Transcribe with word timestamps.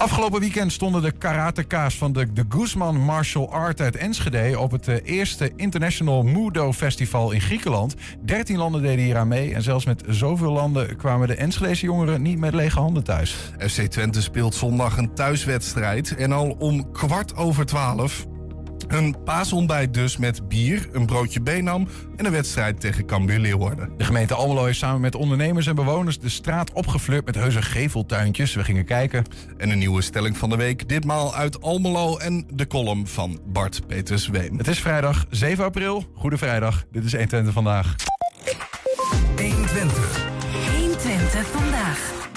Afgelopen 0.00 0.40
weekend 0.40 0.72
stonden 0.72 1.02
de 1.02 1.12
karateka's 1.12 1.96
van 1.96 2.12
de, 2.12 2.32
de 2.32 2.44
Guzman 2.48 3.00
Martial 3.00 3.52
Art 3.52 3.80
uit 3.80 3.96
Enschede 3.96 4.58
op 4.58 4.70
het 4.70 4.88
eh, 4.88 4.96
eerste 5.04 5.52
International 5.56 6.22
Mudo 6.22 6.72
Festival 6.72 7.30
in 7.30 7.40
Griekenland. 7.40 7.94
13 8.24 8.56
landen 8.56 8.82
deden 8.82 9.04
hier 9.04 9.16
aan 9.16 9.28
mee 9.28 9.54
en 9.54 9.62
zelfs 9.62 9.84
met 9.84 10.02
zoveel 10.08 10.52
landen 10.52 10.96
kwamen 10.96 11.28
de 11.28 11.34
Enschedese 11.34 11.84
jongeren 11.84 12.22
niet 12.22 12.38
met 12.38 12.54
lege 12.54 12.78
handen 12.78 13.04
thuis. 13.04 13.36
FC 13.58 13.80
Twente 13.80 14.22
speelt 14.22 14.54
zondag 14.54 14.96
een 14.96 15.14
thuiswedstrijd 15.14 16.14
en 16.14 16.32
al 16.32 16.56
om 16.58 16.92
kwart 16.92 17.36
over 17.36 17.66
twaalf 17.66 18.26
een 18.90 19.22
paasontbijt 19.24 19.94
dus 19.94 20.16
met 20.16 20.48
bier, 20.48 20.88
een 20.92 21.06
broodje 21.06 21.40
benam 21.40 21.88
en 22.16 22.26
een 22.26 22.32
wedstrijd 22.32 22.80
tegen 22.80 23.06
Cambuur 23.06 23.38
Leeuwarden. 23.38 23.92
De 23.96 24.04
gemeente 24.04 24.34
Almelo 24.34 24.64
is 24.66 24.78
samen 24.78 25.00
met 25.00 25.14
ondernemers 25.14 25.66
en 25.66 25.74
bewoners 25.74 26.18
de 26.18 26.28
straat 26.28 26.72
opgeflirt 26.72 27.24
met 27.24 27.34
heuse 27.34 27.62
geveltuintjes. 27.62 28.54
We 28.54 28.64
gingen 28.64 28.84
kijken. 28.84 29.24
En 29.56 29.70
een 29.70 29.78
nieuwe 29.78 30.02
stelling 30.02 30.36
van 30.36 30.50
de 30.50 30.56
week, 30.56 30.88
ditmaal 30.88 31.34
uit 31.34 31.62
Almelo 31.62 32.16
en 32.16 32.46
de 32.52 32.66
column 32.66 33.06
van 33.06 33.40
Bart 33.46 33.86
Peters 33.86 34.28
Ween. 34.28 34.56
Het 34.56 34.68
is 34.68 34.80
vrijdag 34.80 35.26
7 35.30 35.64
april. 35.64 36.04
Goede 36.14 36.38
vrijdag. 36.38 36.84
Dit 36.92 37.04
is 37.04 37.12
120 37.12 37.52
vandaag. 37.52 37.94
120. 39.36 40.28
120 40.76 41.46
vandaag. 41.46 42.28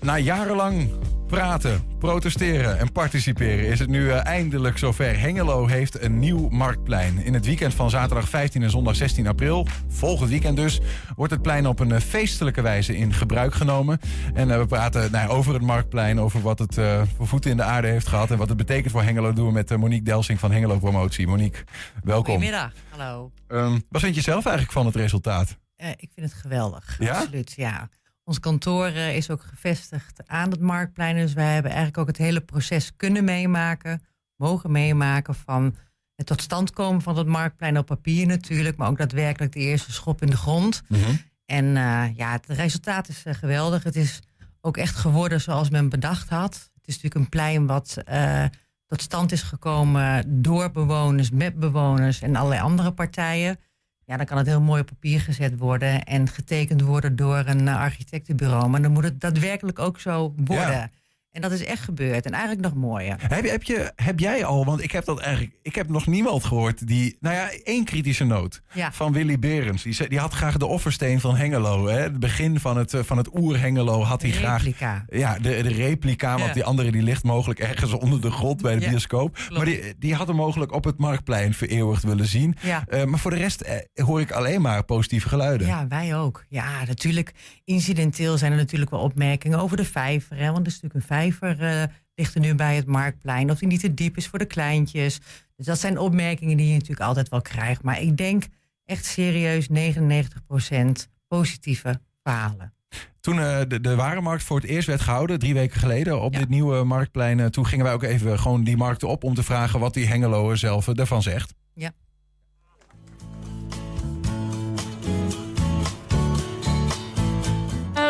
Na 0.00 0.18
jarenlang 0.18 0.88
praten, 1.34 1.82
protesteren 1.98 2.78
en 2.78 2.92
participeren 2.92 3.66
is 3.66 3.78
het 3.78 3.88
nu 3.88 4.10
eh, 4.10 4.26
eindelijk 4.26 4.78
zover. 4.78 5.20
Hengelo 5.20 5.66
heeft 5.66 6.02
een 6.02 6.18
nieuw 6.18 6.48
marktplein. 6.48 7.18
In 7.18 7.34
het 7.34 7.46
weekend 7.46 7.74
van 7.74 7.90
zaterdag 7.90 8.28
15 8.28 8.62
en 8.62 8.70
zondag 8.70 8.96
16 8.96 9.26
april, 9.26 9.66
volgend 9.88 10.30
weekend 10.30 10.56
dus, 10.56 10.80
wordt 11.16 11.32
het 11.32 11.42
plein 11.42 11.66
op 11.66 11.80
een 11.80 11.92
eh, 11.92 12.00
feestelijke 12.00 12.62
wijze 12.62 12.96
in 12.96 13.12
gebruik 13.12 13.54
genomen. 13.54 14.00
En 14.34 14.50
eh, 14.50 14.58
we 14.58 14.66
praten 14.66 15.10
nou, 15.10 15.30
over 15.30 15.52
het 15.52 15.62
marktplein, 15.62 16.20
over 16.20 16.40
wat 16.40 16.58
het 16.58 16.76
uh, 16.76 17.02
voor 17.16 17.26
voeten 17.26 17.50
in 17.50 17.56
de 17.56 17.62
aarde 17.62 17.88
heeft 17.88 18.06
gehad 18.06 18.30
en 18.30 18.38
wat 18.38 18.48
het 18.48 18.56
betekent 18.56 18.92
voor 18.92 19.02
Hengelo. 19.02 19.32
doen 19.32 19.46
we 19.46 19.52
met 19.52 19.76
Monique 19.76 20.04
Delsing 20.04 20.40
van 20.40 20.52
Hengelo 20.52 20.78
Promotie. 20.78 21.26
Monique, 21.26 21.64
welkom. 22.02 22.34
Goedemiddag, 22.34 22.72
hallo. 22.90 23.32
Um, 23.48 23.82
wat 23.88 24.00
vind 24.00 24.14
je 24.14 24.20
zelf 24.20 24.44
eigenlijk 24.44 24.72
van 24.72 24.86
het 24.86 24.96
resultaat? 24.96 25.56
ik 25.76 26.10
vind 26.14 26.30
het 26.30 26.40
geweldig, 26.40 26.96
ja? 26.98 27.18
absoluut, 27.18 27.52
ja. 27.56 27.88
Ons 28.24 28.40
kantoor 28.40 28.86
eh, 28.86 29.16
is 29.16 29.30
ook 29.30 29.42
gevestigd 29.42 30.22
aan 30.26 30.50
het 30.50 30.60
marktplein. 30.60 31.16
Dus 31.16 31.32
wij 31.32 31.52
hebben 31.52 31.70
eigenlijk 31.70 31.98
ook 31.98 32.06
het 32.06 32.16
hele 32.16 32.40
proces 32.40 32.96
kunnen 32.96 33.24
meemaken, 33.24 34.02
mogen 34.36 34.70
meemaken 34.70 35.34
van 35.34 35.76
het 36.14 36.26
tot 36.26 36.42
stand 36.42 36.70
komen 36.70 37.02
van 37.02 37.18
het 37.18 37.26
marktplein 37.26 37.78
op 37.78 37.86
papier 37.86 38.26
natuurlijk, 38.26 38.76
maar 38.76 38.88
ook 38.88 38.98
daadwerkelijk 38.98 39.52
de 39.52 39.58
eerste 39.58 39.92
schop 39.92 40.22
in 40.22 40.30
de 40.30 40.36
grond. 40.36 40.82
Mhm. 40.88 41.14
En 41.46 41.64
uh, 41.64 42.04
ja, 42.16 42.32
het 42.32 42.46
resultaat 42.46 43.08
is 43.08 43.24
uh, 43.26 43.34
geweldig. 43.34 43.82
Het 43.82 43.96
is 43.96 44.20
ook 44.60 44.76
echt 44.76 44.96
geworden 44.96 45.40
zoals 45.40 45.70
men 45.70 45.88
bedacht 45.88 46.28
had. 46.28 46.54
Het 46.54 46.88
is 46.88 46.94
natuurlijk 46.94 47.14
een 47.14 47.28
plein 47.28 47.66
wat 47.66 47.96
uh, 48.08 48.44
tot 48.86 49.02
stand 49.02 49.32
is 49.32 49.42
gekomen 49.42 50.24
door 50.42 50.70
bewoners, 50.70 51.30
met 51.30 51.58
bewoners 51.58 52.20
en 52.20 52.36
allerlei 52.36 52.60
andere 52.60 52.92
partijen. 52.92 53.58
Ja, 54.06 54.16
dan 54.16 54.26
kan 54.26 54.38
het 54.38 54.46
heel 54.46 54.60
mooi 54.60 54.80
op 54.80 54.86
papier 54.86 55.20
gezet 55.20 55.58
worden 55.58 56.04
en 56.04 56.28
getekend 56.28 56.80
worden 56.80 57.16
door 57.16 57.42
een 57.46 57.68
eh, 57.68 57.80
architectenbureau. 57.80 58.68
Maar 58.68 58.82
dan 58.82 58.92
moet 58.92 59.04
het 59.04 59.20
daadwerkelijk 59.20 59.78
ook 59.78 60.00
zo 60.00 60.34
worden. 60.36 60.70
Ja. 60.70 60.90
En 61.34 61.40
dat 61.40 61.52
is 61.52 61.64
echt 61.64 61.82
gebeurd. 61.82 62.24
En 62.26 62.32
eigenlijk 62.32 62.62
nog 62.62 62.74
mooier. 62.74 63.16
Heb, 63.28 63.48
heb, 63.50 63.62
je, 63.62 63.92
heb 63.96 64.18
jij 64.20 64.44
al, 64.44 64.64
want 64.64 64.82
ik 64.82 64.90
heb 64.92 65.04
dat 65.04 65.20
eigenlijk, 65.20 65.54
ik 65.62 65.74
heb 65.74 65.88
nog 65.88 66.06
niemand 66.06 66.44
gehoord 66.44 66.86
die, 66.86 67.16
nou 67.20 67.34
ja, 67.36 67.50
één 67.64 67.84
kritische 67.84 68.24
noot 68.24 68.62
Ja. 68.72 68.92
van 68.92 69.12
Willy 69.12 69.38
Berends. 69.38 69.82
Die, 69.82 69.92
zei- 69.92 70.08
die 70.08 70.18
had 70.18 70.32
graag 70.32 70.56
de 70.56 70.66
offersteen 70.66 71.20
van 71.20 71.36
Hengelo. 71.36 71.86
Hè? 71.86 71.98
Het 72.00 72.18
begin 72.20 72.60
van 72.60 72.76
het, 72.76 72.94
eh, 72.94 73.00
van 73.02 73.16
het 73.16 73.36
oer-Hengelo 73.38 74.02
had 74.02 74.22
hij 74.22 74.30
graag. 74.30 74.64
Ja, 75.08 75.38
de, 75.38 75.62
de 75.62 75.68
replica, 75.72 76.32
want 76.32 76.46
Ja. 76.46 76.52
die 76.52 76.64
andere 76.64 76.90
die 76.90 77.02
ligt 77.02 77.22
mogelijk 77.24 77.60
ergens 77.60 77.92
onder 78.04 78.20
de 78.20 78.30
grond 78.30 78.62
bij 78.62 78.74
de 78.74 78.80
Ja, 78.80 78.88
bioscoop. 78.88 79.38
Maar 79.52 79.64
die, 79.64 79.94
die 79.98 80.14
had 80.14 80.26
hem 80.26 80.36
mogelijk 80.36 80.72
op 80.72 80.84
het 80.84 80.98
marktplein 80.98 81.54
vereeuwigd 81.54 82.02
willen 82.02 82.26
zien. 82.26 82.56
Ja. 82.60 82.84
Eh, 82.88 83.04
maar 83.04 83.18
voor 83.18 83.30
de 83.30 83.36
rest 83.36 83.60
eh, 83.60 84.04
hoor 84.04 84.20
ik 84.20 84.30
alleen 84.30 84.60
maar 84.62 84.84
positieve 84.84 85.28
geluiden. 85.28 85.66
Ja, 85.66 85.88
wij 85.88 86.16
ook. 86.16 86.44
Ja, 86.48 86.84
natuurlijk. 86.86 87.32
Incidenteel 87.64 88.38
zijn 88.38 88.52
er 88.52 88.58
natuurlijk 88.58 88.90
wel 88.90 89.00
opmerkingen 89.00 89.58
over 89.58 89.76
de 89.76 89.84
vijver. 89.84 90.36
Hè? 90.36 90.44
Want 90.52 90.58
er 90.58 90.66
is 90.66 90.72
natuurlijk 90.72 90.94
een 90.94 91.00
vijver 91.00 91.22
eh, 91.60 91.82
ligt 92.14 92.34
er 92.34 92.40
nu 92.40 92.54
bij 92.54 92.76
het 92.76 92.86
marktplein. 92.86 93.50
Of 93.50 93.58
die 93.58 93.68
niet 93.68 93.80
te 93.80 93.94
diep 93.94 94.16
is 94.16 94.28
voor 94.28 94.38
de 94.38 94.44
kleintjes. 94.44 95.20
Dus 95.56 95.66
dat 95.66 95.78
zijn 95.78 95.98
opmerkingen 95.98 96.56
die 96.56 96.66
je 96.66 96.72
natuurlijk 96.72 97.00
altijd 97.00 97.28
wel 97.28 97.42
krijgt. 97.42 97.82
Maar 97.82 98.00
ik 98.00 98.16
denk 98.16 98.44
echt 98.84 99.04
serieus 99.04 99.68
99% 99.68 101.08
positieve 101.28 102.00
verhalen. 102.22 102.72
Toen 103.20 103.38
eh, 103.40 103.60
de, 103.68 103.80
de 103.80 103.94
warenmarkt 103.94 104.42
voor 104.42 104.60
het 104.60 104.68
eerst 104.68 104.86
werd 104.86 105.00
gehouden, 105.00 105.38
drie 105.38 105.54
weken 105.54 105.80
geleden, 105.80 106.20
op 106.20 106.32
Ja. 106.32 106.38
dit 106.38 106.48
nieuwe 106.48 106.84
marktplein, 106.84 107.40
eh, 107.40 107.46
toen 107.46 107.66
gingen 107.66 107.84
wij 107.84 107.94
ook 107.94 108.02
even 108.02 108.38
gewoon 108.38 108.64
die 108.64 108.76
markten 108.76 109.08
op 109.08 109.24
om 109.24 109.34
te 109.34 109.42
vragen 109.42 109.80
wat 109.80 109.94
die 109.94 110.06
Hengeloer 110.06 110.56
zelf 110.56 110.88
ervan 110.88 111.22
zegt. 111.22 111.54
Ja. 111.74 111.92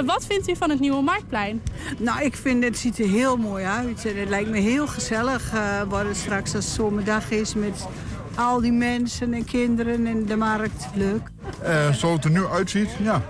Wat 0.05 0.27
vindt 0.27 0.49
u 0.49 0.57
van 0.57 0.71
het 0.71 0.81
nieuwe 0.81 1.03
Marktplein? 1.03 1.63
Nou, 1.99 2.23
ik 2.23 2.37
vind 2.37 2.65
het 2.65 2.79
ziet 2.79 2.99
er 2.99 3.09
heel 3.09 3.37
mooi 3.37 3.65
uit. 3.65 4.07
En 4.07 4.17
het 4.21 4.29
lijkt 4.29 4.51
me 4.51 4.59
heel 4.59 4.87
gezellig 4.87 5.53
uh, 5.55 5.61
waar 5.89 6.07
het 6.07 6.17
straks 6.17 6.55
als 6.55 6.75
zomerdag 6.75 7.31
is 7.31 7.55
met 7.55 7.87
al 8.35 8.61
die 8.61 8.73
mensen 8.73 9.35
en 9.35 9.45
kinderen 9.45 10.07
en 10.07 10.27
de 10.27 10.37
markt. 10.37 10.87
Leuk. 10.95 11.31
Eh, 11.63 11.93
zoals 11.93 12.15
het 12.15 12.25
er 12.25 12.31
nu 12.31 12.47
uitziet, 12.47 12.89
ja, 13.03 13.23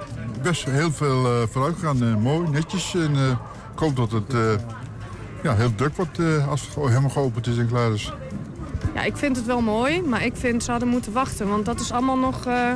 best 0.42 0.64
heel 0.64 0.92
veel 0.92 1.26
eh 1.26 1.48
vooruit 1.50 1.82
eh, 1.82 2.16
mooi, 2.16 2.48
netjes. 2.48 2.94
En 2.94 3.14
eh, 3.14 3.30
ik 3.72 3.78
hoop 3.78 3.96
dat 3.96 4.10
het 4.12 4.34
eh, 4.34 4.40
ja, 5.42 5.54
heel 5.54 5.74
druk 5.74 5.96
wordt 5.96 6.18
eh, 6.18 6.48
als 6.48 6.60
het 6.60 6.74
helemaal 6.74 7.10
geopend 7.10 7.46
is 7.46 7.58
en 7.58 7.68
klaar 7.68 7.92
is. 7.92 8.12
Ja, 8.94 9.02
ik 9.02 9.16
vind 9.16 9.36
het 9.36 9.46
wel 9.46 9.60
mooi, 9.60 10.02
maar 10.02 10.24
ik 10.24 10.36
vind 10.36 10.62
ze 10.62 10.70
hadden 10.70 10.88
moeten 10.88 11.12
wachten. 11.12 11.48
Want 11.48 11.64
dat 11.64 11.80
is 11.80 11.92
allemaal 11.92 12.18
nog, 12.18 12.46
eh, 12.46 12.72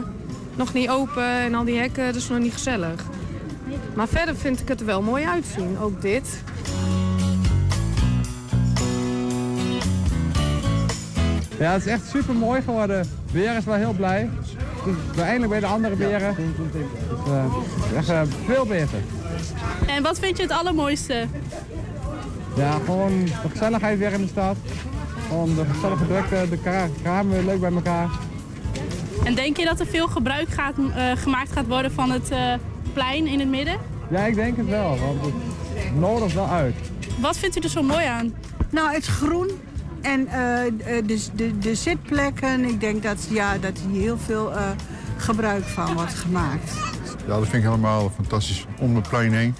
nog 0.54 0.72
niet 0.72 0.88
open 0.88 1.24
en 1.24 1.54
al 1.54 1.64
die 1.64 1.78
hekken, 1.78 2.04
dat 2.06 2.14
is 2.14 2.28
nog 2.28 2.38
niet 2.38 2.52
gezellig. 2.52 3.04
Maar 3.94 4.08
verder 4.08 4.36
vind 4.36 4.60
ik 4.60 4.68
het 4.68 4.80
er 4.80 4.86
wel 4.86 5.02
mooi 5.02 5.24
uitzien, 5.24 5.78
ook 5.80 6.02
dit. 6.02 6.42
Ja, 11.58 11.72
het 11.72 11.86
is 11.86 11.92
echt 11.92 12.08
super 12.08 12.34
mooi 12.34 12.62
geworden. 12.62 13.08
Beer 13.32 13.56
is 13.56 13.64
wel 13.64 13.74
heel 13.74 13.92
blij. 13.92 14.30
Dus 14.84 14.94
we 15.14 15.22
eindelijk 15.22 15.50
bij 15.50 15.60
de 15.60 15.66
andere 15.66 15.94
beren. 15.96 16.34
Dus, 16.36 16.76
eh, 17.32 17.96
echt 17.98 18.08
eh, 18.08 18.20
veel 18.46 18.66
beter. 18.66 18.98
En 19.86 20.02
wat 20.02 20.18
vind 20.18 20.36
je 20.36 20.42
het 20.42 20.52
allermooiste? 20.52 21.26
Ja, 22.56 22.70
gewoon 22.84 23.24
de 23.24 23.48
gezelligheid 23.50 23.98
weer 23.98 24.12
in 24.12 24.20
de 24.22 24.28
stad. 24.28 24.56
Gewoon 25.28 25.54
de 25.54 25.64
gezellige 25.72 26.06
drukte, 26.06 26.46
de 26.50 26.58
kra- 26.58 26.88
kramen 27.02 27.32
weer 27.32 27.44
leuk 27.44 27.60
bij 27.60 27.72
elkaar. 27.72 28.08
En 29.24 29.34
denk 29.34 29.56
je 29.56 29.64
dat 29.64 29.80
er 29.80 29.86
veel 29.86 30.06
gebruik 30.08 30.48
gaat, 30.48 30.74
eh, 30.96 31.04
gemaakt 31.16 31.52
gaat 31.52 31.66
worden 31.66 31.92
van 31.92 32.10
het 32.10 32.30
eh, 32.30 32.52
plein 32.92 33.26
in 33.26 33.38
het 33.38 33.48
midden? 33.48 33.78
Ja, 34.10 34.26
ik 34.26 34.34
denk 34.34 34.56
het 34.56 34.68
wel, 34.68 34.98
want 34.98 35.34
het 35.74 35.94
nodigt 35.94 36.34
wel 36.34 36.48
uit. 36.48 36.74
Wat 37.20 37.38
vindt 37.38 37.56
u 37.56 37.60
er 37.60 37.68
zo 37.68 37.82
mooi 37.82 38.06
aan? 38.06 38.34
Nou, 38.70 38.92
het 38.92 39.06
groen 39.06 39.50
en 40.00 40.26
eh, 40.26 40.66
eh, 40.66 40.72
de, 41.06 41.20
de, 41.34 41.58
de 41.58 41.74
zitplekken. 41.74 42.64
Ik 42.64 42.80
denk 42.80 43.02
dat, 43.02 43.26
ja, 43.30 43.58
dat 43.58 43.78
hier 43.90 44.00
heel 44.00 44.18
veel 44.18 44.52
eh, 44.52 44.70
gebruik 45.16 45.64
van 45.64 45.94
wordt 45.94 46.14
gemaakt. 46.14 46.72
Ja, 47.26 47.34
dat 47.34 47.42
vind 47.42 47.52
ik 47.52 47.62
helemaal 47.62 48.12
fantastisch. 48.14 48.66
Om 48.78 48.94
het 48.96 49.08
plein 49.08 49.32
heen. 49.32 49.54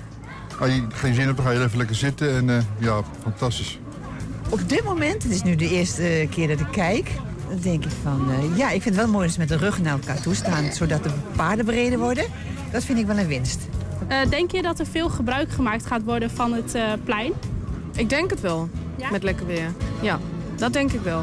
Als 0.60 0.70
je 0.70 0.86
geen 0.88 1.14
zin 1.14 1.24
hebt, 1.24 1.36
dan 1.36 1.46
ga 1.46 1.52
je 1.52 1.64
even 1.64 1.78
lekker 1.78 1.96
zitten. 1.96 2.36
En 2.36 2.50
eh, 2.50 2.64
ja, 2.78 3.00
fantastisch. 3.22 3.78
Op 4.48 4.68
dit 4.68 4.84
moment, 4.84 5.22
het 5.22 5.32
is 5.32 5.42
nu 5.42 5.56
de 5.56 5.68
eerste 5.68 6.26
keer 6.30 6.48
dat 6.48 6.60
ik 6.60 6.68
kijk, 6.70 7.10
dan 7.48 7.58
denk 7.60 7.84
ik 7.84 7.90
van, 8.02 8.30
eh, 8.30 8.56
ja, 8.56 8.70
ik 8.70 8.82
vind 8.82 8.94
het 8.94 9.04
wel 9.04 9.12
mooi 9.12 9.24
dat 9.24 9.34
ze 9.34 9.40
met 9.40 9.48
de 9.48 9.56
rug 9.56 9.80
naar 9.82 9.92
elkaar 9.92 10.20
toe 10.20 10.34
staan, 10.34 10.72
zodat 10.72 11.02
de 11.02 11.10
paarden 11.36 11.64
breder 11.64 11.98
worden. 11.98 12.24
Dat 12.72 12.84
vind 12.84 12.98
ik 12.98 13.06
wel 13.06 13.18
een 13.18 13.26
winst. 13.26 13.60
Eh, 14.08 14.18
denk 14.28 14.50
je 14.50 14.62
dat 14.62 14.78
er 14.78 14.86
veel 14.86 15.08
gebruik 15.08 15.50
gemaakt 15.50 15.86
gaat 15.86 16.02
worden 16.04 16.30
van 16.30 16.52
het 16.52 16.74
eh, 16.74 16.82
plein? 17.04 17.32
Ik 17.96 18.08
denk 18.08 18.30
het 18.30 18.40
wel, 18.40 18.68
Ja? 18.96 19.10
met 19.10 19.22
lekker 19.22 19.46
weer. 19.46 19.72
Ja, 20.00 20.18
dat 20.56 20.72
denk 20.72 20.92
ik 20.92 21.00
wel. 21.00 21.22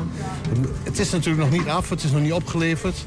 Het 0.84 1.00
is 1.00 1.12
natuurlijk 1.12 1.50
nog 1.50 1.60
niet 1.60 1.68
af, 1.70 1.90
het 1.90 2.04
is 2.04 2.12
nog 2.12 2.22
niet 2.22 2.34
opgeleverd. 2.34 3.06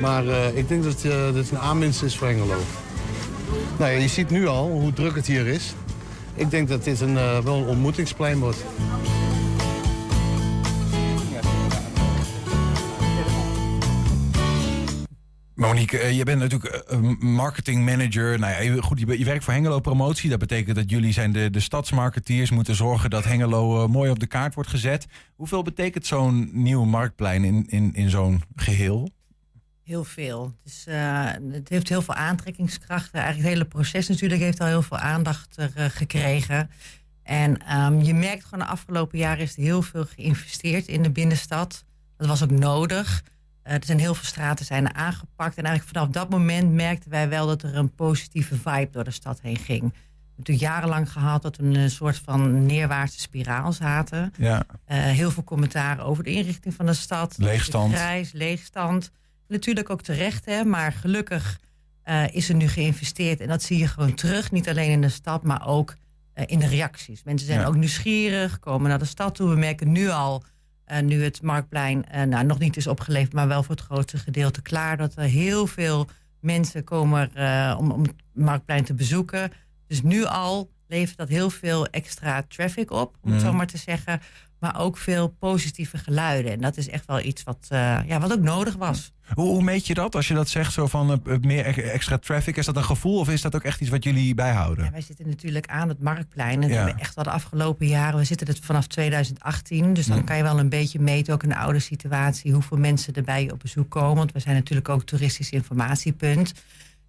Maar 0.00 0.28
eh, 0.28 0.56
ik 0.56 0.68
denk 0.68 0.84
dat 0.84 1.04
eh, 1.04 1.34
het 1.34 1.50
een 1.50 1.58
aanwinst 1.58 2.02
is 2.02 2.16
voor 2.16 2.26
Hengelo. 2.26 2.56
Nou 3.78 3.92
ja, 3.92 3.98
je 3.98 4.08
ziet 4.08 4.30
nu 4.30 4.46
al 4.46 4.70
hoe 4.70 4.92
druk 4.92 5.14
het 5.16 5.26
hier 5.26 5.46
is. 5.46 5.74
Ik 6.34 6.50
denk 6.50 6.68
dat 6.68 6.84
dit 6.84 7.00
een, 7.00 7.16
eh, 7.16 7.38
wel 7.38 7.56
een 7.56 7.66
ontmoetingsplein 7.66 8.38
wordt. 8.38 8.64
Monique, 15.66 15.98
eh, 15.98 16.16
je 16.16 16.24
bent 16.24 16.40
natuurlijk 16.40 16.74
eh, 16.74 16.98
marketing 17.18 17.84
manager. 17.84 18.38
Nou 18.38 18.64
ja, 18.64 18.80
goed, 18.82 19.00
je, 19.00 19.24
werkt 19.24 19.44
voor 19.44 19.52
Hengelo 19.52 19.80
Promotie. 19.80 20.30
Dat 20.30 20.38
betekent 20.38 20.76
dat 20.76 20.90
jullie 20.90 21.12
zijn 21.12 21.32
de, 21.32 21.50
de 21.50 21.60
stadsmarketeers 21.60 22.50
moeten 22.50 22.74
zorgen 22.74 23.10
dat 23.10 23.24
Hengelo 23.24 23.82
eh, 23.82 23.88
mooi 23.88 24.10
op 24.10 24.18
de 24.18 24.26
kaart 24.26 24.54
wordt 24.54 24.70
gezet. 24.70 25.06
Hoeveel 25.34 25.62
betekent 25.62 26.06
zo'n 26.06 26.50
nieuw 26.52 26.84
marktplein 26.84 27.44
in, 27.44 27.64
in, 27.68 27.94
in 27.94 28.10
zo'n 28.10 28.42
geheel? 28.56 29.10
Heel 29.82 30.04
veel. 30.04 30.54
Dus, 30.64 30.84
het 31.52 31.68
heeft 31.68 31.88
heel 31.88 32.02
veel 32.02 32.14
aantrekkingskracht. 32.14 33.14
Eigenlijk 33.14 33.44
het 33.44 33.52
hele 33.52 33.68
proces 33.68 34.08
natuurlijk 34.08 34.40
heeft 34.40 34.60
al 34.60 34.66
heel 34.66 34.82
veel 34.82 34.98
aandacht 34.98 35.56
er, 35.56 35.90
gekregen. 35.90 36.70
En 37.22 37.66
ehm, 37.66 38.00
je 38.00 38.14
merkt 38.14 38.44
gewoon 38.44 38.64
de 38.64 38.70
afgelopen 38.70 39.18
jaren 39.18 39.42
is 39.42 39.56
er 39.56 39.62
heel 39.62 39.82
veel 39.82 40.04
geïnvesteerd 40.04 40.88
in 40.88 41.02
de 41.02 41.10
binnenstad. 41.10 41.84
Dat 42.16 42.26
was 42.28 42.42
ook 42.42 42.50
nodig. 42.50 43.22
Eh, 43.66 43.74
er 43.74 43.84
zijn 43.84 43.98
heel 43.98 44.14
veel 44.14 44.24
straten 44.24 44.64
zijn 44.64 44.94
aangepakt. 44.94 45.56
En 45.56 45.64
eigenlijk 45.64 45.96
vanaf 45.96 46.12
dat 46.12 46.30
moment 46.30 46.72
merkten 46.72 47.10
wij 47.10 47.28
wel 47.28 47.46
dat 47.46 47.62
er 47.62 47.76
een 47.76 47.94
positieve 47.94 48.54
vibe 48.56 48.88
door 48.90 49.04
de 49.04 49.10
stad 49.10 49.40
heen 49.40 49.56
ging. 49.56 49.80
We 49.82 50.42
hebben 50.42 50.54
natuurlijk 50.54 50.66
jarenlang 50.74 51.12
gehad 51.12 51.42
dat 51.42 51.56
we 51.56 51.62
in 51.62 51.74
een 51.74 51.90
soort 51.90 52.18
van 52.24 52.66
neerwaartse 52.66 53.20
spiraal 53.20 53.72
zaten. 53.72 54.32
Ja. 54.38 54.62
Eh, 54.84 54.98
heel 54.98 55.30
veel 55.30 55.44
commentaren 55.44 56.04
over 56.04 56.24
de 56.24 56.30
inrichting 56.30 56.74
van 56.74 56.86
de 56.86 56.94
stad. 56.94 57.34
Leegstand. 57.38 57.94
Leegstand. 58.32 59.10
Natuurlijk 59.48 59.90
ook 59.90 60.02
terecht, 60.02 60.44
hè, 60.44 60.64
maar 60.64 60.92
gelukkig 60.92 61.58
eh, 62.02 62.34
is 62.34 62.48
er 62.48 62.54
nu 62.54 62.68
geïnvesteerd. 62.68 63.40
En 63.40 63.48
dat 63.48 63.62
zie 63.62 63.78
je 63.78 63.86
gewoon 63.86 64.14
terug. 64.14 64.50
Niet 64.50 64.68
alleen 64.68 64.90
in 64.90 65.00
de 65.00 65.08
stad, 65.08 65.42
maar 65.42 65.66
ook 65.66 65.96
eh, 66.32 66.44
in 66.46 66.58
de 66.58 66.66
reacties. 66.66 67.22
Mensen 67.22 67.46
zijn 67.46 67.60
Ja. 67.60 67.66
ook 67.66 67.76
nieuwsgierig, 67.76 68.58
komen 68.58 68.88
naar 68.88 68.98
de 68.98 69.04
stad 69.04 69.34
toe. 69.34 69.48
We 69.50 69.56
merken 69.56 69.92
nu 69.92 70.08
al, 70.08 70.42
eh, 70.86 71.02
nu 71.02 71.22
het 71.22 71.42
Marktplein 71.42 72.04
eh, 72.08 72.22
nou, 72.22 72.44
nog 72.46 72.58
niet 72.58 72.76
is 72.76 72.86
opgeleverd, 72.86 73.32
maar 73.32 73.48
wel 73.48 73.62
voor 73.62 73.74
het 73.74 73.84
grootste 73.84 74.18
gedeelte 74.18 74.62
klaar, 74.62 74.96
dat 74.96 75.16
er 75.16 75.22
heel 75.22 75.66
veel 75.66 76.08
mensen 76.40 76.84
komen 76.84 77.34
eh, 77.34 77.76
om, 77.78 77.90
om 77.90 78.02
het 78.02 78.14
Marktplein 78.32 78.84
te 78.84 78.94
bezoeken. 78.94 79.52
Dus 79.86 80.02
nu 80.02 80.24
al 80.24 80.70
levert 80.88 81.16
dat 81.16 81.28
heel 81.28 81.50
veel 81.50 81.86
extra 81.86 82.42
traffic 82.48 82.90
op, 82.90 83.16
om 83.22 83.32
het 83.32 83.40
zo 83.40 83.46
Mhm. 83.46 83.56
maar 83.56 83.66
te 83.66 83.78
zeggen. 83.78 84.20
Maar 84.72 84.80
ook 84.80 84.96
veel 84.96 85.28
positieve 85.28 85.98
geluiden. 85.98 86.52
En 86.52 86.60
dat 86.60 86.76
is 86.76 86.88
echt 86.88 87.06
wel 87.06 87.20
iets 87.20 87.42
wat, 87.42 87.66
eh, 87.68 87.98
ja, 88.06 88.20
wat 88.20 88.32
ook 88.32 88.40
nodig 88.40 88.74
was. 88.76 89.12
Hoe, 89.34 89.48
hoe 89.48 89.62
meet 89.62 89.86
je 89.86 89.94
dat 89.94 90.14
als 90.14 90.28
je 90.28 90.34
dat 90.34 90.48
zegt, 90.48 90.72
zo 90.72 90.86
van 90.86 91.10
eh, 91.24 91.34
eh, 91.34 91.40
meer 91.40 91.66
e- 91.78 91.82
extra 91.82 92.18
traffic? 92.18 92.56
Is 92.56 92.66
dat 92.66 92.76
een 92.76 92.84
gevoel 92.84 93.18
of 93.18 93.28
is 93.28 93.40
dat 93.42 93.54
ook 93.54 93.62
echt 93.62 93.80
iets 93.80 93.90
wat 93.90 94.04
jullie 94.04 94.34
bijhouden? 94.34 94.84
Ja, 94.84 94.90
wij 94.90 95.00
zitten 95.00 95.28
natuurlijk 95.28 95.66
aan 95.66 95.88
het 95.88 96.00
Marktplein. 96.02 96.62
En 96.62 96.68
Ja. 96.68 96.74
we 96.74 96.74
hebben 96.74 96.98
echt 96.98 97.14
wel 97.14 97.24
de 97.24 97.30
afgelopen 97.30 97.86
jaren... 97.86 98.18
we 98.18 98.24
zitten 98.24 98.46
er 98.46 98.56
vanaf 98.62 98.86
2018. 98.86 99.94
Dus 99.94 100.06
dan 100.06 100.16
Ja. 100.16 100.22
kan 100.22 100.36
je 100.36 100.42
wel 100.42 100.58
een 100.58 100.68
beetje 100.68 101.00
meten, 101.00 101.34
ook 101.34 101.42
in 101.42 101.48
de 101.48 101.56
oude 101.56 101.78
situatie... 101.78 102.52
hoeveel 102.52 102.78
mensen 102.78 103.14
er 103.14 103.22
bij 103.22 103.42
je 103.44 103.52
op 103.52 103.58
bezoek 103.60 103.90
komen. 103.90 104.16
Want 104.16 104.32
we 104.32 104.40
zijn 104.40 104.54
natuurlijk 104.54 104.88
ook 104.88 105.02
toeristisch 105.04 105.50
informatiepunt. 105.50 106.52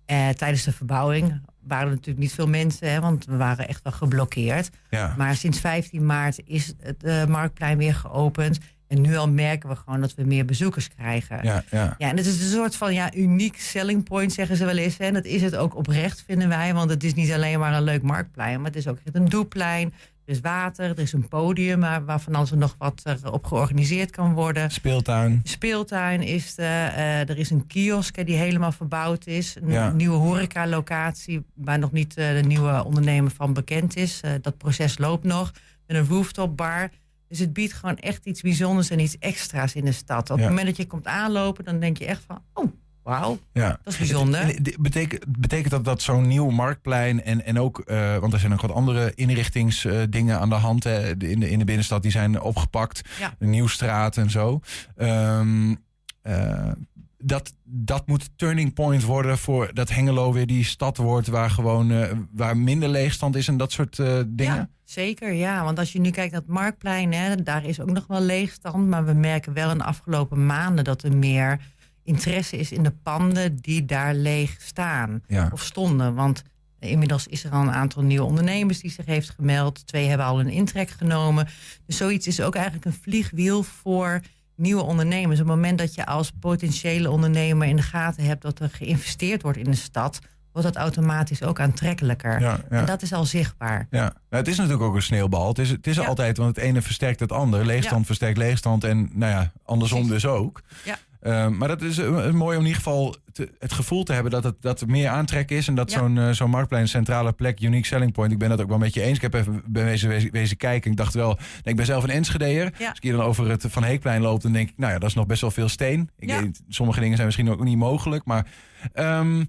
Eh, 0.07 0.29
tijdens 0.29 0.63
de 0.63 0.71
verbouwing 0.71 1.41
waren 1.67 1.87
er 1.87 1.93
natuurlijk 1.93 2.19
niet 2.19 2.33
veel 2.33 2.47
mensen... 2.47 2.91
Hè, 2.91 2.99
want 2.99 3.25
we 3.25 3.37
waren 3.37 3.67
echt 3.67 3.83
wel 3.83 3.93
geblokkeerd. 3.93 4.69
Ja. 4.89 5.13
Maar 5.17 5.35
sinds 5.35 5.59
15 5.59 6.05
maart 6.05 6.39
is 6.45 6.73
het 6.79 7.03
eh, 7.03 7.25
Marktplein 7.25 7.77
weer 7.77 7.95
geopend... 7.95 8.59
En 8.87 9.01
nu 9.01 9.17
al 9.17 9.29
merken 9.29 9.69
we 9.69 9.75
gewoon 9.75 10.01
dat 10.01 10.15
we 10.15 10.23
meer 10.23 10.45
bezoekers 10.45 10.87
krijgen. 10.87 11.39
Ja, 11.43 11.63
ja. 11.71 11.95
Ja, 11.97 12.09
en 12.09 12.17
het 12.17 12.25
is 12.25 12.41
een 12.41 12.51
soort 12.51 12.75
van 12.75 12.93
ja, 12.93 13.13
uniek 13.13 13.59
selling 13.59 14.03
point, 14.03 14.33
zeggen 14.33 14.55
ze 14.55 14.65
wel 14.65 14.77
eens. 14.77 14.97
En 14.97 15.13
dat 15.13 15.25
is 15.25 15.41
het 15.41 15.55
ook 15.55 15.75
oprecht, 15.75 16.23
vinden 16.25 16.49
wij. 16.49 16.73
Want 16.73 16.89
het 16.89 17.03
is 17.03 17.13
niet 17.13 17.31
alleen 17.31 17.59
maar 17.59 17.73
een 17.73 17.83
leuk 17.83 18.01
marktplein, 18.01 18.57
maar 18.57 18.69
het 18.69 18.79
is 18.79 18.87
ook 18.87 18.97
echt 19.03 19.15
een 19.15 19.29
doelplein. 19.29 19.93
Er 20.27 20.33
is 20.33 20.39
water, 20.39 20.89
er 20.89 20.99
is 20.99 21.13
een 21.13 21.27
podium 21.27 21.79
waar, 21.79 22.05
waarvan 22.05 22.35
als 22.35 22.51
er 22.51 22.57
nog 22.57 22.75
wat 22.77 23.01
er 23.03 23.31
op 23.31 23.45
georganiseerd 23.45 24.11
kan 24.11 24.33
worden. 24.33 24.71
Speeltuin. 24.71 25.39
Speeltuin 25.43 26.21
is 26.21 26.57
er. 26.57 26.63
eh, 26.93 27.19
er 27.29 27.37
is 27.37 27.49
een 27.49 27.67
kiosk 27.67 28.25
die 28.25 28.35
helemaal 28.35 28.71
verbouwd 28.71 29.25
is. 29.27 29.55
Een 29.61 29.71
Ja. 29.71 29.91
nieuwe 29.91 30.15
horecalocatie 30.17 31.45
waar 31.55 31.79
nog 31.79 31.91
niet 31.91 32.17
eh, 32.17 32.29
de 32.33 32.41
nieuwe 32.47 32.83
ondernemer 32.85 33.31
van 33.31 33.53
bekend 33.53 33.95
is. 33.95 34.21
Eh, 34.21 34.31
dat 34.41 34.57
proces 34.57 34.97
loopt 34.97 35.23
nog. 35.23 35.51
Met 35.87 35.97
een 35.97 36.07
rooftop 36.07 36.57
bar. 36.57 36.89
Dus 37.27 37.39
het 37.39 37.53
biedt 37.53 37.73
gewoon 37.73 37.97
echt 37.97 38.25
iets 38.25 38.41
bijzonders 38.41 38.89
en 38.89 38.99
iets 38.99 39.17
extra's 39.19 39.73
in 39.75 39.85
de 39.85 39.91
stad. 39.91 40.29
Op 40.29 40.37
Ja. 40.37 40.41
het 40.43 40.49
moment 40.51 40.67
dat 40.67 40.77
je 40.77 40.85
komt 40.85 41.05
aanlopen, 41.05 41.63
dan 41.63 41.79
denk 41.79 41.97
je 41.97 42.05
echt 42.05 42.23
van... 42.27 42.41
oh, 42.53 42.71
wauw, 43.07 43.39
Ja. 43.53 43.79
dat 43.83 43.93
is 43.93 43.97
bijzonder. 43.99 44.59
Betekent, 44.79 45.39
betekent 45.39 45.69
dat 45.71 45.85
dat 45.85 46.01
zo'n 46.01 46.27
nieuw 46.27 46.49
marktplein 46.49 47.23
en, 47.23 47.45
en 47.45 47.59
ook, 47.59 47.79
eh, 47.79 48.17
want 48.17 48.33
er 48.33 48.39
zijn 48.39 48.51
nog 48.51 48.61
wat 48.61 48.71
andere 48.71 49.11
inrichtingsdingen 49.15 50.39
aan 50.39 50.49
de 50.49 50.55
hand 50.55 50.83
hè, 50.83 51.09
in, 51.09 51.39
de, 51.39 51.49
in 51.49 51.59
de 51.59 51.65
binnenstad, 51.65 52.01
die 52.01 52.11
zijn 52.11 52.41
opgepakt. 52.41 53.01
Ja. 53.19 53.35
De 53.39 53.45
Nieuwstraat 53.45 54.17
en 54.17 54.29
zo. 54.29 54.59
Ehm, 54.95 55.75
eh, 56.21 56.71
dat, 57.17 57.53
dat 57.63 58.07
moet 58.07 58.29
turning 58.35 58.73
point 58.73 59.03
worden 59.03 59.37
voor 59.37 59.69
dat 59.73 59.89
Hengelo 59.89 60.33
weer 60.33 60.47
die 60.47 60.63
stad 60.65 60.97
wordt 60.97 61.27
waar 61.27 61.49
gewoon 61.49 61.91
eh, 61.91 62.11
waar 62.31 62.57
minder 62.57 62.89
leegstand 62.89 63.35
is 63.35 63.47
en 63.47 63.57
dat 63.57 63.71
soort 63.71 63.99
eh, 63.99 64.19
dingen. 64.27 64.55
Ja, 64.55 64.69
zeker, 64.83 65.33
ja. 65.33 65.63
Want 65.63 65.79
als 65.79 65.91
je 65.91 65.99
nu 65.99 66.09
kijkt 66.09 66.31
naar 66.31 66.41
het 66.41 66.49
Marktplein, 66.49 67.13
hè, 67.13 67.35
daar 67.43 67.65
is 67.65 67.79
ook 67.79 67.91
nog 67.91 68.07
wel 68.07 68.21
leegstand. 68.21 68.87
Maar 68.87 69.05
we 69.05 69.13
merken 69.13 69.53
wel 69.53 69.71
in 69.71 69.77
de 69.77 69.83
afgelopen 69.83 70.45
maanden 70.45 70.83
dat 70.83 71.03
er 71.03 71.15
meer 71.17 71.59
interesse 72.07 72.57
is 72.57 72.71
in 72.71 72.83
de 72.83 72.93
panden 73.03 73.55
die 73.55 73.85
daar 73.85 74.13
leeg 74.15 74.55
staan 74.59 75.21
Ja. 75.27 75.49
of 75.53 75.63
stonden. 75.63 76.13
Want 76.13 76.43
inmiddels 76.79 77.27
is 77.27 77.43
er 77.43 77.51
al 77.51 77.61
een 77.61 77.71
aantal 77.71 78.03
nieuwe 78.03 78.25
ondernemers 78.25 78.79
die 78.79 78.91
zich 78.91 79.05
heeft 79.05 79.29
gemeld. 79.29 79.87
Twee 79.87 80.07
hebben 80.07 80.25
al 80.27 80.39
een 80.39 80.49
intrek 80.49 80.89
genomen. 80.89 81.47
Dus 81.85 81.97
zoiets 81.97 82.27
is 82.27 82.41
ook 82.41 82.55
eigenlijk 82.55 82.85
een 82.85 82.93
vliegwiel 83.01 83.63
voor 83.63 84.19
nieuwe 84.55 84.81
ondernemers. 84.83 85.39
Op 85.39 85.47
het 85.47 85.55
moment 85.55 85.77
dat 85.77 85.95
je 85.95 86.05
als 86.05 86.31
potentiële 86.39 87.09
ondernemer 87.11 87.67
in 87.67 87.75
de 87.75 87.81
gaten 87.81 88.23
hebt 88.23 88.41
dat 88.41 88.59
er 88.59 88.69
geïnvesteerd 88.69 89.41
wordt 89.41 89.57
in 89.57 89.63
de 89.71 89.75
stad, 89.75 90.19
wordt 90.51 90.67
dat 90.73 90.83
automatisch 90.83 91.43
ook 91.43 91.59
aantrekkelijker. 91.59 92.39
Ja, 92.41 92.59
ja. 92.69 92.77
En 92.77 92.85
dat 92.85 93.01
is 93.01 93.13
al 93.13 93.25
zichtbaar. 93.25 93.87
Ja, 93.89 93.99
nou, 94.01 94.13
het 94.29 94.47
is 94.47 94.57
natuurlijk 94.57 94.83
ook 94.83 94.95
een 94.95 95.01
sneeuwbal. 95.01 95.47
Het 95.47 95.59
is, 95.59 95.69
het 95.69 95.87
is 95.87 95.95
Ja. 95.95 96.05
altijd, 96.05 96.37
want 96.37 96.55
het 96.55 96.65
ene 96.65 96.81
versterkt 96.81 97.19
het 97.19 97.31
ander. 97.31 97.65
Leegstand 97.65 98.05
versterkt 98.05 98.37
leegstand 98.37 98.83
en 98.83 99.09
nou 99.13 99.31
ja, 99.31 99.51
andersom 99.65 100.07
dus 100.07 100.25
ook. 100.25 100.61
Ja. 100.85 100.97
Ehm, 101.21 101.57
maar 101.57 101.67
dat 101.67 101.81
is 101.81 101.97
eh, 101.97 102.31
mooi 102.31 102.57
om 102.57 102.61
in 102.63 102.67
ieder 102.67 102.75
geval 102.83 103.15
te- 103.31 103.51
het 103.59 103.73
gevoel 103.73 104.03
te 104.03 104.13
hebben 104.13 104.31
dat, 104.31 104.43
het, 104.43 104.55
dat 104.61 104.81
er 104.81 104.87
meer 104.89 105.07
aantrek 105.09 105.49
is. 105.51 105.67
En 105.67 105.75
dat 105.75 105.91
Ja. 105.91 105.97
zo'n 105.97 106.17
eh, 106.17 106.29
zo'n 106.29 106.49
marktplein 106.49 106.81
een 106.83 106.87
centrale 106.89 107.31
plek, 107.33 107.61
unique 107.61 107.85
selling 107.87 108.11
point. 108.13 108.31
Ik 108.31 108.37
ben 108.37 108.49
dat 108.49 108.61
ook 108.61 108.67
wel 108.69 108.77
met 108.77 108.93
je 108.93 109.01
eens. 109.01 109.15
Ik 109.15 109.21
heb 109.21 109.33
even 109.33 109.61
ben 109.65 109.85
wezen, 109.85 110.09
wezen, 110.09 110.31
wezen 110.31 110.57
kijken. 110.57 110.91
Ik 110.91 110.97
dacht 110.97 111.13
wel, 111.13 111.27
nee, 111.35 111.61
ik 111.63 111.75
ben 111.75 111.85
zelf 111.85 112.03
een 112.03 112.09
Enschedeer. 112.09 112.73
Ja. 112.77 112.87
Als 112.87 112.97
ik 112.97 113.03
hier 113.03 113.11
dan 113.11 113.21
over 113.21 113.49
het 113.49 113.65
Van 113.67 113.83
Heekplein 113.83 114.21
loop, 114.21 114.41
dan 114.41 114.51
denk 114.51 114.69
ik, 114.69 114.77
nou 114.77 114.93
ja, 114.93 114.99
dat 114.99 115.09
is 115.09 115.15
nog 115.15 115.25
best 115.25 115.41
wel 115.41 115.51
veel 115.51 115.69
steen. 115.69 116.09
Ik 116.17 116.29
Ja. 116.29 116.41
weet, 116.41 116.61
sommige 116.67 116.99
dingen 116.99 117.13
zijn 117.15 117.25
misschien 117.27 117.49
ook 117.51 117.63
niet 117.63 117.77
mogelijk. 117.77 118.25
Maar 118.25 118.47
ehm, 118.93 119.43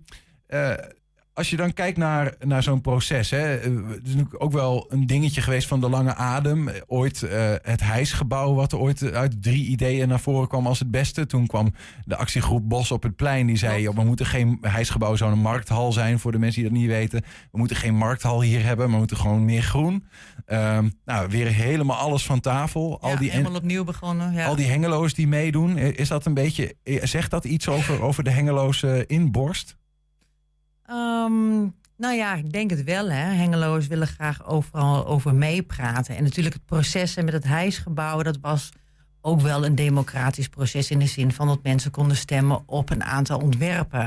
eh, 0.47 0.73
als 1.38 1.50
je 1.50 1.56
dan 1.56 1.73
kijkt 1.73 1.99
naar, 1.99 2.35
naar 2.38 2.62
zo'n 2.62 2.81
proces, 2.81 3.31
hè, 3.31 3.56
eh, 3.56 3.70
het 3.88 4.06
is 4.06 4.14
natuurlijk 4.14 4.43
ook 4.43 4.52
wel 4.52 4.87
een 4.88 5.06
dingetje 5.06 5.40
geweest 5.40 5.69
van 5.69 5.81
de 5.81 5.88
lange 5.88 6.14
adem. 6.14 6.69
Eh, 6.69 6.81
Ooit 6.87 7.23
eh, 7.23 7.52
het 7.62 7.81
hijsgebouw, 7.81 8.55
wat 8.55 8.73
er 8.73 8.79
ooit 8.79 9.12
uit 9.12 9.43
drie 9.43 9.67
ideeën 9.67 10.08
naar 10.08 10.20
voren 10.20 10.49
kwam 10.49 10.67
als 10.67 10.79
het 10.79 10.90
beste. 10.90 11.26
Toen 11.26 11.46
kwam 11.46 11.75
de 12.05 12.17
actiegroep 12.17 12.69
Bos 12.69 12.90
op 12.90 13.02
het 13.02 13.17
plein. 13.17 13.46
Die 13.46 13.56
zei: 13.56 13.88
we 13.88 14.05
moeten 14.05 14.26
geen 14.26 14.58
hijsgebouw, 14.61 15.17
zou 15.17 15.32
een 15.32 15.38
markthal 15.38 15.93
zijn 15.93 16.19
voor 16.19 16.32
de 16.32 16.38
mensen 16.38 16.62
die 16.62 16.70
dat 16.70 16.81
niet 16.81 16.88
weten. 16.88 17.23
We 17.50 17.58
moeten 17.58 17.77
geen 17.77 17.94
markthal 17.94 18.43
hier 18.43 18.65
hebben, 18.65 18.84
maar 18.84 18.94
we 18.94 18.98
moeten 18.98 19.17
gewoon 19.17 19.44
meer 19.44 19.63
groen. 19.63 20.05
Ehm, 20.46 20.89
nou, 21.05 21.29
weer 21.29 21.46
helemaal 21.46 21.96
alles 21.96 22.24
van 22.24 22.41
tafel. 22.41 23.01
Al 23.01 23.10
Ja, 23.10 23.17
die 23.17 23.31
helemaal 23.31 23.55
opnieuw 23.55 23.84
begonnen. 23.84 24.32
Ja. 24.32 24.46
al 24.46 24.56
die 24.56 24.67
hengeloos 24.67 25.15
die 25.15 25.29
meedoen, 25.29 25.77
is 25.77 26.08
dat 26.08 26.27
een 26.27 26.34
beetje, 26.34 26.74
zegt 27.03 27.31
dat 27.31 27.44
iets 27.44 27.69
over, 27.69 28.03
over 28.03 28.24
de 28.24 28.31
hengeloze 28.31 29.05
inborst? 29.06 29.77
Ehm, 30.89 31.59
nou 31.97 32.15
ja, 32.15 32.35
ik 32.35 32.53
denk 32.53 32.71
het 32.71 32.85
wel. 32.85 33.11
Hè. 33.11 33.35
Hengeloers 33.35 33.87
willen 33.87 34.07
graag 34.07 34.47
overal 34.47 35.07
over 35.07 35.35
meepraten. 35.35 36.17
En 36.17 36.23
natuurlijk 36.23 36.55
het 36.55 36.65
proces 36.65 37.17
met 37.17 37.33
het 37.33 37.45
hijsgebouw, 37.45 38.23
dat 38.23 38.39
was 38.41 38.73
ook 39.21 39.41
wel 39.41 39.65
een 39.65 39.75
democratisch 39.75 40.49
proces 40.49 40.91
in 40.91 40.99
de 40.99 41.07
zin 41.07 41.33
van 41.33 41.47
dat 41.47 41.63
mensen 41.63 41.91
konden 41.91 42.17
stemmen 42.17 42.63
op 42.67 42.91
een 42.91 43.05
aantal 43.05 43.39
ontwerpen. 43.39 44.01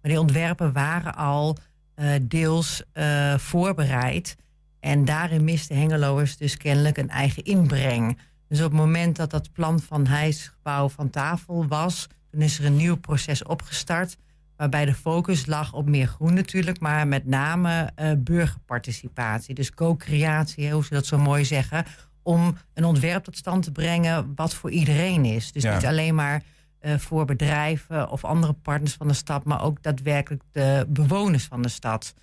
Maar 0.00 0.10
die 0.10 0.20
ontwerpen 0.20 0.72
waren 0.72 1.14
al 1.14 1.56
eh, 1.94 2.10
deels 2.22 2.82
eh, 2.92 3.38
voorbereid. 3.38 4.36
En 4.80 5.04
daarin 5.04 5.44
miste 5.44 5.74
Hengeloers 5.74 6.36
dus 6.36 6.56
kennelijk 6.56 6.96
een 6.96 7.10
eigen 7.10 7.44
inbreng. 7.44 8.18
Dus 8.48 8.58
op 8.58 8.70
het 8.70 8.80
moment 8.80 9.16
dat 9.16 9.30
dat 9.30 9.52
plan 9.52 9.80
van 9.80 10.06
hijsgebouw 10.06 10.88
van 10.88 11.10
tafel 11.10 11.66
was, 11.66 12.06
is 12.30 12.58
er 12.58 12.64
een 12.64 12.76
nieuw 12.76 12.96
proces 12.96 13.42
opgestart. 13.42 14.16
Waarbij 14.58 14.84
de 14.84 14.94
focus 14.94 15.46
lag 15.46 15.72
op 15.72 15.88
meer 15.88 16.06
groen 16.06 16.34
natuurlijk, 16.34 16.80
maar 16.80 17.08
met 17.08 17.26
name 17.26 17.90
eh, 17.94 18.10
burgerparticipatie. 18.18 19.54
Dus 19.54 19.74
co-creatie, 19.74 20.70
hoe 20.72 20.84
ze 20.84 20.94
dat 20.94 21.06
zo 21.06 21.18
mooi 21.18 21.44
zeggen. 21.44 21.84
Om 22.22 22.56
een 22.74 22.84
ontwerp 22.84 23.24
tot 23.24 23.36
stand 23.36 23.62
te 23.62 23.72
brengen 23.72 24.32
wat 24.34 24.54
voor 24.54 24.70
iedereen 24.70 25.24
is. 25.24 25.52
Dus 25.52 25.62
Ja. 25.62 25.74
niet 25.74 25.86
alleen 25.86 26.14
maar 26.14 26.42
eh, 26.78 26.98
voor 26.98 27.24
bedrijven 27.24 28.10
of 28.10 28.24
andere 28.24 28.52
partners 28.52 28.94
van 28.94 29.08
de 29.08 29.14
stad, 29.14 29.44
maar 29.44 29.62
ook 29.62 29.82
daadwerkelijk 29.82 30.42
de 30.52 30.86
bewoners 30.88 31.44
van 31.44 31.62
de 31.62 31.68
stad. 31.68 32.14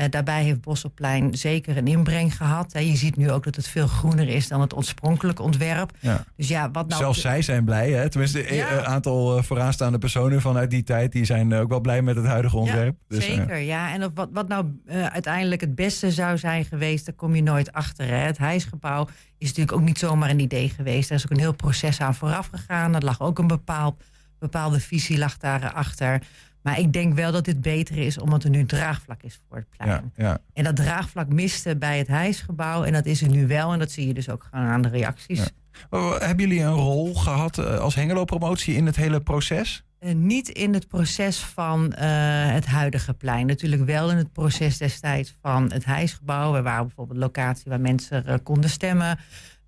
Eh, 0.00 0.10
daarbij 0.10 0.42
heeft 0.42 0.60
Bosselplein 0.60 1.34
zeker 1.34 1.76
een 1.76 1.86
inbreng 1.86 2.36
gehad. 2.36 2.72
Hè. 2.72 2.78
Je 2.80 2.96
ziet 2.96 3.16
nu 3.16 3.30
ook 3.30 3.44
dat 3.44 3.56
het 3.56 3.68
veel 3.68 3.86
groener 3.86 4.28
is 4.28 4.48
dan 4.48 4.60
het 4.60 4.76
oorspronkelijke 4.76 5.42
ontwerp. 5.42 5.92
Ja. 5.98 6.24
Dus 6.36 6.48
ja, 6.48 6.70
wat 6.70 6.88
nou. 6.88 7.00
Zelfs 7.00 7.20
zij 7.20 7.42
zijn 7.42 7.64
blij, 7.64 7.90
hè? 7.90 8.08
Tenminste, 8.08 8.54
Ja. 8.54 8.78
een 8.78 8.86
aantal 8.86 9.36
eh, 9.36 9.42
vooraanstaande 9.42 9.98
personen 9.98 10.40
vanuit 10.40 10.70
die 10.70 10.82
tijd... 10.82 11.12
die 11.12 11.24
zijn 11.24 11.52
eh, 11.52 11.60
ook 11.60 11.68
wel 11.68 11.80
blij 11.80 12.02
met 12.02 12.16
het 12.16 12.24
huidige 12.26 12.56
ontwerp. 12.56 12.96
Ja, 13.08 13.16
Dus, 13.16 13.26
eh, 13.26 13.34
zeker, 13.34 13.56
ja. 13.56 13.92
En 13.92 14.04
of 14.04 14.10
wat, 14.14 14.28
wat 14.32 14.48
nou 14.48 14.66
eh, 14.86 15.06
uiteindelijk 15.06 15.60
het 15.60 15.74
beste 15.74 16.10
zou 16.10 16.38
zijn 16.38 16.64
geweest, 16.64 17.06
daar 17.06 17.14
kom 17.14 17.34
je 17.34 17.42
nooit 17.42 17.72
achter. 17.72 18.06
Hè. 18.06 18.16
Het 18.16 18.38
hijsgebouw 18.38 19.08
is 19.38 19.48
natuurlijk 19.48 19.76
ook 19.76 19.84
niet 19.84 19.98
zomaar 19.98 20.30
een 20.30 20.40
idee 20.40 20.68
geweest. 20.68 21.10
Er 21.10 21.16
is 21.16 21.24
ook 21.24 21.30
een 21.30 21.38
heel 21.38 21.54
proces 21.54 22.00
aan 22.00 22.14
vooraf 22.14 22.46
gegaan. 22.46 22.94
Er 22.94 23.04
lag 23.04 23.20
ook 23.20 23.38
een 23.38 23.46
bepaald, 23.46 24.02
bepaalde 24.38 24.80
visie 24.80 25.18
lag 25.18 25.36
daarachter. 25.36 26.22
Maar 26.62 26.78
ik 26.78 26.92
denk 26.92 27.14
wel 27.14 27.32
dat 27.32 27.44
dit 27.44 27.60
beter 27.60 27.98
is 27.98 28.18
omdat 28.18 28.44
er 28.44 28.50
nu 28.50 28.66
draagvlak 28.66 29.22
is 29.22 29.40
voor 29.48 29.56
het 29.56 29.66
plein. 29.76 30.12
Ja, 30.16 30.24
ja. 30.24 30.38
En 30.52 30.64
dat 30.64 30.76
draagvlak 30.76 31.28
miste 31.28 31.76
bij 31.76 31.98
het 31.98 32.06
hijsgebouw. 32.06 32.84
En 32.84 32.92
dat 32.92 33.06
is 33.06 33.22
er 33.22 33.28
nu 33.28 33.46
wel. 33.46 33.72
En 33.72 33.78
dat 33.78 33.90
zie 33.90 34.06
je 34.06 34.14
dus 34.14 34.28
ook 34.28 34.46
gewoon 34.50 34.66
aan 34.66 34.82
de 34.82 34.88
reacties. 34.88 35.38
Ja. 35.38 35.48
Oh, 35.90 36.18
Hebben 36.18 36.48
jullie 36.48 36.62
een 36.62 36.72
rol 36.72 37.14
gehad 37.14 37.58
eh, 37.58 37.78
als 37.78 37.94
Hengelo-promotie 37.94 38.74
in 38.74 38.86
het 38.86 38.96
hele 38.96 39.20
proces? 39.20 39.84
Eh, 39.98 40.14
niet 40.14 40.48
in 40.48 40.74
het 40.74 40.88
proces 40.88 41.38
van 41.38 41.92
eh, 41.92 42.08
het 42.52 42.66
huidige 42.66 43.14
plein. 43.14 43.46
Natuurlijk 43.46 43.84
wel 43.84 44.10
in 44.10 44.16
het 44.16 44.32
proces 44.32 44.78
destijds 44.78 45.36
van 45.42 45.72
het 45.72 45.84
hijsgebouw. 45.84 46.52
We 46.52 46.62
waren 46.62 46.86
bijvoorbeeld 46.86 47.16
een 47.18 47.24
locatie 47.24 47.70
waar 47.70 47.80
mensen 47.80 48.26
eh, 48.26 48.34
konden 48.42 48.70
stemmen. 48.70 49.18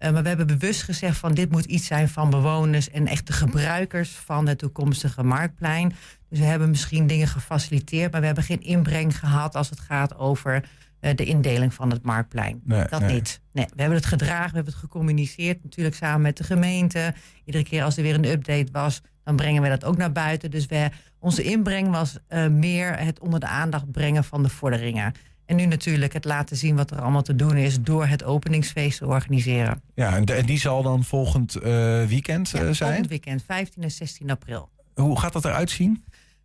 Eh, 0.02 0.12
maar 0.12 0.22
we 0.22 0.28
hebben 0.28 0.46
bewust 0.46 0.82
gezegd 0.82 1.18
van 1.18 1.34
dit 1.34 1.50
moet 1.50 1.64
iets 1.64 1.86
zijn 1.86 2.08
van 2.08 2.30
bewoners 2.30 2.90
en 2.90 3.06
echte 3.06 3.32
gebruikers 3.32 4.10
van 4.10 4.46
het 4.48 4.58
toekomstige 4.58 5.22
marktplein. 5.22 5.94
Dus 6.32 6.40
we 6.40 6.46
hebben 6.46 6.70
misschien 6.70 7.06
dingen 7.06 7.28
gefaciliteerd, 7.28 8.10
maar 8.12 8.20
we 8.20 8.26
hebben 8.26 8.44
geen 8.44 8.60
inbreng 8.62 9.18
gehad 9.18 9.54
als 9.54 9.70
het 9.70 9.80
gaat 9.80 10.16
over 10.18 10.64
eh, 11.00 11.16
de 11.16 11.24
indeling 11.24 11.74
van 11.74 11.90
het 11.90 12.02
marktplein. 12.02 12.60
Nee, 12.64 12.84
dat 12.88 13.00
nee. 13.00 13.12
niet. 13.14 13.40
Nee, 13.52 13.64
we 13.74 13.80
hebben 13.80 13.98
het 13.98 14.06
gedragen, 14.06 14.48
we 14.50 14.54
hebben 14.54 14.72
het 14.72 14.82
gecommuniceerd, 14.82 15.62
natuurlijk 15.62 15.96
samen 15.96 16.20
met 16.22 16.36
de 16.36 16.44
gemeente. 16.44 17.14
Iedere 17.44 17.64
keer 17.64 17.82
als 17.84 17.96
er 17.96 18.02
weer 18.02 18.14
een 18.14 18.24
update 18.30 18.68
was, 18.72 19.00
dan 19.24 19.36
brengen 19.36 19.62
we 19.62 19.68
dat 19.68 19.84
ook 19.84 19.96
naar 19.96 20.12
buiten. 20.12 20.50
Dus 20.50 20.66
we, 20.66 20.90
onze 21.18 21.42
inbreng 21.42 21.90
was 21.90 22.16
eh, 22.28 22.46
meer 22.46 22.98
het 22.98 23.20
onder 23.20 23.40
de 23.40 23.46
aandacht 23.46 23.90
brengen 23.90 24.24
van 24.24 24.42
de 24.42 24.48
vorderingen. 24.48 25.12
En 25.46 25.56
nu 25.56 25.66
natuurlijk 25.66 26.12
het 26.12 26.24
laten 26.24 26.56
zien 26.56 26.76
wat 26.76 26.90
er 26.90 27.00
allemaal 27.00 27.22
te 27.22 27.36
doen 27.36 27.56
is 27.56 27.80
door 27.80 28.06
het 28.06 28.24
openingsfeest 28.24 28.98
te 28.98 29.06
organiseren. 29.06 29.82
Ja, 29.94 30.16
en 30.16 30.24
de- 30.24 30.32
en 30.32 30.46
die 30.46 30.58
zal 30.58 30.82
dan 30.82 31.04
volgend 31.04 31.54
eh, 31.54 31.62
weekend 32.04 32.48
zijn. 32.48 32.74
Volgend 32.74 33.06
weekend, 33.06 33.42
15 33.46 33.82
en 33.82 33.90
16 33.90 34.30
april. 34.30 34.70
Hoe 34.94 35.18
gaat 35.20 35.32
dat 35.32 35.44
eruit 35.44 35.70
zien? 35.70 36.04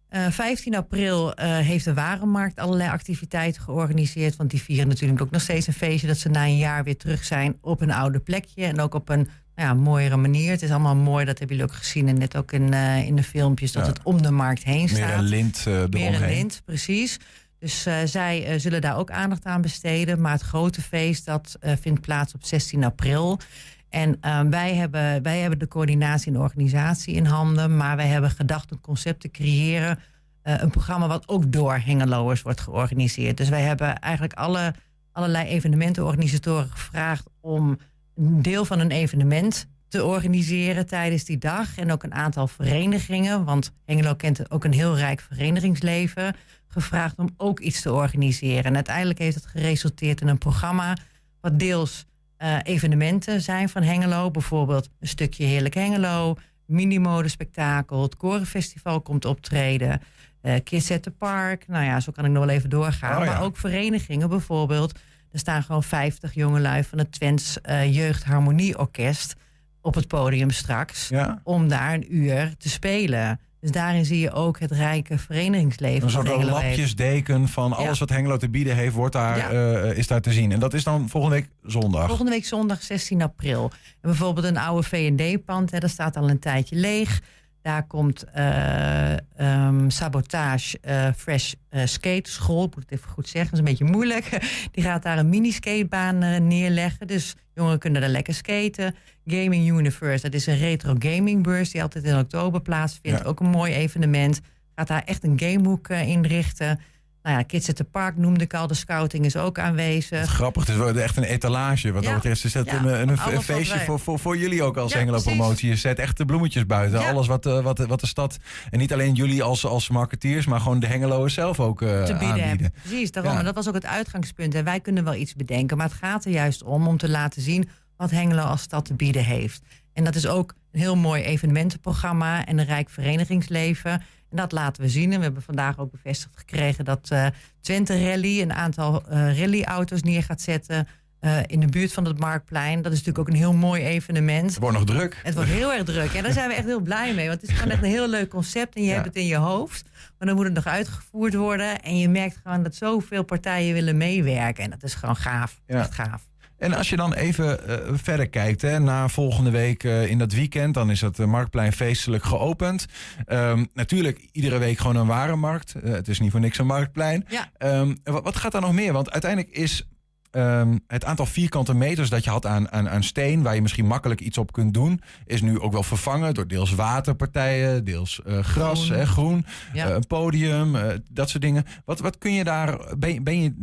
Eh, 0.09 0.27
15 0.29 0.75
april 0.75 1.33
eh, 1.33 1.57
heeft 1.57 1.85
de 1.85 1.93
Warenmarkt 1.93 2.59
allerlei 2.59 2.89
activiteiten 2.89 3.61
georganiseerd. 3.61 4.35
Want 4.35 4.49
die 4.49 4.61
vieren 4.61 4.87
natuurlijk 4.87 5.21
ook 5.21 5.31
nog 5.31 5.41
steeds 5.41 5.67
een 5.67 5.73
feestje 5.73 6.07
dat 6.07 6.17
ze 6.17 6.29
na 6.29 6.43
een 6.45 6.57
jaar 6.57 6.83
weer 6.83 6.97
terug 6.97 7.23
zijn 7.23 7.57
op 7.61 7.81
een 7.81 7.91
oude 7.91 8.19
plekje. 8.19 8.65
En 8.65 8.79
ook 8.79 8.93
op 8.93 9.09
een 9.09 9.29
nou 9.55 9.69
ja, 9.69 9.73
mooiere 9.73 10.17
manier. 10.17 10.51
Het 10.51 10.61
is 10.61 10.69
allemaal 10.69 10.95
mooi, 10.95 11.25
dat 11.25 11.39
hebben 11.39 11.57
jullie 11.57 11.71
ook 11.71 11.77
gezien. 11.77 12.07
En 12.07 12.17
net 12.17 12.37
ook 12.37 12.51
in, 12.51 12.73
eh, 12.73 13.05
in 13.05 13.15
de 13.15 13.23
filmpjes, 13.23 13.71
dat 13.71 13.85
Ja. 13.85 13.89
het 13.89 13.99
om 14.03 14.21
de 14.21 14.31
markt 14.31 14.63
heen 14.63 14.89
staat. 14.89 14.99
Meer 15.07 15.17
een 15.17 15.23
lint 15.23 15.57
eh 15.57 15.65
Meer 15.65 15.83
een 15.83 15.97
eromheen. 15.97 16.35
lint, 16.35 16.61
precies. 16.65 17.19
Dus 17.59 17.85
eh, 17.85 17.97
zij 18.05 18.45
eh, 18.45 18.59
zullen 18.59 18.81
daar 18.81 18.97
ook 18.97 19.11
aandacht 19.11 19.45
aan 19.45 19.61
besteden. 19.61 20.21
Maar 20.21 20.31
het 20.31 20.41
grote 20.41 20.81
feest 20.81 21.25
dat 21.25 21.57
eh, 21.59 21.73
vindt 21.81 22.01
plaats 22.01 22.33
op 22.33 22.43
16 22.45 22.83
april. 22.83 23.39
En 23.89 24.17
eh, 24.21 24.41
wij, 24.41 24.75
hebben, 24.75 25.23
wij 25.23 25.39
hebben 25.39 25.59
de 25.59 25.67
coördinatie 25.67 26.33
en 26.33 26.39
organisatie 26.39 27.15
in 27.15 27.25
handen. 27.25 27.77
Maar 27.77 27.95
wij 27.95 28.07
hebben 28.07 28.29
gedacht 28.29 28.71
een 28.71 28.81
concept 28.81 29.21
te 29.21 29.31
creëren. 29.31 29.99
eh, 30.41 30.55
een 30.57 30.69
programma 30.69 31.07
wat 31.07 31.27
ook 31.27 31.51
door 31.51 31.77
Hengeloers 31.85 32.41
wordt 32.41 32.61
georganiseerd. 32.61 33.37
Dus 33.37 33.49
wij 33.49 33.61
hebben 33.61 33.99
eigenlijk 33.99 34.33
alle, 34.33 34.73
allerlei 35.11 35.47
evenementenorganisatoren 35.47 36.69
gevraagd 36.69 37.29
om 37.41 37.77
een 38.15 38.41
deel 38.41 38.65
van 38.65 38.79
een 38.79 38.91
evenement 38.91 39.67
te 39.87 40.05
organiseren 40.05 40.85
tijdens 40.85 41.23
die 41.23 41.37
dag. 41.37 41.77
En 41.77 41.91
ook 41.91 42.03
een 42.03 42.13
aantal 42.13 42.47
verenigingen, 42.47 43.43
want 43.43 43.71
Hengelo 43.85 44.15
kent 44.15 44.51
ook 44.51 44.63
een 44.63 44.73
heel 44.73 44.97
rijk 44.97 45.19
verenigingsleven, 45.21 46.35
gevraagd 46.67 47.17
om 47.17 47.29
ook 47.37 47.59
iets 47.59 47.81
te 47.81 47.93
organiseren. 47.93 48.63
En 48.63 48.75
uiteindelijk 48.75 49.19
heeft 49.19 49.35
het 49.35 49.45
geresulteerd 49.45 50.21
in 50.21 50.27
een 50.27 50.37
programma 50.37 50.97
wat 51.41 51.59
deels 51.59 52.05
eh, 52.37 52.57
evenementen 52.63 53.41
zijn 53.41 53.69
van 53.69 53.83
Hengelo. 53.83 54.31
Bijvoorbeeld 54.31 54.89
een 54.99 55.07
stukje 55.07 55.43
Heerlijk 55.45 55.73
Hengelo, 55.73 56.35
minimodespektakel, 56.65 58.01
het 58.01 58.17
Korenfestival 58.17 59.01
komt 59.01 59.25
optreden, 59.25 60.01
eh 60.41 60.55
Kids 60.63 60.91
at 60.91 61.03
the 61.03 61.11
Park. 61.11 61.67
Nou 61.67 61.83
ja, 61.85 61.99
zo 61.99 62.11
kan 62.11 62.25
ik 62.25 62.31
nog 62.31 62.45
wel 62.45 62.55
even 62.55 62.69
doorgaan. 62.69 63.19
Oh 63.19 63.25
ja. 63.25 63.31
Maar 63.31 63.41
ook 63.41 63.57
verenigingen 63.57 64.29
bijvoorbeeld. 64.29 64.99
Er 65.31 65.39
staan 65.39 65.63
gewoon 65.63 65.83
50 65.83 66.33
jongelui 66.33 66.83
van 66.83 66.97
het 66.97 67.11
Twents 67.11 67.61
eh 67.61 67.95
Jeugdharmonieorkest 67.95 69.35
op 69.81 69.93
het 69.93 70.07
podium 70.07 70.51
straks. 70.51 71.07
Ja. 71.07 71.41
Om 71.43 71.67
daar 71.67 71.93
een 71.93 72.15
uur 72.15 72.55
te 72.57 72.69
spelen. 72.69 73.39
Dus 73.61 73.71
daarin 73.71 74.05
zie 74.05 74.19
je 74.19 74.31
ook 74.31 74.59
het 74.59 74.71
rijke 74.71 75.17
verenigingsleven. 75.17 76.03
Een 76.03 76.09
soort 76.09 76.43
lapjesdeken 76.43 77.47
van 77.47 77.73
alles 77.73 77.99
wat 77.99 78.09
Hengelo 78.09 78.37
te 78.37 78.49
bieden 78.49 78.75
heeft, 78.75 78.93
wordt 78.95 79.13
daar, 79.13 79.37
Ja. 79.37 79.49
eh, 79.81 79.97
is 79.97 80.07
daar 80.07 80.21
te 80.21 80.31
zien. 80.33 80.51
En 80.51 80.59
dat 80.59 80.73
is 80.73 80.83
dan 80.83 81.09
volgende 81.09 81.35
week 81.35 81.49
zondag. 81.63 82.07
Volgende 82.07 82.31
week 82.31 82.45
zondag 82.45 82.81
16 82.81 83.21
april. 83.21 83.63
En 83.73 83.97
bijvoorbeeld 84.01 84.45
een 84.45 84.57
oude 84.57 84.87
V&D-pand, 84.87 85.79
dat 85.81 85.89
staat 85.89 86.17
al 86.17 86.29
een 86.29 86.39
tijdje 86.39 86.75
leeg. 86.75 87.21
Daar 87.61 87.87
komt 87.87 88.23
eh, 88.23 89.13
ehm, 89.13 89.89
Sabotage 89.89 90.79
eh, 90.81 91.07
Fresh 91.15 91.53
eh, 91.69 91.85
Skate 91.85 92.31
School. 92.31 92.63
Ik 92.63 92.75
moet 92.75 92.83
het 92.89 92.99
even 92.99 93.09
goed 93.11 93.27
zeggen, 93.27 93.51
dat 93.51 93.59
is 93.59 93.65
een 93.65 93.77
beetje 93.77 93.93
moeilijk. 93.93 94.29
Die 94.71 94.83
gaat 94.83 95.03
daar 95.03 95.17
een 95.17 95.29
mini-skatebaan 95.29 96.47
neerleggen. 96.47 97.07
Dus 97.07 97.35
jongeren 97.53 97.79
kunnen 97.79 98.01
daar 98.01 98.09
lekker 98.09 98.33
skaten. 98.33 98.95
Gaming 99.25 99.69
Universe, 99.69 100.23
dat 100.23 100.33
is 100.33 100.47
een 100.47 100.57
retro 100.57 100.95
gamingbeurs 100.99 101.71
die 101.71 101.81
altijd 101.81 102.03
in 102.03 102.17
oktober 102.17 102.61
plaatsvindt. 102.61 103.19
Ja. 103.19 103.25
Ook 103.25 103.39
een 103.39 103.49
mooi 103.49 103.73
evenement. 103.73 104.41
Gaat 104.75 104.87
daar 104.87 105.03
echt 105.05 105.23
een 105.23 105.39
gamehoek 105.39 105.87
eh, 105.87 106.07
inrichten. 106.07 106.79
Nou 107.27 107.39
ja, 107.39 107.45
Kids 107.45 107.69
at 107.69 107.75
the 107.75 107.83
Park 107.83 108.17
noemde 108.17 108.43
ik 108.43 108.53
al. 108.53 108.67
De 108.67 108.73
scouting 108.73 109.25
is 109.25 109.35
ook 109.35 109.59
aanwezig. 109.59 110.29
Grappig, 110.29 110.67
het 110.67 110.95
is 110.95 111.01
echt 111.01 111.17
een 111.17 111.23
etalage. 111.23 111.91
Wat 111.91 112.03
Ja. 112.03 112.11
dat 112.13 112.21
betreft 112.21 112.53
Ja, 112.53 112.81
een, 112.83 113.09
een, 113.09 113.17
feestje 113.41 113.75
wij- 113.75 113.85
voor, 113.85 113.99
voor, 113.99 114.19
voor 114.19 114.37
jullie 114.37 114.63
ook 114.63 114.77
als 114.77 114.91
Ja, 114.91 114.97
Hengelo 114.97 115.17
precies. 115.17 115.37
Promotie. 115.37 115.69
Je 115.69 115.75
zet 115.75 115.99
echt 115.99 116.17
de 116.17 116.25
bloemetjes 116.25 116.65
buiten. 116.65 116.99
Alles 117.07 117.27
wat, 117.27 117.45
eh, 117.45 117.61
wat, 117.61 117.79
wat 117.79 117.99
de 117.99 118.07
stad, 118.07 118.37
en 118.69 118.79
niet 118.79 118.93
alleen 118.93 119.13
jullie 119.13 119.43
als, 119.43 119.65
als 119.65 119.89
marketeers, 119.89 120.45
maar 120.45 120.59
gewoon 120.59 120.79
de 120.79 120.87
Hengeloers 120.87 121.33
zelf 121.33 121.59
ook 121.59 121.81
eh, 121.81 121.87
te 121.87 121.95
bieden 122.11 122.17
aanbieden. 122.27 122.47
hebben. 122.49 122.73
Precies, 122.81 123.11
daarom. 123.11 123.37
En 123.37 123.45
dat 123.45 123.55
was 123.55 123.67
ook 123.67 123.73
het 123.73 123.85
uitgangspunt. 123.85 124.55
En 124.55 124.63
wij 124.63 124.79
kunnen 124.79 125.03
wel 125.03 125.15
iets 125.15 125.35
bedenken, 125.35 125.77
maar 125.77 125.87
het 125.87 125.95
gaat 126.01 126.25
er 126.25 126.31
juist 126.31 126.63
om 126.63 126.87
om 126.87 126.97
te 126.97 127.09
laten 127.09 127.41
zien 127.41 127.69
wat 127.97 128.11
Hengelo 128.11 128.41
als 128.43 128.61
stad 128.61 128.85
te 128.85 128.93
bieden 128.93 129.23
heeft. 129.23 129.61
En 129.93 130.03
dat 130.03 130.15
is 130.15 130.27
ook 130.27 130.53
een 130.71 130.79
heel 130.79 130.95
mooi 130.95 131.23
evenementenprogramma 131.23 132.45
en 132.45 132.57
een 132.57 132.65
rijk 132.65 132.89
verenigingsleven. 132.89 134.01
En 134.29 134.37
dat 134.37 134.51
laten 134.51 134.81
we 134.83 134.89
zien. 134.89 135.11
En 135.11 135.17
we 135.17 135.23
hebben 135.23 135.41
vandaag 135.41 135.77
ook 135.79 135.91
bevestigd 135.91 136.37
gekregen 136.37 136.85
dat 136.85 137.07
eh, 137.11 137.27
Twente 137.61 138.03
Rally 138.09 138.41
een 138.41 138.53
aantal 138.53 139.05
eh 139.09 139.39
rallyauto's 139.39 140.01
neer 140.03 140.23
gaat 140.23 140.41
zetten. 140.41 140.87
eh, 141.19 141.39
in 141.45 141.59
de 141.59 141.65
buurt 141.67 141.93
van 141.93 142.05
het 142.05 142.19
Marktplein. 142.19 142.81
Dat 142.81 142.91
is 142.91 142.97
natuurlijk 142.97 143.27
ook 143.27 143.33
een 143.33 143.39
heel 143.39 143.53
mooi 143.53 143.83
evenement. 143.83 144.49
Het 144.49 144.59
wordt 144.59 144.77
nog 144.77 144.85
druk. 144.85 145.19
Het 145.23 145.33
wordt 145.35 145.49
heel 145.49 145.73
erg 145.73 145.83
druk. 145.83 146.13
En 146.13 146.23
daar 146.23 146.31
zijn 146.33 146.47
we 146.49 146.53
echt 146.55 146.65
heel 146.65 146.79
blij 146.79 147.13
mee. 147.13 147.27
Want 147.27 147.41
het 147.41 147.49
is 147.49 147.55
gewoon 147.55 147.71
echt 147.71 147.83
een 147.83 147.89
heel 147.89 148.07
leuk 148.09 148.29
concept. 148.29 148.75
En 148.75 148.81
je 148.81 148.87
Ja. 148.87 148.93
hebt 148.93 149.05
het 149.05 149.15
in 149.15 149.25
je 149.25 149.35
hoofd. 149.35 149.83
Maar 150.17 150.27
dan 150.27 150.35
moet 150.37 150.45
het 150.45 150.53
nog 150.53 150.65
uitgevoerd 150.65 151.33
worden. 151.35 151.81
En 151.81 151.97
je 151.97 152.09
merkt 152.09 152.39
gewoon 152.43 152.63
dat 152.63 152.75
zoveel 152.75 153.23
partijen 153.23 153.73
willen 153.73 153.97
meewerken. 153.97 154.63
En 154.63 154.69
dat 154.69 154.83
is 154.83 154.93
gewoon 154.93 155.15
gaaf. 155.15 155.61
Ja. 155.67 155.79
Echt 155.79 155.93
gaaf. 155.93 156.27
En 156.57 156.73
als 156.73 156.89
je 156.89 156.95
dan 156.95 157.13
even 157.13 157.67
eh, 157.67 157.93
verder 157.93 158.29
kijkt, 158.29 158.61
hè, 158.61 158.79
na 158.79 159.07
volgende 159.07 159.51
week 159.51 159.83
eh, 159.83 160.09
in 160.09 160.17
dat 160.17 160.31
weekend, 160.33 160.73
dan 160.73 160.91
is 160.91 161.01
het 161.01 161.19
eh, 161.19 161.25
Marktplein 161.25 161.73
feestelijk 161.73 162.23
geopend. 162.23 162.85
Ehm, 163.25 163.65
natuurlijk 163.73 164.27
iedere 164.31 164.57
week 164.57 164.77
gewoon 164.77 164.95
een 164.95 165.07
warenmarkt. 165.07 165.75
Eh, 165.75 165.91
het 165.91 166.07
is 166.07 166.19
niet 166.19 166.31
voor 166.31 166.39
niks 166.39 166.57
een 166.57 166.65
Marktplein. 166.65 167.25
Ja. 167.27 167.49
Ehm, 167.57 167.95
wat, 168.03 168.23
wat 168.23 168.35
gaat 168.35 168.51
daar 168.51 168.61
nog 168.61 168.73
meer? 168.73 168.93
Want 168.93 169.11
uiteindelijk 169.11 169.55
is 169.55 169.87
ehm, 170.31 170.77
het 170.87 171.05
aantal 171.05 171.25
vierkante 171.25 171.73
meters 171.73 172.09
dat 172.09 172.23
je 172.23 172.29
had 172.29 172.45
aan, 172.45 172.71
aan, 172.71 172.89
aan 172.89 173.03
steen, 173.03 173.41
waar 173.43 173.55
je 173.55 173.61
misschien 173.61 173.85
makkelijk 173.87 174.21
iets 174.21 174.37
op 174.37 174.51
kunt 174.51 174.73
doen, 174.73 175.01
is 175.25 175.41
nu 175.41 175.59
ook 175.59 175.71
wel 175.71 175.83
vervangen 175.83 176.33
door 176.33 176.47
deels 176.47 176.75
waterpartijen, 176.75 177.83
deels 177.85 178.21
gras, 178.41 178.85
Groen. 178.85 178.97
hè, 178.97 179.05
groen, 179.05 179.45
Ja. 179.73 179.89
een 179.89 180.07
podium, 180.07 180.75
dat 181.11 181.29
soort 181.29 181.43
dingen. 181.43 181.63
Wat, 181.85 181.99
wat 181.99 182.17
kun 182.17 182.33
je 182.33 182.43
daar, 182.43 182.79
ben, 182.97 183.13
je- 183.13 183.21
ben 183.21 183.41
je, 183.41 183.53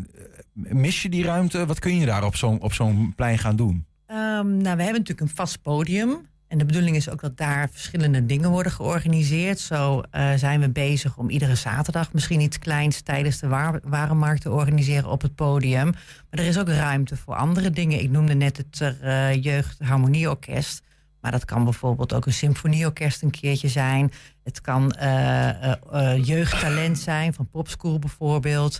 mis 0.54 1.02
je 1.02 1.08
die 1.08 1.24
ruimte? 1.24 1.66
Wat 1.66 1.78
kun 1.78 1.96
je 1.96 2.06
daar 2.06 2.24
op 2.60 2.72
zo'n 2.74 3.12
plein 3.16 3.38
gaan 3.38 3.56
doen? 3.56 3.86
Ehm, 4.06 4.56
nou, 4.56 4.76
we 4.76 4.82
hebben 4.82 4.86
natuurlijk 4.86 5.20
een 5.20 5.36
vast 5.36 5.62
podium. 5.62 6.26
En 6.48 6.58
de 6.58 6.66
bedoeling 6.66 6.96
is 6.96 7.10
ook 7.10 7.20
dat 7.20 7.36
daar 7.36 7.68
verschillende 7.70 8.26
dingen 8.26 8.50
worden 8.50 8.72
georganiseerd. 8.72 9.58
Zo 9.58 10.02
eh, 10.10 10.34
zijn 10.34 10.60
we 10.60 10.68
bezig 10.68 11.16
om 11.16 11.30
iedere 11.30 11.54
zaterdag 11.54 12.12
misschien 12.12 12.40
iets 12.40 12.58
kleins 12.58 13.00
tijdens 13.00 13.38
de 13.38 13.48
warenmarkt 13.82 14.40
te 14.40 14.50
organiseren 14.50 15.10
op 15.10 15.22
het 15.22 15.34
podium. 15.34 15.90
Maar 16.30 16.40
er 16.40 16.46
is 16.46 16.58
ook 16.58 16.68
ruimte 16.68 17.16
voor 17.16 17.34
andere 17.34 17.70
dingen. 17.70 18.02
Ik 18.02 18.10
noemde 18.10 18.34
net 18.34 18.56
het 18.56 18.80
eh 19.00 19.42
Jeugdharmonieorkest. 19.42 20.82
Maar 21.20 21.32
dat 21.32 21.44
kan 21.44 21.64
bijvoorbeeld 21.64 22.12
ook 22.12 22.26
een 22.26 22.32
symfonieorkest 22.32 23.22
een 23.22 23.30
keertje 23.30 23.68
zijn. 23.68 24.12
Het 24.42 24.60
kan 24.60 24.92
eh, 24.92 26.24
jeugdtalent 26.24 26.98
zijn, 26.98 27.34
van 27.34 27.48
Popschool 27.48 27.98
bijvoorbeeld. 27.98 28.78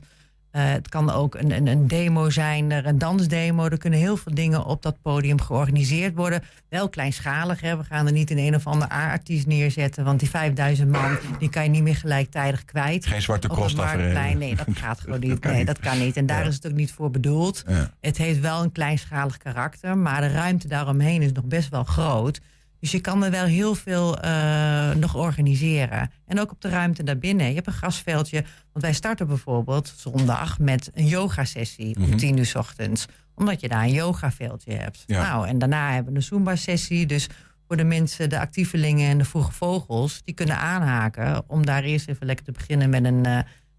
Eh, 0.55 0.63
het 0.65 0.89
kan 0.89 1.11
ook 1.11 1.35
een, 1.35 1.51
een, 1.51 1.67
een 1.67 1.87
demo 1.89 2.31
zijn, 2.31 2.71
er 2.71 2.87
een 2.87 2.99
dansdemo. 2.99 3.65
Er 3.69 3.79
kunnen 3.79 3.99
heel 3.99 4.17
veel 4.17 4.35
dingen 4.35 4.65
op 4.65 4.83
dat 4.83 4.97
podium 5.03 5.41
georganiseerd 5.41 6.15
worden. 6.15 6.43
Wel 6.69 6.89
kleinschalig, 6.89 7.61
hè. 7.61 7.77
we 7.77 7.85
gaan 7.85 8.07
er 8.07 8.13
niet 8.13 8.31
in 8.31 8.39
een 8.39 8.55
of 8.55 8.67
ander 8.67 8.93
A-artiest 8.93 9.47
neerzetten. 9.47 10.05
Want 10.05 10.19
die 10.21 10.31
5000 10.31 10.91
man, 10.91 11.19
die 11.39 11.49
kan 11.49 11.63
je 11.63 11.69
niet 11.69 11.83
meer 11.83 11.97
gelijktijdig 11.97 12.65
kwijt. 12.65 13.07
Geen 13.07 13.23
zwarte 13.23 13.49
cross. 13.49 13.75
Nee, 13.75 14.55
dat 14.57 14.67
gaat 14.73 15.01
gewoon 15.01 15.21
niet. 15.29 15.39
kan 15.39 15.53
nee, 15.53 15.65
dat 15.65 15.79
kan 15.81 15.99
niet. 15.99 16.17
En 16.17 16.27
daar 16.27 16.43
Ja. 16.43 16.49
is 16.49 16.55
het 16.55 16.67
ook 16.67 16.73
niet 16.73 16.93
voor 16.93 17.11
bedoeld. 17.11 17.63
Ja. 17.69 17.91
Het 18.01 18.17
heeft 18.17 18.41
wel 18.41 18.63
een 18.63 18.73
kleinschalig 18.73 19.37
karakter, 19.37 19.99
maar 19.99 20.21
de 20.21 20.29
ruimte 20.29 20.69
daaromheen 20.69 21.23
is 21.23 21.33
nog 21.33 21.45
best 21.45 21.69
wel 21.69 21.85
groot. 21.85 22.41
Dus 22.85 22.93
je 22.93 23.01
kan 23.01 23.25
er 23.25 23.31
wel 23.31 23.45
heel 23.45 23.75
veel 23.75 24.19
eh, 24.21 24.91
nog 24.95 25.15
organiseren. 25.17 26.11
En 26.27 26.41
ook 26.41 26.51
op 26.51 26.61
de 26.61 26.69
ruimte 26.69 27.03
daarbinnen. 27.03 27.49
Je 27.49 27.55
hebt 27.55 27.67
een 27.67 27.73
grasveldje. 27.73 28.41
Want 28.73 28.85
wij 28.85 28.93
starten 28.93 29.27
bijvoorbeeld 29.27 29.93
zondag 29.97 30.59
met 30.59 30.91
een 30.95 31.07
yogasessie 31.07 31.99
Mhm. 31.99 32.13
om 32.13 32.17
tien 32.17 32.37
uur 32.39 32.47
's 32.47 32.55
ochtends. 32.55 33.07
Omdat 33.35 33.61
je 33.61 33.69
daar 33.69 33.83
een 33.83 33.93
yogaveldje 33.93 34.73
hebt. 34.73 35.03
Ja. 35.07 35.23
Nou, 35.29 35.49
en 35.49 35.59
daarna 35.59 35.93
hebben 35.93 36.13
we 36.13 36.19
een 36.19 36.25
Zumba-sessie. 36.25 37.07
Dus 37.07 37.29
voor 37.67 37.77
de 37.77 37.85
mensen, 37.85 38.29
de 38.29 38.39
actievelingen 38.39 39.11
en 39.11 39.19
de 39.19 39.25
vroege 39.25 39.53
vogels... 39.53 40.23
die 40.25 40.35
kunnen 40.35 40.59
aanhaken 40.59 41.45
om 41.47 41.67
daar 41.67 41.83
eerst 41.83 42.09
even 42.09 42.27
lekker 42.27 42.45
te 42.45 42.53
beginnen 42.53 42.91
met 42.91 43.05
een 43.05 43.25
eh 43.27 43.39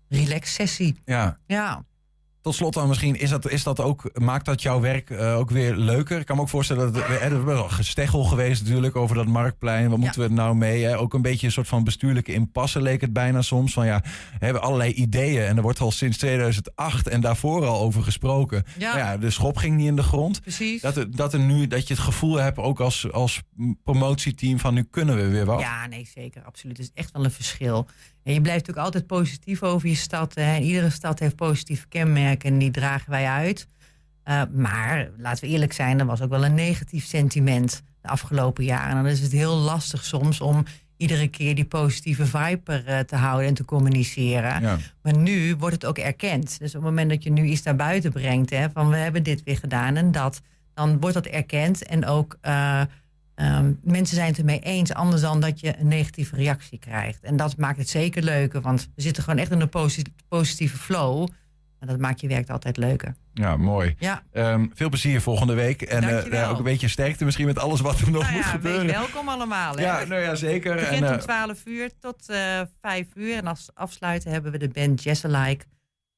relax-sessie. 0.09 0.95
Ja. 1.05 1.37
Ja. 1.47 1.83
Tot 2.45 2.55
slot 2.55 2.73
dan 2.73 2.87
misschien, 2.87 3.19
is 3.19 3.29
dat, 3.29 3.49
is 3.49 3.63
dat 3.63 3.79
ook, 3.79 4.19
maakt 4.19 4.45
dat 4.45 4.61
jouw 4.61 4.79
werk 4.79 5.09
eh, 5.09 5.37
ook 5.37 5.49
weer 5.49 5.75
leuker? 5.75 6.19
Ik 6.19 6.25
kan 6.25 6.35
me 6.35 6.41
ook 6.41 6.49
voorstellen, 6.49 6.93
dat 6.93 7.03
er, 7.03 7.21
er 7.21 7.31
is 7.31 7.43
wel 7.43 7.69
gesteggel 7.69 8.23
geweest 8.23 8.63
natuurlijk 8.63 8.95
over 8.95 9.15
dat 9.15 9.25
marktplein. 9.25 9.89
Wat 9.89 9.99
moeten 9.99 10.21
we 10.21 10.27
er 10.27 10.33
nou 10.33 10.55
mee? 10.55 10.83
Hè? 10.83 10.97
Ook 10.97 11.13
een 11.13 11.21
beetje 11.21 11.45
een 11.45 11.51
soort 11.51 11.67
van 11.67 11.83
bestuurlijke 11.83 12.33
impasse 12.33 12.81
leek 12.81 13.01
het 13.01 13.13
bijna 13.13 13.41
soms. 13.41 13.73
Van 13.73 13.85
ja, 13.85 14.01
we 14.39 14.45
hebben 14.45 14.61
allerlei 14.61 14.93
ideeën 14.93 15.45
en 15.45 15.57
er 15.57 15.61
wordt 15.61 15.79
al 15.79 15.91
sinds 15.91 16.17
2008 16.17 17.07
en 17.07 17.21
daarvoor 17.21 17.65
al 17.65 17.79
over 17.79 18.03
gesproken. 18.03 18.63
Ja, 18.77 19.17
de 19.17 19.29
schop 19.29 19.57
ging 19.57 19.75
niet 19.75 19.87
in 19.87 19.95
de 19.95 20.03
grond. 20.03 20.41
Precies. 20.41 20.81
Dat, 20.81 20.97
er, 20.97 21.15
dat, 21.15 21.33
er 21.33 21.39
nu, 21.39 21.67
dat 21.67 21.87
je 21.87 21.93
het 21.93 22.03
gevoel 22.03 22.35
hebt, 22.35 22.57
ook 22.57 22.79
als, 22.79 23.11
als 23.11 23.41
promotieteam, 23.83 24.59
van 24.59 24.73
nu 24.73 24.83
kunnen 24.83 25.15
we 25.15 25.27
weer 25.27 25.45
wat. 25.45 25.59
Ja, 25.59 25.87
nee, 25.87 26.09
zeker. 26.13 26.43
Absoluut. 26.43 26.77
Het 26.77 26.85
is 26.85 26.91
echt 26.93 27.11
wel 27.11 27.23
een 27.25 27.31
verschil. 27.31 27.87
En 28.25 28.33
je 28.33 28.41
blijft 28.41 28.59
natuurlijk 28.59 28.85
altijd 28.85 29.07
positief 29.07 29.63
over 29.63 29.89
je 29.89 29.95
stad. 29.95 30.35
Hè. 30.35 30.55
En 30.55 30.63
iedere 30.63 30.89
stad 30.89 31.19
heeft 31.19 31.35
positieve 31.35 31.87
kenmerken 31.87 32.49
en 32.49 32.57
die 32.57 32.71
dragen 32.71 33.09
wij 33.09 33.25
uit. 33.25 33.67
Eh, 34.23 34.41
maar 34.53 35.09
laten 35.17 35.43
we 35.43 35.49
eerlijk 35.49 35.73
zijn, 35.73 35.99
er 35.99 36.05
was 36.05 36.21
ook 36.21 36.29
wel 36.29 36.45
een 36.45 36.53
negatief 36.53 37.05
sentiment 37.05 37.83
de 38.01 38.07
afgelopen 38.07 38.63
jaren. 38.63 38.89
En 38.89 38.95
dan 38.95 39.11
is 39.11 39.19
het 39.19 39.31
heel 39.31 39.55
lastig 39.55 40.05
soms 40.05 40.41
om 40.41 40.63
iedere 40.97 41.27
keer 41.27 41.55
die 41.55 41.65
positieve 41.65 42.25
vibe 42.25 42.71
er, 42.71 42.85
eh, 42.85 42.99
te 42.99 43.15
houden 43.15 43.47
en 43.47 43.53
te 43.53 43.65
communiceren. 43.65 44.61
Ja. 44.61 44.77
Maar 45.01 45.17
nu 45.17 45.55
wordt 45.55 45.75
het 45.75 45.85
ook 45.85 45.97
erkend. 45.97 46.59
Dus 46.59 46.75
op 46.75 46.81
het 46.81 46.89
moment 46.89 47.09
dat 47.09 47.23
je 47.23 47.31
nu 47.31 47.43
iets 47.43 47.63
naar 47.63 47.75
buiten 47.75 48.11
brengt, 48.11 48.49
hè, 48.49 48.69
van 48.69 48.89
we 48.89 48.95
hebben 48.95 49.23
dit 49.23 49.43
weer 49.43 49.57
gedaan 49.57 49.95
en 49.95 50.11
dat, 50.11 50.41
dan 50.73 50.99
wordt 50.99 51.15
dat 51.15 51.25
erkend. 51.25 51.85
En 51.85 52.05
ook 52.05 52.37
eh, 52.41 52.81
ehm, 53.35 53.71
mensen 53.83 54.15
zijn 54.15 54.27
het 54.29 54.37
ermee 54.37 54.59
eens, 54.59 54.93
anders 54.93 55.21
dan 55.21 55.39
dat 55.41 55.59
je 55.59 55.79
een 55.79 55.87
negatieve 55.87 56.35
reactie 56.35 56.79
krijgt. 56.79 57.23
En 57.23 57.37
dat 57.37 57.57
maakt 57.57 57.77
het 57.77 57.89
zeker 57.89 58.23
leuker, 58.23 58.61
want 58.61 58.89
we 58.95 59.01
zitten 59.01 59.23
gewoon 59.23 59.39
echt 59.39 59.51
in 59.51 59.61
een 59.61 59.69
posi- 59.69 60.03
positieve 60.27 60.77
flow. 60.77 61.27
En 61.79 61.87
dat 61.87 61.99
maakt 61.99 62.21
je 62.21 62.27
werk 62.27 62.49
altijd 62.49 62.77
leuker. 62.77 63.15
Ja, 63.33 63.57
mooi. 63.57 63.95
Ja. 63.99 64.23
Ehm, 64.31 64.65
veel 64.73 64.89
plezier 64.89 65.21
volgende 65.21 65.53
week. 65.53 65.81
En 65.81 66.03
eh, 66.03 66.31
ja, 66.31 66.47
ook 66.47 66.57
een 66.57 66.63
beetje 66.63 66.87
sterkte 66.87 67.25
misschien 67.25 67.45
met 67.45 67.59
alles 67.59 67.81
wat 67.81 67.99
er 67.99 68.11
nog 68.11 68.21
Nou 68.21 68.33
moet 68.35 68.43
ja, 68.43 68.49
gebeuren. 68.49 68.85
welkom 68.87 69.29
allemaal. 69.29 69.75
Hè. 69.75 69.81
Ja, 69.81 70.03
nou 70.05 70.21
ja, 70.21 70.35
zeker. 70.35 70.71
Het 70.71 70.79
begint 70.79 71.03
En, 71.03 71.07
om 71.07 71.13
eh, 71.15 71.19
12 71.23 71.61
uur 71.65 71.89
tot 71.99 72.29
eh 72.29 72.61
5 72.81 73.07
uur. 73.13 73.35
En 73.37 73.47
als 73.47 73.69
afsluiten 73.73 74.31
hebben 74.31 74.51
we 74.51 74.57
de 74.57 74.67
band 74.69 75.03
Jesselike. 75.03 75.65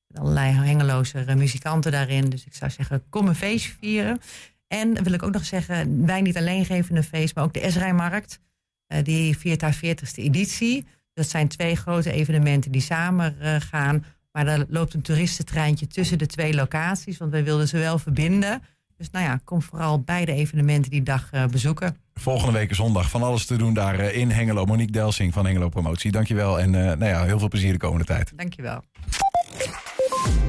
Met 0.07 0.19
allerlei 0.21 0.51
hengeloze 0.51 1.19
eh, 1.19 1.35
muzikanten 1.35 1.91
daarin. 1.91 2.29
Dus 2.29 2.45
ik 2.45 2.53
zou 2.55 2.71
zeggen, 2.71 3.03
kom 3.09 3.27
een 3.27 3.35
feestje 3.35 3.71
vieren. 3.79 4.19
En 4.67 5.03
wil 5.03 5.13
ik 5.13 5.23
ook 5.23 5.33
nog 5.33 5.45
zeggen, 5.45 6.05
wij 6.05 6.21
niet 6.21 6.37
alleen 6.37 6.65
geven 6.65 6.95
een 6.95 7.03
feest, 7.03 7.35
maar 7.35 7.43
ook 7.43 7.53
de 7.53 7.59
Esrijmarkt. 7.61 8.39
eh, 8.87 9.03
die 9.03 9.37
viert 9.37 9.61
haar 9.61 9.75
40ste 9.75 10.23
editie. 10.23 10.85
Dat 11.13 11.29
zijn 11.29 11.47
twee 11.47 11.75
grote 11.75 12.11
evenementen 12.11 12.71
die 12.71 12.81
samen 12.81 13.35
eh, 13.39 13.55
gaan. 13.59 14.05
Maar 14.31 14.47
er 14.47 14.65
loopt 14.69 14.93
een 14.93 15.01
toeristentreintje 15.01 15.87
tussen 15.87 16.17
de 16.17 16.25
twee 16.25 16.53
locaties. 16.53 17.17
Want 17.17 17.31
wij 17.31 17.43
wilden 17.43 17.67
ze 17.67 17.77
wel 17.77 17.99
verbinden. 17.99 18.61
Dus 18.97 19.09
nou 19.09 19.25
ja, 19.25 19.39
kom 19.43 19.61
vooral 19.61 19.99
beide 20.01 20.31
evenementen 20.31 20.91
die 20.91 21.03
dag 21.03 21.27
eh, 21.31 21.45
bezoeken. 21.45 21.97
Volgende 22.13 22.51
week 22.53 22.75
zondag 22.75 23.09
van 23.09 23.23
alles 23.23 23.45
te 23.45 23.55
doen 23.55 23.73
daar 23.73 23.99
in 23.99 24.31
Hengelo. 24.31 24.65
Monique 24.65 24.91
Delsing 24.91 25.33
van 25.33 25.45
Hengelo 25.45 25.69
Promotie. 25.69 26.11
Dankjewel 26.11 26.59
en 26.59 26.75
eh, 26.75 26.81
nou 26.97 27.05
ja, 27.05 27.23
heel 27.23 27.39
veel 27.39 27.47
plezier 27.47 27.71
de 27.71 27.77
komende 27.77 28.05
tijd. 28.05 28.31
Dankjewel. 28.35 28.83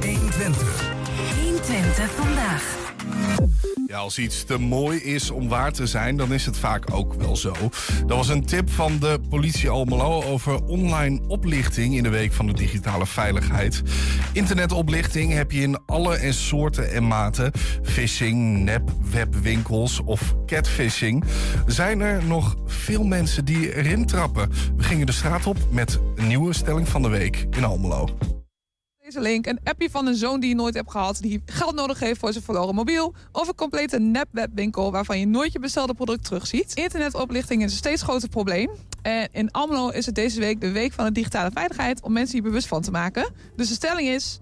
120. 0.00 0.90
120 1.42 2.10
vandaag. 2.10 2.76
Ja, 3.88 3.98
als 3.98 4.18
iets 4.18 4.44
te 4.44 4.58
mooi 4.58 4.98
is 4.98 5.30
om 5.30 5.48
waar 5.48 5.72
te 5.72 5.86
zijn, 5.86 6.16
dan 6.16 6.32
is 6.32 6.46
het 6.46 6.58
vaak 6.58 6.94
ook 6.94 7.14
wel 7.14 7.36
zo. 7.36 7.52
Dat 8.06 8.16
was 8.16 8.28
een 8.28 8.44
tip 8.44 8.70
van 8.70 8.98
de 8.98 9.20
politie 9.28 9.70
Almelo 9.70 10.22
over 10.22 10.64
online 10.64 11.20
oplichting 11.28 11.96
in 11.96 12.02
de 12.02 12.08
week 12.08 12.32
van 12.32 12.46
de 12.46 12.52
digitale 12.52 13.06
veiligheid. 13.06 13.82
Internetoplichting 14.32 15.32
heb 15.32 15.50
je 15.50 15.60
in 15.60 15.78
alle 15.86 16.16
en 16.16 16.34
soorten 16.34 16.92
en 16.92 17.06
maten. 17.06 17.52
Phishing, 17.82 18.64
nep, 18.64 18.90
webwinkels 19.10 20.00
of 20.00 20.34
catfishing. 20.46 21.24
Zijn 21.66 22.00
er 22.00 22.24
nog 22.24 22.56
veel 22.66 23.04
mensen 23.04 23.44
die 23.44 23.74
erin 23.74 24.06
trappen? 24.06 24.50
We 24.76 24.82
gingen 24.82 25.06
de 25.06 25.12
straat 25.12 25.46
op 25.46 25.56
met 25.70 26.00
een 26.16 26.26
nieuwe 26.26 26.52
stelling 26.52 26.88
van 26.88 27.02
de 27.02 27.08
week 27.08 27.46
in 27.50 27.64
Almelo. 27.64 28.08
Deze 29.08 29.20
link, 29.20 29.46
een 29.46 29.60
appje 29.64 29.90
van 29.90 30.06
een 30.06 30.14
zoon 30.14 30.40
die 30.40 30.48
je 30.48 30.54
nooit 30.54 30.74
hebt 30.74 30.90
gehad, 30.90 31.18
die 31.20 31.42
geld 31.46 31.74
nodig 31.74 32.00
heeft 32.00 32.20
voor 32.20 32.32
zijn 32.32 32.44
verloren 32.44 32.74
mobiel, 32.74 33.14
of 33.32 33.48
een 33.48 33.54
complete 33.54 33.98
nep-webwinkel 33.98 34.92
waarvan 34.92 35.18
je 35.18 35.26
nooit 35.26 35.52
je 35.52 35.58
bestelde 35.58 35.94
product 35.94 36.24
terugziet. 36.24 36.74
Internetoplichting 36.74 37.64
is 37.64 37.70
een 37.70 37.76
steeds 37.76 38.02
groter 38.02 38.28
probleem. 38.28 38.70
En 39.02 39.28
in 39.32 39.50
Almelo 39.50 39.88
is 39.88 40.06
het 40.06 40.14
deze 40.14 40.40
week 40.40 40.60
de 40.60 40.70
week 40.70 40.92
van 40.92 41.04
de 41.04 41.12
digitale 41.12 41.50
veiligheid 41.52 42.02
om 42.02 42.12
mensen 42.12 42.34
hier 42.34 42.42
bewust 42.42 42.66
van 42.66 42.82
te 42.82 42.90
maken. 42.90 43.32
Dus 43.56 43.68
de 43.68 43.74
stelling 43.74 44.08
is, 44.08 44.38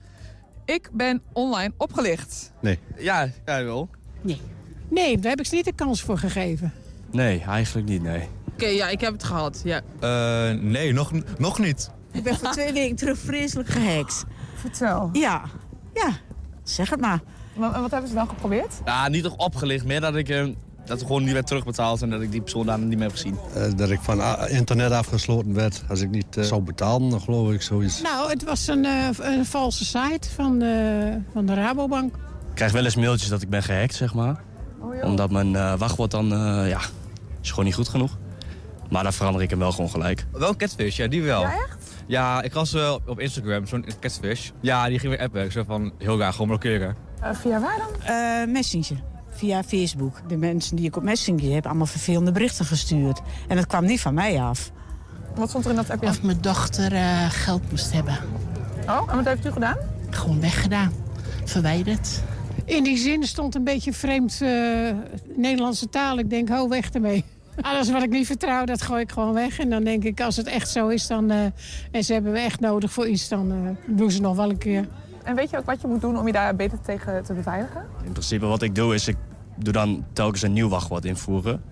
ik 0.65 0.91
ben 0.93 1.23
online 1.33 1.73
opgelicht. 1.77 2.53
Nee. 2.61 2.79
Ja, 2.97 3.29
jij 3.45 3.65
wel. 3.65 3.89
Nee. 4.21 4.41
Nee, 4.89 5.19
daar 5.19 5.31
heb 5.31 5.41
ik 5.41 5.47
ze 5.47 5.55
niet 5.55 5.65
de 5.65 5.75
kans 5.75 6.03
voor 6.03 6.19
gegeven. 6.19 6.73
Nee, 7.11 7.43
eigenlijk 7.47 7.89
niet, 7.89 8.03
nee. 8.03 8.29
Oké, 8.53 8.67
ja, 8.67 8.89
ik 8.89 9.01
heb 9.01 9.13
het 9.13 9.25
gehad, 9.25 9.61
ja. 9.65 9.81
Eh, 10.01 10.61
nee, 10.61 10.93
nog, 10.93 11.13
nog 11.39 11.59
niet. 11.59 11.91
Ik 12.13 12.23
ben 12.23 12.37
voor 12.37 12.51
twee 12.51 12.73
weken 12.73 12.97
terug 12.97 13.19
vreselijk 13.19 13.69
gehackt. 13.69 14.25
Vertel. 14.71 15.09
Ja, 15.13 15.43
ja, 15.95 16.09
zeg 16.63 16.91
het 16.91 17.01
maar. 17.01 17.21
En 17.61 17.81
wat 17.81 17.91
hebben 17.91 18.09
ze 18.09 18.15
dan 18.15 18.29
geprobeerd? 18.29 18.75
Ja, 18.85 19.09
niet 19.09 19.23
toch 19.23 19.37
opgelicht, 19.37 19.85
meer 19.85 20.01
dat 20.01 20.17
ik... 20.17 20.29
eh, 20.29 20.47
dat 20.85 21.01
er 21.01 21.07
gewoon 21.07 21.25
niet 21.25 21.33
werd 21.33 21.47
terugbetaald 21.47 22.03
en 22.03 22.11
dat 22.11 22.21
ik 22.21 22.31
die 22.31 22.41
persoon 22.41 22.67
daar 22.67 22.79
niet 22.79 22.89
meer 22.99 23.07
heb 23.07 23.11
gezien. 23.11 23.39
Eh, 23.55 23.63
dat 23.77 23.91
ik 23.91 23.99
van 24.03 24.21
ah, 24.21 24.51
internet 24.51 24.91
afgesloten 24.93 25.55
werd 25.55 25.83
als 25.89 26.01
ik 26.01 26.11
niet 26.11 26.37
eh, 26.37 26.45
zou 26.45 26.61
betalen, 26.63 27.11
dan 27.11 27.21
geloof 27.21 27.53
ik 27.53 27.63
zoiets. 27.63 28.03
Nou, 28.03 28.31
het 28.31 28.45
was 28.45 28.67
een, 28.67 28.85
eh, 28.85 29.09
een 29.21 29.45
valse 29.47 29.85
site 29.85 30.31
van 30.35 30.59
de, 30.59 31.19
van 31.33 31.47
de 31.47 31.55
Rabobank. 31.55 32.15
Ik 32.15 32.55
krijg 32.55 32.73
wel 32.73 32.85
eens 32.85 32.97
mailtjes 32.97 33.29
dat 33.29 33.43
ik 33.43 33.49
ben 33.51 33.63
gehackt, 33.63 33.95
zeg 33.95 34.15
maar. 34.15 34.41
Omdat 35.03 35.31
mijn 35.31 35.57
eh, 35.57 35.75
wachtwoord 35.79 36.11
dan, 36.11 36.33
eh, 36.33 36.69
ja, 36.69 36.81
is 37.43 37.51
gewoon 37.51 37.65
niet 37.65 37.75
goed 37.75 37.89
genoeg. 37.89 38.19
Maar 38.91 39.03
dan 39.03 39.13
verander 39.13 39.43
ik 39.43 39.51
hem 39.51 39.59
wel 39.59 39.73
gewoon 39.73 39.91
gelijk. 39.91 40.27
Wel 40.33 40.49
een 40.49 40.57
catfish, 40.57 40.97
ja, 40.97 41.07
die 41.07 41.23
wel. 41.23 41.41
Ja, 41.41 41.53
echt? 41.53 41.86
Ja, 42.07 42.43
ik 42.43 42.53
was 42.53 42.75
op 43.07 43.21
Instagram, 43.21 43.67
zo'n 43.67 43.85
catfish. 44.01 44.51
Ja, 44.61 44.89
die 44.89 44.99
ging 44.99 45.13
weer 45.13 45.23
appen. 45.23 45.45
Ik 45.45 45.53
zei 45.53 45.65
van, 45.65 45.93
heel 45.99 46.17
graag 46.17 46.33
gewoon 46.33 46.47
blokkeren. 46.47 46.97
Eh, 47.21 47.31
via 47.35 47.61
waar 47.61 47.79
dan? 47.79 48.03
Eh, 48.03 48.53
Messenger. 48.53 49.03
Via 49.31 49.63
Facebook. 49.63 50.29
De 50.29 50.37
mensen 50.37 50.77
die 50.77 50.87
ik 50.87 50.97
op 50.97 51.03
Messenger 51.03 51.55
heb, 51.55 51.67
allemaal 51.67 51.87
vervelende 51.87 52.33
berichten 52.33 52.65
gestuurd. 52.65 53.21
En 53.49 53.57
dat 53.57 53.67
kwam 53.67 53.85
niet 53.85 54.01
van 54.01 54.15
mij 54.15 54.41
af. 54.41 54.71
Wat 55.35 55.49
stond 55.49 55.65
er 55.65 55.71
in 55.71 55.77
dat 55.77 55.91
appje? 55.91 56.09
Of 56.09 56.23
mijn 56.23 56.41
dochter 56.41 56.93
eh, 56.93 57.31
geld 57.31 57.71
moest 57.71 57.93
hebben. 57.93 58.19
Oh, 58.89 59.11
en 59.11 59.17
wat 59.17 59.25
heeft 59.25 59.47
u 59.47 59.51
gedaan? 59.51 59.77
Gewoon 60.11 60.41
weggedaan. 60.41 60.93
Verwijderd. 61.45 62.23
In 62.65 62.83
die 62.85 62.97
zin 62.97 63.23
stond 63.23 63.55
een 63.55 63.65
beetje 63.65 63.93
vreemd 63.93 64.39
eh, 64.43 64.49
Nederlandse 65.37 65.89
taal. 65.89 66.19
Ik 66.19 66.31
denk, 66.31 66.49
hou 66.49 66.69
weg 66.69 66.91
ermee. 66.91 67.25
Alles 67.61 67.91
wat 67.91 68.03
ik 68.03 68.11
niet 68.11 68.27
vertrouw, 68.27 68.65
dat 68.65 68.83
gooi 68.83 69.03
ik 69.03 69.13
gewoon 69.13 69.33
weg. 69.35 69.59
En 69.59 69.71
dan 69.71 69.85
denk 69.85 70.05
ik, 70.05 70.21
als 70.21 70.37
het 70.37 70.47
echt 70.47 70.69
zo 70.69 70.89
is, 70.89 71.07
dan, 71.07 71.31
eh, 71.31 71.45
en 71.91 72.05
ze 72.05 72.13
hebben 72.13 72.33
we 72.33 72.39
echt 72.39 72.61
nodig 72.61 72.93
voor 72.93 73.09
iets, 73.09 73.29
dan 73.29 73.53
eh, 73.53 73.97
doen 73.97 74.11
ze 74.11 74.21
nog 74.21 74.37
wel 74.37 74.51
een 74.51 74.59
keer. 74.59 74.87
En 75.25 75.35
weet 75.35 75.51
je 75.51 75.59
ook 75.59 75.65
wat 75.65 75.81
je 75.81 75.87
moet 75.87 76.01
doen 76.01 76.19
om 76.19 76.27
je 76.27 76.33
daar 76.33 76.57
beter 76.57 76.81
tegen 76.81 77.25
te 77.25 77.33
beveiligen? 77.33 77.87
In 78.05 78.13
principe 78.13 78.47
wat 78.47 78.63
ik 78.63 78.75
doe 78.75 78.95
is, 78.95 79.09
ik 79.09 79.17
doe 79.57 79.73
dan 79.73 80.05
telkens 80.13 80.43
een 80.43 80.53
nieuw 80.53 80.69
wachtwoord 80.69 81.05
invoeren. 81.05 81.63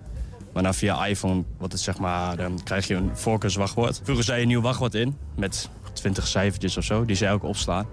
Maar 0.53 0.63
dan 0.63 0.73
via 0.73 1.05
iPhone, 1.05 1.43
wat 1.57 1.71
het 1.71 1.81
zeg 1.81 1.97
maar, 1.97 2.37
dan 2.37 2.63
krijg 2.63 2.87
je 2.87 2.95
een 2.95 3.09
voorkeurswachtwoord. 3.13 4.01
Voegen 4.03 4.23
zij 4.23 4.41
een 4.41 4.47
nieuw 4.47 4.61
wachtwoord 4.61 4.93
in 4.95 5.17
met 5.35 5.69
20 5.93 6.27
cijfertjes 6.27 6.77
of 6.77 6.83
zo, 6.83 7.05
die 7.05 7.15
zij 7.15 7.31
ook 7.31 7.43
opslaan. 7.43 7.85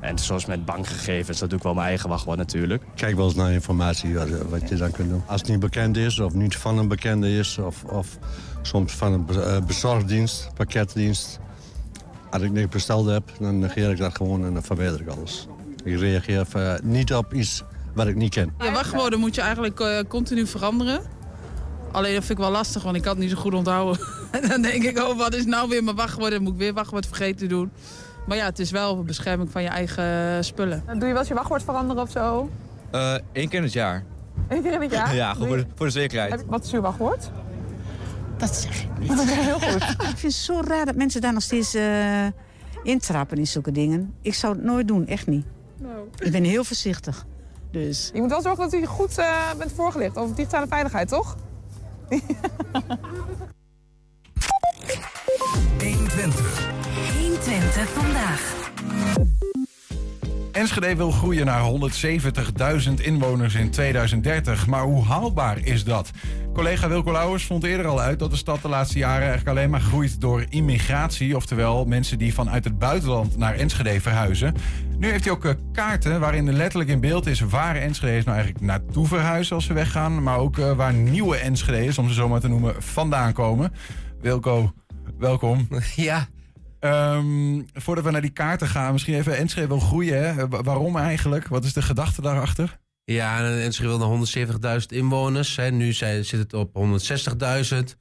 En 0.00 0.18
zoals 0.18 0.46
met 0.46 0.64
bankgegevens, 0.64 1.38
dat 1.38 1.48
doe 1.48 1.58
ik 1.58 1.64
wel 1.64 1.74
mijn 1.74 1.86
eigen 1.86 2.08
wachtwoord 2.08 2.38
natuurlijk. 2.38 2.82
Kijk 2.94 3.16
wel 3.16 3.24
eens 3.24 3.34
naar 3.34 3.52
informatie 3.52 4.14
wat, 4.14 4.28
wat 4.48 4.68
je 4.68 4.76
dan 4.76 4.90
kunt 4.90 5.10
doen. 5.10 5.22
Als 5.26 5.40
het 5.40 5.50
niet 5.50 5.60
bekend 5.60 5.96
is 5.96 6.18
of 6.18 6.34
niet 6.34 6.56
van 6.56 6.78
een 6.78 6.88
bekende 6.88 7.30
is... 7.30 7.58
of, 7.58 7.84
of 7.84 8.18
soms 8.62 8.92
van 8.92 9.12
een 9.12 9.28
eh, 9.28 9.66
bezorgdienst, 9.66 10.50
pakketdienst... 10.54 11.38
als 12.30 12.42
ik 12.42 12.50
niks 12.50 12.68
besteld 12.68 13.06
heb, 13.06 13.32
dan 13.40 13.58
negeer 13.58 13.90
ik 13.90 13.98
dat 13.98 14.16
gewoon 14.16 14.44
en 14.44 14.54
dan 14.54 14.62
verwijder 14.62 15.00
ik 15.00 15.08
alles. 15.08 15.46
Ik 15.84 15.98
reageer 15.98 16.46
eh, 16.52 16.74
niet 16.82 17.14
op 17.14 17.34
iets 17.34 17.62
wat 17.94 18.06
ik 18.06 18.14
niet 18.14 18.34
ken. 18.34 18.54
Je 18.58 18.70
wachtwoorden 18.70 19.18
moet 19.18 19.34
je 19.34 19.40
eigenlijk 19.40 19.80
eh, 19.80 19.98
continu 20.08 20.46
veranderen. 20.46 21.00
Alleen 21.92 22.14
dat 22.14 22.24
vind 22.24 22.38
ik 22.38 22.44
wel 22.44 22.54
lastig, 22.54 22.82
want 22.82 22.96
ik 22.96 23.02
kan 23.02 23.12
het 23.12 23.20
niet 23.20 23.30
zo 23.30 23.36
goed 23.36 23.54
onthouden. 23.54 24.00
En 24.30 24.48
dan 24.48 24.62
denk 24.62 24.82
ik, 24.82 24.98
oh, 24.98 25.18
wat 25.18 25.34
is 25.34 25.44
nou 25.44 25.68
weer 25.68 25.84
mijn 25.84 25.96
wachtwoord? 25.96 26.30
Dan 26.30 26.42
moet 26.42 26.52
ik 26.52 26.58
weer 26.58 26.72
wachtwoord 26.72 27.06
vergeten 27.06 27.36
te 27.36 27.46
doen. 27.46 27.70
Maar 28.28 28.36
ja, 28.36 28.44
het 28.44 28.58
is 28.58 28.70
wel 28.70 28.98
een 28.98 29.04
bescherming 29.06 29.50
van 29.50 29.62
je 29.62 29.68
eigen 29.68 30.44
spullen. 30.44 30.82
Doe 30.86 30.94
je 30.94 31.00
wel 31.06 31.18
eens 31.18 31.28
je 31.28 31.34
wachtwoord 31.34 31.62
veranderen 31.62 32.02
of 32.02 32.10
zo? 32.10 32.50
Eén 33.32 33.48
keer 33.48 33.58
in 33.58 33.62
het 33.62 33.72
jaar. 33.72 34.04
Eén 34.48 34.62
keer 34.62 34.72
in 34.72 34.80
het 34.80 34.90
jaar? 34.90 35.14
Ja, 35.22 35.32
gewoon 35.32 35.48
voor 35.48 35.56
de, 35.56 35.66
voor 35.74 35.86
de 35.86 35.92
zekerheid. 35.92 36.30
Heb 36.30 36.40
je- 36.40 36.46
Wat 36.46 36.64
is 36.64 36.72
uw 36.72 36.80
wachtwoord? 36.80 37.30
Dat 38.36 38.54
zeg 38.54 38.82
ik 38.82 38.88
niet. 38.98 39.22
Heel 39.30 39.58
goed. 39.60 39.82
Ik 40.12 40.16
vind 40.16 40.22
het 40.22 40.32
zo 40.32 40.60
raar 40.64 40.86
dat 40.86 40.94
mensen 40.94 41.20
daar 41.20 41.32
nog 41.32 41.42
steeds 41.42 41.74
eh, 41.74 42.26
intrappen 42.82 43.36
in 43.38 43.46
zulke 43.46 43.72
dingen. 43.72 44.14
Ik 44.22 44.34
zou 44.34 44.54
het 44.54 44.64
nooit 44.64 44.88
doen, 44.88 45.06
echt 45.06 45.26
niet. 45.26 45.46
Ik 46.18 46.32
ben 46.32 46.44
heel 46.44 46.64
voorzichtig. 46.64 47.26
Dus. 47.70 48.10
Je 48.14 48.20
moet 48.20 48.30
wel 48.30 48.42
zorgen 48.42 48.70
dat 48.70 48.72
u 48.80 48.86
goed 48.86 49.18
eh, 49.18 49.50
bent 49.58 49.72
voorgelicht 49.72 50.16
over 50.16 50.34
digitale 50.36 50.66
veiligheid, 50.66 51.08
toch? 51.08 51.36
120. 55.78 56.57
120 57.48 57.88
vandaag. 57.88 58.70
Enschede 60.52 60.96
wil 60.96 61.10
groeien 61.10 61.46
naar 61.46 61.70
170.000 62.88 62.94
inwoners 62.94 63.54
in 63.54 63.70
2030. 63.70 64.66
Maar 64.66 64.82
hoe 64.82 65.04
haalbaar 65.04 65.58
is 65.58 65.84
dat? 65.84 66.10
Collega 66.52 66.88
Wilco 66.88 67.12
Lauwers 67.12 67.44
vond 67.44 67.64
eerder 67.64 67.86
al 67.86 68.00
uit 68.00 68.18
dat 68.18 68.30
de 68.30 68.36
stad 68.36 68.62
de 68.62 68.68
laatste 68.68 68.98
jaren 68.98 69.26
eigenlijk 69.26 69.48
alleen 69.48 69.70
maar 69.70 69.80
groeit 69.80 70.20
door 70.20 70.44
immigratie. 70.48 71.36
Oftewel 71.36 71.84
mensen 71.84 72.18
die 72.18 72.34
vanuit 72.34 72.64
het 72.64 72.78
buitenland 72.78 73.36
naar 73.36 73.54
Enschede 73.54 74.00
verhuizen. 74.00 74.54
Nu 74.98 75.10
heeft 75.10 75.24
hij 75.24 75.32
ook 75.32 75.44
eh, 75.44 75.54
kaarten 75.72 76.20
waarin 76.20 76.46
er 76.46 76.52
letterlijk 76.52 76.90
in 76.90 77.00
beeld 77.00 77.26
is 77.26 77.40
waar 77.40 77.76
Enschede's 77.76 78.24
nou 78.24 78.36
eigenlijk 78.36 78.66
naartoe 78.66 79.06
verhuizen 79.06 79.54
als 79.54 79.64
ze 79.64 79.72
weggaan. 79.72 80.22
Maar 80.22 80.38
ook 80.38 80.58
eh, 80.58 80.72
waar 80.72 80.94
nieuwe 80.94 81.36
Enschede's, 81.36 81.98
om 81.98 82.08
ze 82.08 82.14
zo 82.14 82.28
maar 82.28 82.40
te 82.40 82.48
noemen, 82.48 82.82
vandaan 82.82 83.32
komen. 83.32 83.72
Wilco, 84.20 84.72
welkom. 85.18 85.68
Ja. 85.96 86.28
Ehm, 86.80 87.60
voordat 87.72 88.04
we 88.04 88.10
naar 88.10 88.20
die 88.20 88.30
kaarten 88.30 88.68
gaan, 88.68 88.92
misschien 88.92 89.14
even 89.14 89.36
Enschede 89.36 89.66
wil 89.66 89.80
groeien. 89.80 90.34
Hè? 90.34 90.48
Wa- 90.48 90.62
Waarom 90.62 90.96
eigenlijk? 90.96 91.48
Wat 91.48 91.64
is 91.64 91.72
de 91.72 91.82
gedachte 91.82 92.22
daarachter? 92.22 92.78
Ja, 93.04 93.38
en 93.38 93.60
Enschede 93.62 93.88
wil 93.88 93.98
naar 93.98 94.08
170.000 94.80 94.86
inwoners. 94.92 95.56
Hè. 95.56 95.70
Nu 95.70 95.92
zit 95.92 96.30
het 96.30 96.54
op 96.54 96.74
160.000. 96.74 97.96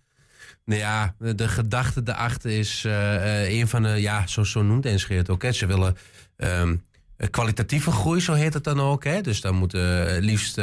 Nou 0.66 0.80
ja, 0.80 1.16
de, 1.36 1.48
gedachte 1.48 2.04
daarachter 2.04 2.52
is 2.52 2.86
eh, 2.86 3.60
een 3.60 3.68
van 3.68 3.84
de... 3.84 3.90
Ja, 3.90 4.28
zo, 4.28 4.44
zo 4.44 4.62
noemt 4.62 4.86
Enschede 4.86 5.20
het 5.20 5.30
ook. 5.30 5.44
Ze 5.54 5.66
willen 5.66 5.98
ehm, 6.38 6.76
eh, 7.18 7.30
kwalitatieve 7.30 7.92
groei, 7.92 8.22
zo 8.22 8.34
heet 8.34 8.54
het 8.54 8.64
dan 8.64 8.80
ook. 8.82 9.04
Hè. 9.04 9.22
Dus 9.22 9.42
dan 9.42 9.56
moeten 9.56 10.16
eh, 10.16 10.22
liefst... 10.22 10.56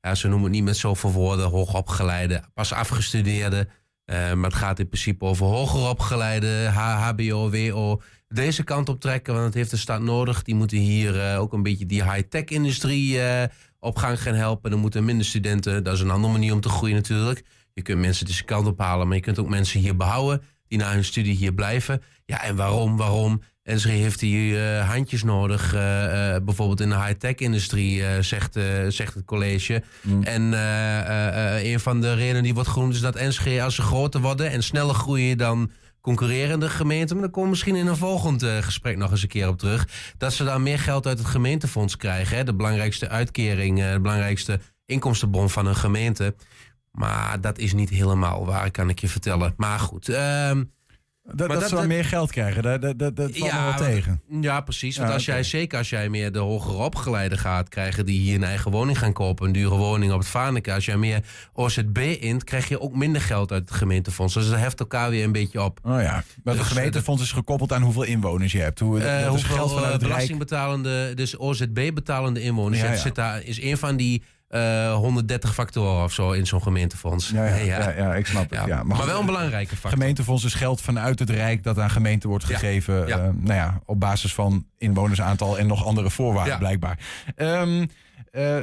ja, 0.00 0.14
ze 0.14 0.28
noemen 0.28 0.42
het 0.42 0.52
niet 0.54 0.64
met 0.64 0.76
zoveel 0.76 1.12
woorden. 1.12 1.46
Hoogopgeleide, 1.50 2.42
pas 2.54 2.72
afgestudeerde. 2.72 3.68
Eh, 4.04 4.32
maar 4.32 4.50
het 4.50 4.58
gaat 4.58 4.78
in 4.78 4.88
principe 4.88 5.24
over 5.24 5.46
hoger 5.46 5.88
opgeleide, 5.88 6.68
HBO, 6.72 7.50
WO. 7.50 8.00
Deze 8.28 8.64
kant 8.64 8.88
op 8.88 9.00
trekken, 9.00 9.32
want 9.32 9.46
het 9.46 9.54
heeft 9.54 9.70
de 9.70 9.76
stad 9.76 10.00
nodig. 10.00 10.42
Die 10.42 10.54
moeten 10.54 10.78
hier 10.78 11.20
eh, 11.20 11.40
ook 11.40 11.52
een 11.52 11.62
beetje 11.62 11.86
die 11.86 12.10
high-tech-industrie 12.10 13.20
eh, 13.20 13.48
op 13.78 13.96
gang 13.96 14.22
gaan 14.22 14.34
helpen. 14.34 14.70
Er 14.70 14.78
moeten 14.78 15.04
minder 15.04 15.26
studenten, 15.26 15.84
dat 15.84 15.94
is 15.94 16.00
een 16.00 16.10
andere 16.10 16.32
manier 16.32 16.52
om 16.52 16.60
te 16.60 16.68
groeien 16.68 16.96
natuurlijk. 16.96 17.44
Je 17.72 17.82
kunt 17.82 18.00
mensen 18.00 18.26
deze 18.26 18.44
kant 18.44 18.66
op 18.66 18.78
halen, 18.78 19.06
maar 19.06 19.16
je 19.16 19.22
kunt 19.22 19.38
ook 19.38 19.48
mensen 19.48 19.80
hier 19.80 19.96
behouden 19.96 20.42
die 20.68 20.78
na 20.78 20.92
hun 20.92 21.04
studie 21.04 21.34
hier 21.34 21.54
blijven. 21.54 22.02
Ja, 22.24 22.42
en 22.42 22.56
waarom? 22.56 22.96
Waarom? 22.96 23.42
Enschede 23.64 23.96
heeft 23.96 24.20
hier 24.20 24.76
eh, 24.78 24.88
handjes 24.88 25.22
nodig, 25.22 25.74
eh, 25.74 26.34
eh, 26.34 26.42
bijvoorbeeld 26.42 26.80
in 26.80 26.88
de 26.88 26.96
high-tech-industrie, 26.96 28.22
zegt, 28.22 28.58
zegt 28.88 29.14
het 29.14 29.24
college. 29.24 29.82
En 30.22 30.54
eh, 30.54 31.56
eh, 31.56 31.72
een 31.72 31.80
van 31.80 32.00
de 32.00 32.14
redenen 32.14 32.42
die 32.42 32.54
wordt 32.54 32.68
genoemd 32.68 32.94
is 32.94 33.00
dat 33.00 33.16
Enschede, 33.16 33.62
als 33.62 33.74
ze 33.74 33.82
groter 33.82 34.20
worden 34.20 34.50
en 34.50 34.62
sneller 34.62 34.94
groeien 34.94 35.38
dan 35.38 35.70
concurrerende 36.00 36.68
gemeenten, 36.68 37.14
maar 37.16 37.24
daar 37.24 37.32
komen 37.34 37.44
we 37.50 37.54
misschien 37.56 37.76
in 37.76 37.86
een 37.86 37.96
volgend 37.96 38.42
gesprek 38.60 38.96
nog 38.96 39.10
eens 39.10 39.22
een 39.22 39.28
keer 39.28 39.48
op 39.48 39.58
terug, 39.58 39.88
dat 40.18 40.32
ze 40.32 40.44
dan 40.44 40.62
meer 40.62 40.78
geld 40.78 41.06
uit 41.06 41.18
het 41.18 41.26
gemeentefonds 41.26 41.96
krijgen. 41.96 42.36
Hè? 42.36 42.44
De 42.44 42.54
belangrijkste 42.54 43.08
uitkering, 43.08 43.78
de 43.92 43.98
belangrijkste 44.00 44.60
inkomstenbron 44.86 45.50
van 45.50 45.66
een 45.66 45.76
gemeente. 45.76 46.34
Maar 46.90 47.40
dat 47.40 47.58
is 47.58 47.72
niet 47.72 47.90
helemaal 47.90 48.46
waar, 48.46 48.70
kan 48.70 48.88
ik 48.88 48.98
je 48.98 49.08
vertellen. 49.08 49.54
Maar 49.56 49.78
goed. 49.78 50.08
ehm, 50.08 50.62
Dat, 51.32 51.48
maar 51.48 51.58
dat, 51.60 51.68
ze 51.68 51.74
wel 51.74 51.86
meer 51.86 52.04
geld 52.04 52.30
krijgen, 52.30 52.62
dat, 52.62 52.82
dat, 52.82 52.98
dat, 52.98 53.16
dat 53.16 53.36
valt 53.36 53.52
wel 53.52 53.74
tegen. 53.74 54.20
Ja, 54.40 54.60
precies. 54.60 54.96
Want 54.96 55.08
Ja, 55.08 55.14
als 55.14 55.24
jij, 55.24 55.42
zeker 55.42 55.78
als 55.78 55.88
jij 55.90 56.08
meer 56.08 56.32
de 56.32 56.38
hogere 56.38 56.76
opgeleiden 56.76 57.38
gaat 57.38 57.68
krijgen 57.68 58.06
die 58.06 58.20
hier 58.20 58.34
een 58.34 58.44
eigen 58.44 58.70
woning 58.70 58.98
gaan 58.98 59.12
kopen, 59.12 59.46
een 59.46 59.52
dure 59.52 59.74
woning 59.74 60.12
op 60.12 60.18
het 60.18 60.28
Vaaneke. 60.28 60.72
Als 60.72 60.84
jij 60.84 60.96
meer 60.96 61.20
OZB 61.52 61.98
int, 62.20 62.44
krijg 62.44 62.68
je 62.68 62.80
ook 62.80 62.94
minder 62.96 63.20
geld 63.22 63.52
uit 63.52 63.68
het 63.68 63.78
gemeentefonds. 63.78 64.34
Dus 64.34 64.48
dat 64.48 64.58
heft 64.58 64.80
elkaar 64.80 65.10
weer 65.10 65.24
een 65.24 65.32
beetje 65.32 65.62
op. 65.62 65.80
Oh 65.82 66.00
ja, 66.00 66.24
maar 66.42 66.54
Dus, 66.54 66.62
het 66.62 66.72
gemeentefonds 66.72 67.22
is 67.22 67.32
gekoppeld 67.32 67.72
aan 67.72 67.82
hoeveel 67.82 68.02
inwoners 68.04 68.52
je 68.52 68.60
hebt. 68.60 68.78
Hoe, 68.78 69.00
Eh, 69.00 69.20
is 69.20 69.26
hoeveel 69.26 69.54
geld 69.54 69.68
vanuit 69.70 69.86
eh, 69.86 69.92
het 69.92 70.02
belastingbetalende, 70.02 71.14
dus 71.14 71.38
OZB-betalende 71.38 72.40
inwoners. 72.40 72.80
Ja, 72.80 72.96
zit 72.96 73.14
daar, 73.14 73.42
is 73.42 73.62
een 73.62 73.78
van 73.78 73.96
die 73.96 74.22
eh 74.48 74.94
130 74.94 75.54
factoren 75.54 76.04
of 76.04 76.12
zo 76.12 76.30
in 76.32 76.46
zo'n 76.46 76.62
gemeentefonds. 76.62 77.30
Ja, 77.30 77.44
ja, 77.44 77.56
ja, 77.56 77.90
ja, 77.90 78.14
ik 78.14 78.26
snap 78.26 78.50
het. 78.50 78.66
Ja. 78.66 78.82
Maar, 78.82 78.96
goed, 78.96 79.06
wel 79.06 79.20
een 79.20 79.26
belangrijke 79.26 79.74
factor. 79.76 79.90
Gemeentefonds 79.90 80.44
is 80.44 80.54
geld 80.54 80.80
vanuit 80.80 81.18
het 81.18 81.30
Rijk 81.30 81.62
dat 81.62 81.78
aan 81.78 81.90
gemeenten 81.90 82.28
wordt 82.28 82.44
gegeven. 82.44 83.08
eh, 83.08 83.14
nou 83.16 83.54
ja, 83.54 83.80
op 83.84 84.00
basis 84.00 84.34
van 84.34 84.66
inwonersaantal 84.78 85.58
en 85.58 85.66
nog 85.66 85.84
andere 85.84 86.10
voorwaarden 86.10 86.58
blijkbaar. 86.58 86.98
Ehm 87.36 87.86
eh 88.30 88.56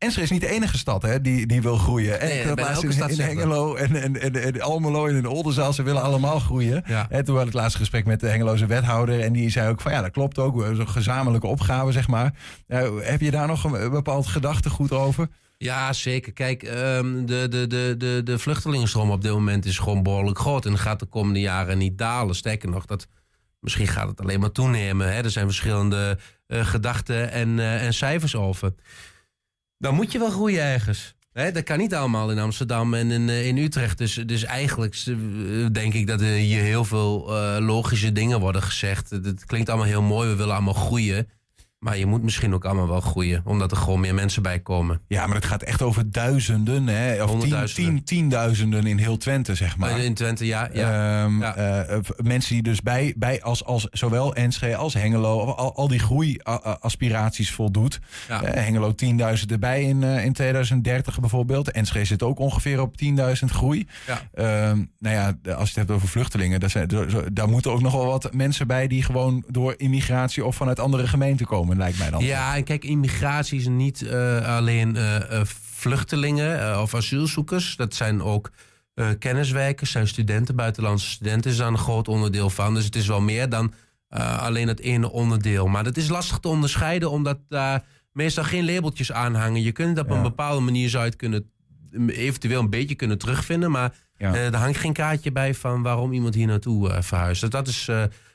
Enschede 0.00 0.24
is 0.24 0.30
niet 0.30 0.40
de 0.40 0.48
enige 0.48 0.78
stad 0.78 1.02
hè, 1.02 1.20
die, 1.20 1.46
die 1.46 1.62
wil 1.62 1.76
groeien. 1.76 2.20
En 2.20 2.28
Nee, 2.28 2.40
ik 2.40 2.60
laatst 2.60 2.82
in, 2.82 3.08
in. 3.08 3.20
Hengelo 3.20 3.74
en, 3.74 4.02
en, 4.02 4.20
en, 4.20 4.42
en 4.42 4.60
Almelo 4.60 5.06
en 5.06 5.16
in 5.16 5.26
Oldenzaal, 5.26 5.72
ze 5.72 5.82
willen 5.82 6.02
allemaal 6.02 6.38
groeien. 6.38 6.82
Ja. 6.86 7.06
En 7.10 7.24
toen 7.24 7.34
had 7.34 7.46
ik 7.46 7.52
het 7.52 7.60
laatste 7.60 7.78
gesprek 7.78 8.04
met 8.04 8.20
de 8.20 8.28
Hengeloze 8.28 8.66
wethouder. 8.66 9.20
En 9.20 9.32
die 9.32 9.50
zei 9.50 9.68
ook 9.68 9.80
van 9.80 9.92
ja, 9.92 10.02
dat 10.02 10.10
klopt 10.10 10.38
ook. 10.38 10.54
We 10.54 10.60
hebben 10.60 10.76
Zo'n 10.76 10.88
gezamenlijke 10.88 11.46
opgave, 11.46 11.92
zeg 11.92 12.08
maar. 12.08 12.34
Eh, 12.66 12.88
heb 13.00 13.20
je 13.20 13.30
daar 13.30 13.46
nog 13.46 13.64
een, 13.64 13.82
een 13.82 13.90
bepaald 13.90 14.26
gedachtegoed 14.26 14.92
over? 14.92 15.28
Ja, 15.56 15.92
zeker. 15.92 16.32
Kijk, 16.32 16.62
ehm, 16.62 17.26
de, 17.26 17.46
de, 17.48 17.66
de, 17.66 17.94
de, 17.98 18.20
de 18.24 18.38
vluchtelingenstroom 18.38 19.10
op 19.10 19.22
dit 19.22 19.32
moment 19.32 19.64
is 19.64 19.78
gewoon 19.78 20.02
behoorlijk 20.02 20.38
groot. 20.38 20.66
En 20.66 20.78
gaat 20.78 21.00
de 21.00 21.06
komende 21.06 21.40
jaren 21.40 21.78
niet 21.78 21.98
dalen. 21.98 22.34
Sterker 22.34 22.68
nog, 22.68 22.86
dat, 22.86 23.06
misschien 23.58 23.86
gaat 23.86 24.08
het 24.08 24.20
alleen 24.20 24.40
maar 24.40 24.52
toenemen. 24.52 25.12
Hè? 25.12 25.22
Er 25.22 25.30
zijn 25.30 25.46
verschillende 25.46 26.18
eh, 26.46 26.66
gedachten 26.66 27.30
en, 27.30 27.58
eh, 27.58 27.86
en 27.86 27.94
cijfers 27.94 28.36
over. 28.36 28.72
Dan 29.80 29.94
moet 29.94 30.12
je 30.12 30.18
wel 30.18 30.30
groeien 30.30 30.62
ergens. 30.62 31.14
Hè, 31.32 31.52
dat 31.52 31.62
kan 31.62 31.78
niet 31.78 31.94
allemaal 31.94 32.30
in 32.30 32.38
Amsterdam 32.38 32.94
en 32.94 33.10
in, 33.10 33.28
eh, 33.28 33.46
in 33.46 33.56
Utrecht. 33.56 33.98
Dus, 33.98 34.14
dus 34.14 34.44
eigenlijk 34.44 35.02
eh, 35.06 35.14
denk 35.72 35.94
ik 35.94 36.06
dat 36.06 36.20
er 36.20 36.26
hier 36.26 36.62
heel 36.62 36.84
veel 36.84 37.36
eh, 37.36 37.56
logische 37.66 38.12
dingen 38.12 38.40
worden 38.40 38.62
gezegd. 38.62 39.10
Het- 39.10 39.24
Het 39.24 39.44
klinkt 39.44 39.68
allemaal 39.68 39.86
heel 39.86 40.02
mooi, 40.02 40.28
we 40.28 40.34
willen 40.36 40.54
allemaal 40.54 40.74
groeien. 40.74 41.28
Maar 41.80 41.98
je 41.98 42.06
moet 42.06 42.22
misschien 42.22 42.54
ook 42.54 42.64
allemaal 42.64 42.88
wel 42.88 43.00
groeien, 43.00 43.42
omdat 43.44 43.70
er 43.70 43.76
gewoon 43.76 44.00
meer 44.00 44.14
mensen 44.14 44.42
bij 44.42 44.60
komen. 44.60 45.00
Ja, 45.08 45.26
maar 45.26 45.36
het 45.36 45.44
gaat 45.44 45.62
echt 45.62 45.82
over 45.82 46.10
duizenden, 46.10 46.86
hè? 46.86 47.22
of 47.22 47.40
tien, 47.40 47.66
tien, 47.66 48.04
tienduizenden 48.04 48.86
in 48.86 48.98
heel 48.98 49.16
Twente, 49.16 49.54
zeg 49.54 49.76
maar. 49.76 49.98
In 49.98 50.14
Twente, 50.14 50.46
ja. 50.46 50.68
ja. 50.72 51.22
Ehm, 51.22 51.42
eh, 51.42 51.96
eh, 51.96 52.04
mensen 52.16 52.54
die 52.54 52.62
dus 52.62 52.82
bij, 52.82 53.14
bij 53.16 53.42
als, 53.42 53.64
als 53.64 53.86
zowel 53.90 54.34
Enschede 54.34 54.76
als 54.76 54.94
Hengelo 54.94 55.44
al, 55.44 55.74
al 55.74 55.88
die 55.88 55.98
groeiaspiraties 55.98 57.52
voldoet. 57.52 58.00
Ja. 58.28 58.42
Eh, 58.42 58.64
Hengelo 58.64 58.94
10.000 58.94 59.50
erbij 59.50 59.82
in, 59.82 60.02
eh, 60.02 60.24
in 60.24 60.32
2030 60.32 61.20
bijvoorbeeld. 61.20 61.70
Enschede 61.70 62.04
zit 62.04 62.22
ook 62.22 62.38
ongeveer 62.38 62.80
op 62.80 62.96
10.000 62.96 63.50
groei. 63.50 63.86
Ja. 64.06 64.20
Ehm, 64.34 64.84
nou 64.98 65.14
ja, 65.14 65.26
als 65.54 65.70
je 65.70 65.78
het 65.80 65.88
hebt 65.88 65.90
over 65.90 66.08
vluchtelingen, 66.08 66.60
daar, 66.60 66.70
zijn, 66.70 66.90
daar 67.32 67.48
moeten 67.48 67.72
ook 67.72 67.82
nog 67.82 67.92
wel 67.92 68.06
wat 68.06 68.34
mensen 68.34 68.66
bij 68.66 68.86
die 68.86 69.02
gewoon 69.02 69.44
door 69.48 69.74
immigratie 69.76 70.44
of 70.44 70.56
vanuit 70.56 70.80
andere 70.80 71.06
gemeenten 71.06 71.46
komen, 71.46 71.68
lijkt 71.76 71.98
mij 71.98 72.10
dan. 72.10 72.24
Ja, 72.24 72.56
en 72.56 72.64
kijk, 72.64 72.84
immigratie 72.84 73.58
is 73.58 73.66
niet 73.66 74.02
eh, 74.02 74.56
alleen 74.56 74.96
eh, 74.96 75.40
eh, 75.40 75.44
vluchtelingen 75.44 76.80
of 76.82 76.94
asielzoekers. 76.94 77.76
Dat 77.76 77.94
zijn 77.94 78.22
ook 78.22 78.50
kenniswerkers, 79.18 79.90
zijn 79.90 80.08
studenten, 80.08 80.56
buitenlandse 80.56 81.10
studenten 81.10 81.50
is 81.50 81.56
daar 81.56 81.68
een 81.68 81.78
groot 81.78 82.08
onderdeel 82.08 82.50
van. 82.50 82.74
Dus 82.74 82.84
het 82.84 82.96
is 82.96 83.06
wel 83.06 83.20
meer 83.20 83.48
dan 83.48 83.72
alleen 84.38 84.68
het 84.68 84.80
ene 84.80 85.10
onderdeel. 85.10 85.66
Maar 85.66 85.84
dat 85.84 85.96
is 85.96 86.08
lastig 86.08 86.38
te 86.38 86.48
onderscheiden, 86.48 87.10
omdat 87.10 87.38
daar 87.48 87.84
meestal 88.12 88.44
geen 88.44 88.64
labeltjes 88.64 89.12
aan 89.12 89.34
hangen. 89.34 89.62
Je 89.62 89.72
kunt 89.72 89.96
het 89.96 90.06
op 90.06 90.12
een 90.12 90.22
bepaalde 90.22 90.60
manier 90.60 90.88
zou 90.88 91.04
je 91.04 91.10
het 91.10 91.18
kunnen, 91.18 91.50
eventueel 92.08 92.60
een 92.60 92.70
beetje 92.70 92.94
kunnen 92.94 93.18
terugvinden. 93.18 93.70
Maar 93.70 93.94
eh, 94.16 94.46
er 94.46 94.56
hangt 94.56 94.78
geen 94.78 94.92
kaartje 94.92 95.32
bij 95.32 95.54
van 95.54 95.82
waarom 95.82 96.12
iemand 96.12 96.34
hier 96.34 96.46
naartoe 96.46 97.02
verhuist. 97.02 97.40
Dus 97.40 97.50
dat 97.50 97.68
is 97.68 97.84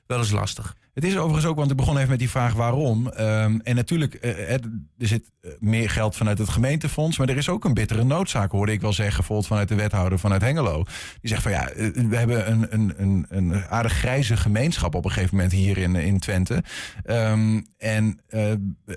wel 0.06 0.18
eens 0.18 0.32
lastig. 0.32 0.76
Het 0.96 1.04
is 1.04 1.18
overigens 1.18 1.46
ook, 1.46 1.56
want 1.56 1.72
ik 1.72 1.78
begon 1.78 1.98
even 1.98 2.10
met 2.10 2.20
die 2.20 2.30
vraag 2.30 2.54
waarom. 2.54 3.08
Ehm, 3.08 3.60
en 3.64 3.76
natuurlijk, 3.76 4.14
eh, 4.14 4.52
er 4.52 4.60
er 4.98 5.08
zit 5.08 5.32
eh, 5.42 5.52
meer 5.60 5.90
geld 5.90 6.16
vanuit 6.16 6.38
het 6.38 6.50
gemeentefonds. 6.50 7.18
Maar 7.18 7.30
er 7.30 7.38
is 7.38 7.50
ook 7.50 7.66
een 7.66 7.74
bittere 7.74 8.04
noodzaak, 8.04 8.52
hoorde 8.52 8.72
ik 8.72 8.82
wel 8.82 8.94
zeggen. 8.94 9.16
Bijvoorbeeld 9.16 9.48
vanuit 9.48 9.68
de 9.68 9.76
wethouder 9.76 10.20
vanuit 10.20 10.42
Hengelo. 10.42 10.84
Die 11.22 11.30
zegt 11.30 11.42
van 11.42 11.52
ja, 11.52 11.70
eh, 11.70 11.90
we 11.94 12.16
hebben 12.16 12.52
een, 12.52 12.68
een, 12.70 12.94
een, 12.98 13.26
een 13.30 13.66
aardig 13.66 13.94
grijze 13.94 14.38
gemeenschap 14.38 14.96
op 14.96 15.06
een 15.06 15.12
gegeven 15.12 15.36
moment 15.36 15.54
hier 15.54 15.78
in, 15.78 15.96
in 15.96 16.20
Twente. 16.20 16.64
Ehm, 17.04 17.62
en 17.78 18.20
eh, 18.28 18.52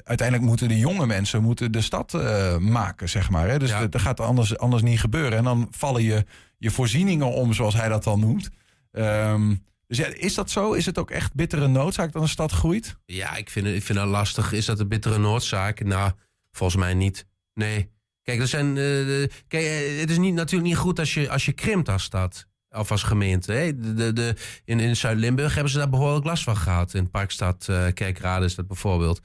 uiteindelijk 0.05 0.49
moeten 0.49 0.69
de 0.69 0.79
jonge 0.79 1.07
mensen 1.07 1.43
moeten 1.43 1.73
de 1.73 1.81
stad 1.81 2.15
eh, 2.15 2.57
maken, 2.57 3.09
zeg 3.09 3.31
maar. 3.31 3.49
Hè? 3.49 3.59
Dus 3.59 3.71
dat, 3.71 3.93
dat 3.93 4.01
gaat 4.01 4.21
anders, 4.21 4.59
anders 4.59 4.83
niet 4.83 5.01
gebeuren. 5.01 5.39
En 5.39 5.45
dan 5.45 5.69
vallen 5.71 6.03
je, 6.03 6.25
je 6.59 6.71
voorzieningen 6.71 7.33
om, 7.33 7.53
zoals 7.53 7.75
hij 7.75 7.89
dat 7.89 8.05
dan 8.05 8.21
noemt. 8.21 8.51
Ehm, 8.93 9.55
dus 9.89 9.99
ja, 9.99 10.07
is 10.07 10.35
dat 10.35 10.51
zo? 10.51 10.73
Is 10.73 10.87
het 10.87 10.99
ook 10.99 11.11
echt 11.11 11.35
bittere 11.35 11.69
noodzaak 11.69 12.13
dat 12.13 12.23
een 12.23 12.29
stad 12.29 12.53
groeit? 12.53 12.99
Ja, 13.05 13.37
ik 13.37 13.51
vind, 13.51 13.67
het, 13.67 13.75
ik 13.75 13.83
vind 13.83 13.99
dat 13.99 14.09
lastig. 14.09 14.53
Is 14.53 14.65
dat 14.65 14.81
een 14.81 14.89
bittere 14.89 15.19
noodzaak? 15.19 15.85
Nou, 15.85 16.13
volgens 16.51 16.81
mij 16.81 16.95
niet. 16.95 17.27
Nee. 17.55 17.91
Kijk, 18.23 18.41
er 18.41 18.49
zijn, 18.49 18.77
eh, 18.77 19.29
kijk 19.49 19.65
eh, 19.65 20.01
het 20.01 20.11
is 20.11 20.19
niet, 20.19 20.35
natuurlijk 20.35 20.69
niet 20.69 20.79
goed 20.79 20.99
als 20.99 21.15
je, 21.15 21.31
als 21.31 21.45
je 21.45 21.53
krimpt 21.53 21.89
als 21.89 22.03
stad. 22.03 22.47
Of 22.71 22.91
als 22.91 23.03
gemeente. 23.03 23.53
Hè? 23.53 23.95
De, 23.95 24.13
de, 24.13 24.35
in 24.65 24.81
in 24.81 24.97
Zuid-Limburg 24.97 25.55
hebben 25.55 25.73
ze 25.73 25.79
daar 25.79 25.89
behoorlijk 25.89 26.25
last 26.25 26.43
van 26.43 26.57
gehad. 26.57 26.95
In 26.95 27.11
Parkstad, 27.11 27.65
Kerkrade 27.95 28.45
is 28.45 28.55
dat 28.55 28.67
bijvoorbeeld. 28.67 29.21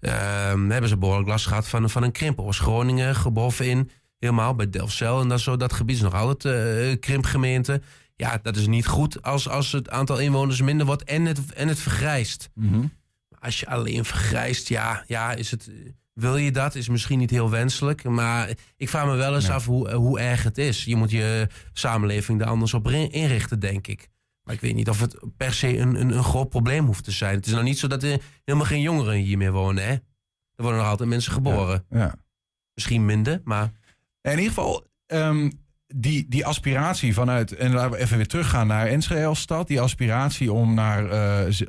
Ehm, 0.00 0.70
hebben 0.70 0.88
ze 0.88 0.96
behoorlijk 0.96 1.28
last 1.28 1.46
gehad 1.46 1.68
van, 1.68 1.90
van 1.90 2.02
een 2.02 2.12
krimp. 2.12 2.38
Of 2.38 2.56
Groningen, 2.56 3.32
bovenin, 3.32 3.90
helemaal 4.18 4.54
bij 4.54 4.70
Delfzijl. 4.70 5.20
En 5.20 5.28
dat, 5.28 5.40
zo, 5.40 5.56
dat 5.56 5.72
gebied 5.72 5.96
is 5.96 6.02
nog 6.02 6.14
altijd 6.14 6.98
krimpgemeente. 6.98 7.82
Ja, 8.16 8.38
dat 8.42 8.56
is 8.56 8.66
niet 8.66 8.86
goed 8.86 9.22
als, 9.22 9.48
als 9.48 9.72
het 9.72 9.90
aantal 9.90 10.18
inwoners 10.18 10.60
minder 10.60 10.86
wordt 10.86 11.04
en 11.04 11.24
het, 11.24 11.52
en 11.52 11.68
het 11.68 11.78
vergrijst. 11.78 12.50
Als 13.38 13.60
je 13.60 13.66
alleen 13.66 14.04
vergrijst, 14.04 14.68
ja, 14.68 15.04
ja, 15.06 15.32
is 15.32 15.50
het. 15.50 15.70
Wil 16.12 16.36
je 16.36 16.50
dat? 16.52 16.74
Is 16.74 16.88
misschien 16.88 17.18
niet 17.18 17.30
heel 17.30 17.50
wenselijk. 17.50 18.04
Maar 18.04 18.50
ik 18.76 18.88
vraag 18.88 19.06
me 19.06 19.14
wel 19.14 19.34
eens 19.34 19.50
af 19.50 19.66
hoe, 19.66 19.92
hoe 19.92 20.20
erg 20.20 20.42
het 20.42 20.58
is. 20.58 20.84
Je 20.84 20.96
moet 20.96 21.10
je 21.10 21.48
samenleving 21.72 22.40
er 22.40 22.46
anders 22.46 22.74
op 22.74 22.88
in- 22.90 23.10
inrichten, 23.12 23.58
denk 23.60 23.86
ik. 23.86 24.08
Maar 24.42 24.54
ik 24.54 24.60
weet 24.60 24.74
niet 24.74 24.88
of 24.88 25.00
het 25.00 25.18
per 25.36 25.54
se 25.54 25.78
een, 25.78 26.00
een, 26.00 26.10
een 26.16 26.24
groot 26.24 26.48
probleem 26.48 26.86
hoeft 26.86 27.04
te 27.04 27.10
zijn. 27.10 27.34
Het 27.34 27.46
is 27.46 27.52
nou 27.52 27.64
niet 27.64 27.78
zo 27.78 27.86
dat 27.86 28.02
er 28.02 28.20
helemaal 28.44 28.68
geen 28.68 28.80
jongeren 28.80 29.14
hier 29.14 29.38
meer 29.38 29.52
wonen, 29.52 29.84
hè? 29.84 29.90
Er 29.92 30.62
worden 30.62 30.78
nog 30.80 30.88
altijd 30.88 31.08
mensen 31.08 31.32
geboren. 31.32 31.84
Ja. 31.90 32.14
Misschien 32.74 33.04
minder, 33.04 33.40
maar. 33.44 33.72
In 34.22 34.30
ieder 34.30 34.44
geval, 34.46 34.86
ehm, 35.06 35.50
die, 35.86 36.26
die 36.28 36.46
aspiratie 36.46 37.14
vanuit. 37.14 37.52
En 37.52 37.72
laten 37.72 37.90
we 37.90 37.98
even 37.98 38.16
weer 38.16 38.26
teruggaan 38.26 38.66
naar 38.66 38.86
Enschede 38.86 39.34
stad. 39.34 39.66
Die 39.68 39.80
aspiratie 39.80 40.52
om 40.52 40.74
naar 40.74 41.10
eh, 41.10 41.50
z- 41.50 41.64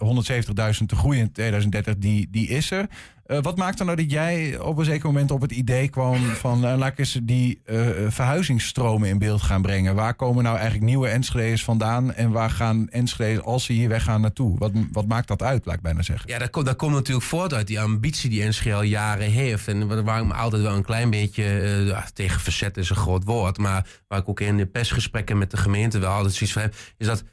170.000 0.80 0.86
te 0.86 0.95
groeien 0.95 1.21
in 1.21 1.32
2030, 1.32 1.97
die, 1.97 2.28
die 2.32 2.47
is 2.47 2.71
er. 2.71 2.86
Eh, 3.25 3.38
wat 3.41 3.57
maakt 3.57 3.79
er 3.79 3.85
nou 3.85 3.97
dat 3.97 4.11
jij 4.11 4.59
op 4.59 4.77
een 4.77 4.85
zeker 4.85 5.05
moment 5.05 5.31
op 5.31 5.41
het 5.41 5.51
idee 5.51 5.88
kwam 5.88 6.17
van 6.17 6.65
eh, 6.65 6.77
laat 6.77 6.91
ik 6.91 6.99
eens 6.99 7.19
die 7.23 7.61
eh, 7.65 7.77
verhuizingsstromen 8.07 9.09
in 9.09 9.17
beeld 9.17 9.41
gaan 9.41 9.61
brengen? 9.61 9.95
Waar 9.95 10.13
komen 10.13 10.43
nou 10.43 10.55
eigenlijk 10.55 10.85
nieuwe 10.85 11.07
Enschede's 11.07 11.63
vandaan 11.63 12.13
en 12.13 12.31
waar 12.31 12.49
gaan 12.49 12.89
Enschede's 12.89 13.43
als 13.43 13.65
ze 13.65 13.73
hier 13.73 13.89
weggaan 13.89 14.21
naartoe? 14.21 14.57
Wat, 14.57 14.71
wat 14.91 15.07
maakt 15.07 15.27
dat 15.27 15.41
uit, 15.41 15.65
laat 15.65 15.75
ik 15.75 15.81
bijna 15.81 16.01
zeggen? 16.01 16.29
Ja, 16.29 16.39
dat 16.39 16.49
komt, 16.49 16.75
komt 16.75 16.93
natuurlijk 16.93 17.25
voort 17.25 17.53
uit 17.53 17.67
die 17.67 17.79
ambitie 17.79 18.29
die 18.29 18.47
NSG 18.47 18.71
al 18.71 18.81
jaren 18.81 19.31
heeft. 19.31 19.67
En 19.67 20.03
waar- 20.03 20.19
ik 20.19 20.27
me 20.27 20.33
altijd 20.33 20.61
wel 20.61 20.75
een 20.75 20.83
klein 20.85 21.09
beetje 21.09 22.03
tegen 22.13 22.41
verzet 22.41 22.77
is 22.77 22.89
een 22.89 22.95
groot 22.95 23.23
woord. 23.23 23.57
Maar 23.57 23.88
waar 24.07 24.19
ik 24.19 24.29
ook 24.29 24.39
in 24.39 24.57
de 24.57 24.65
persgesprekken 24.65 25.38
met 25.38 25.51
de 25.51 25.57
gemeente 25.57 25.99
wel 25.99 26.11
altijd 26.11 26.33
zoiets 26.33 26.53
van 26.53 26.61
heb, 26.61 26.75
is 26.97 27.07
dat 27.07 27.23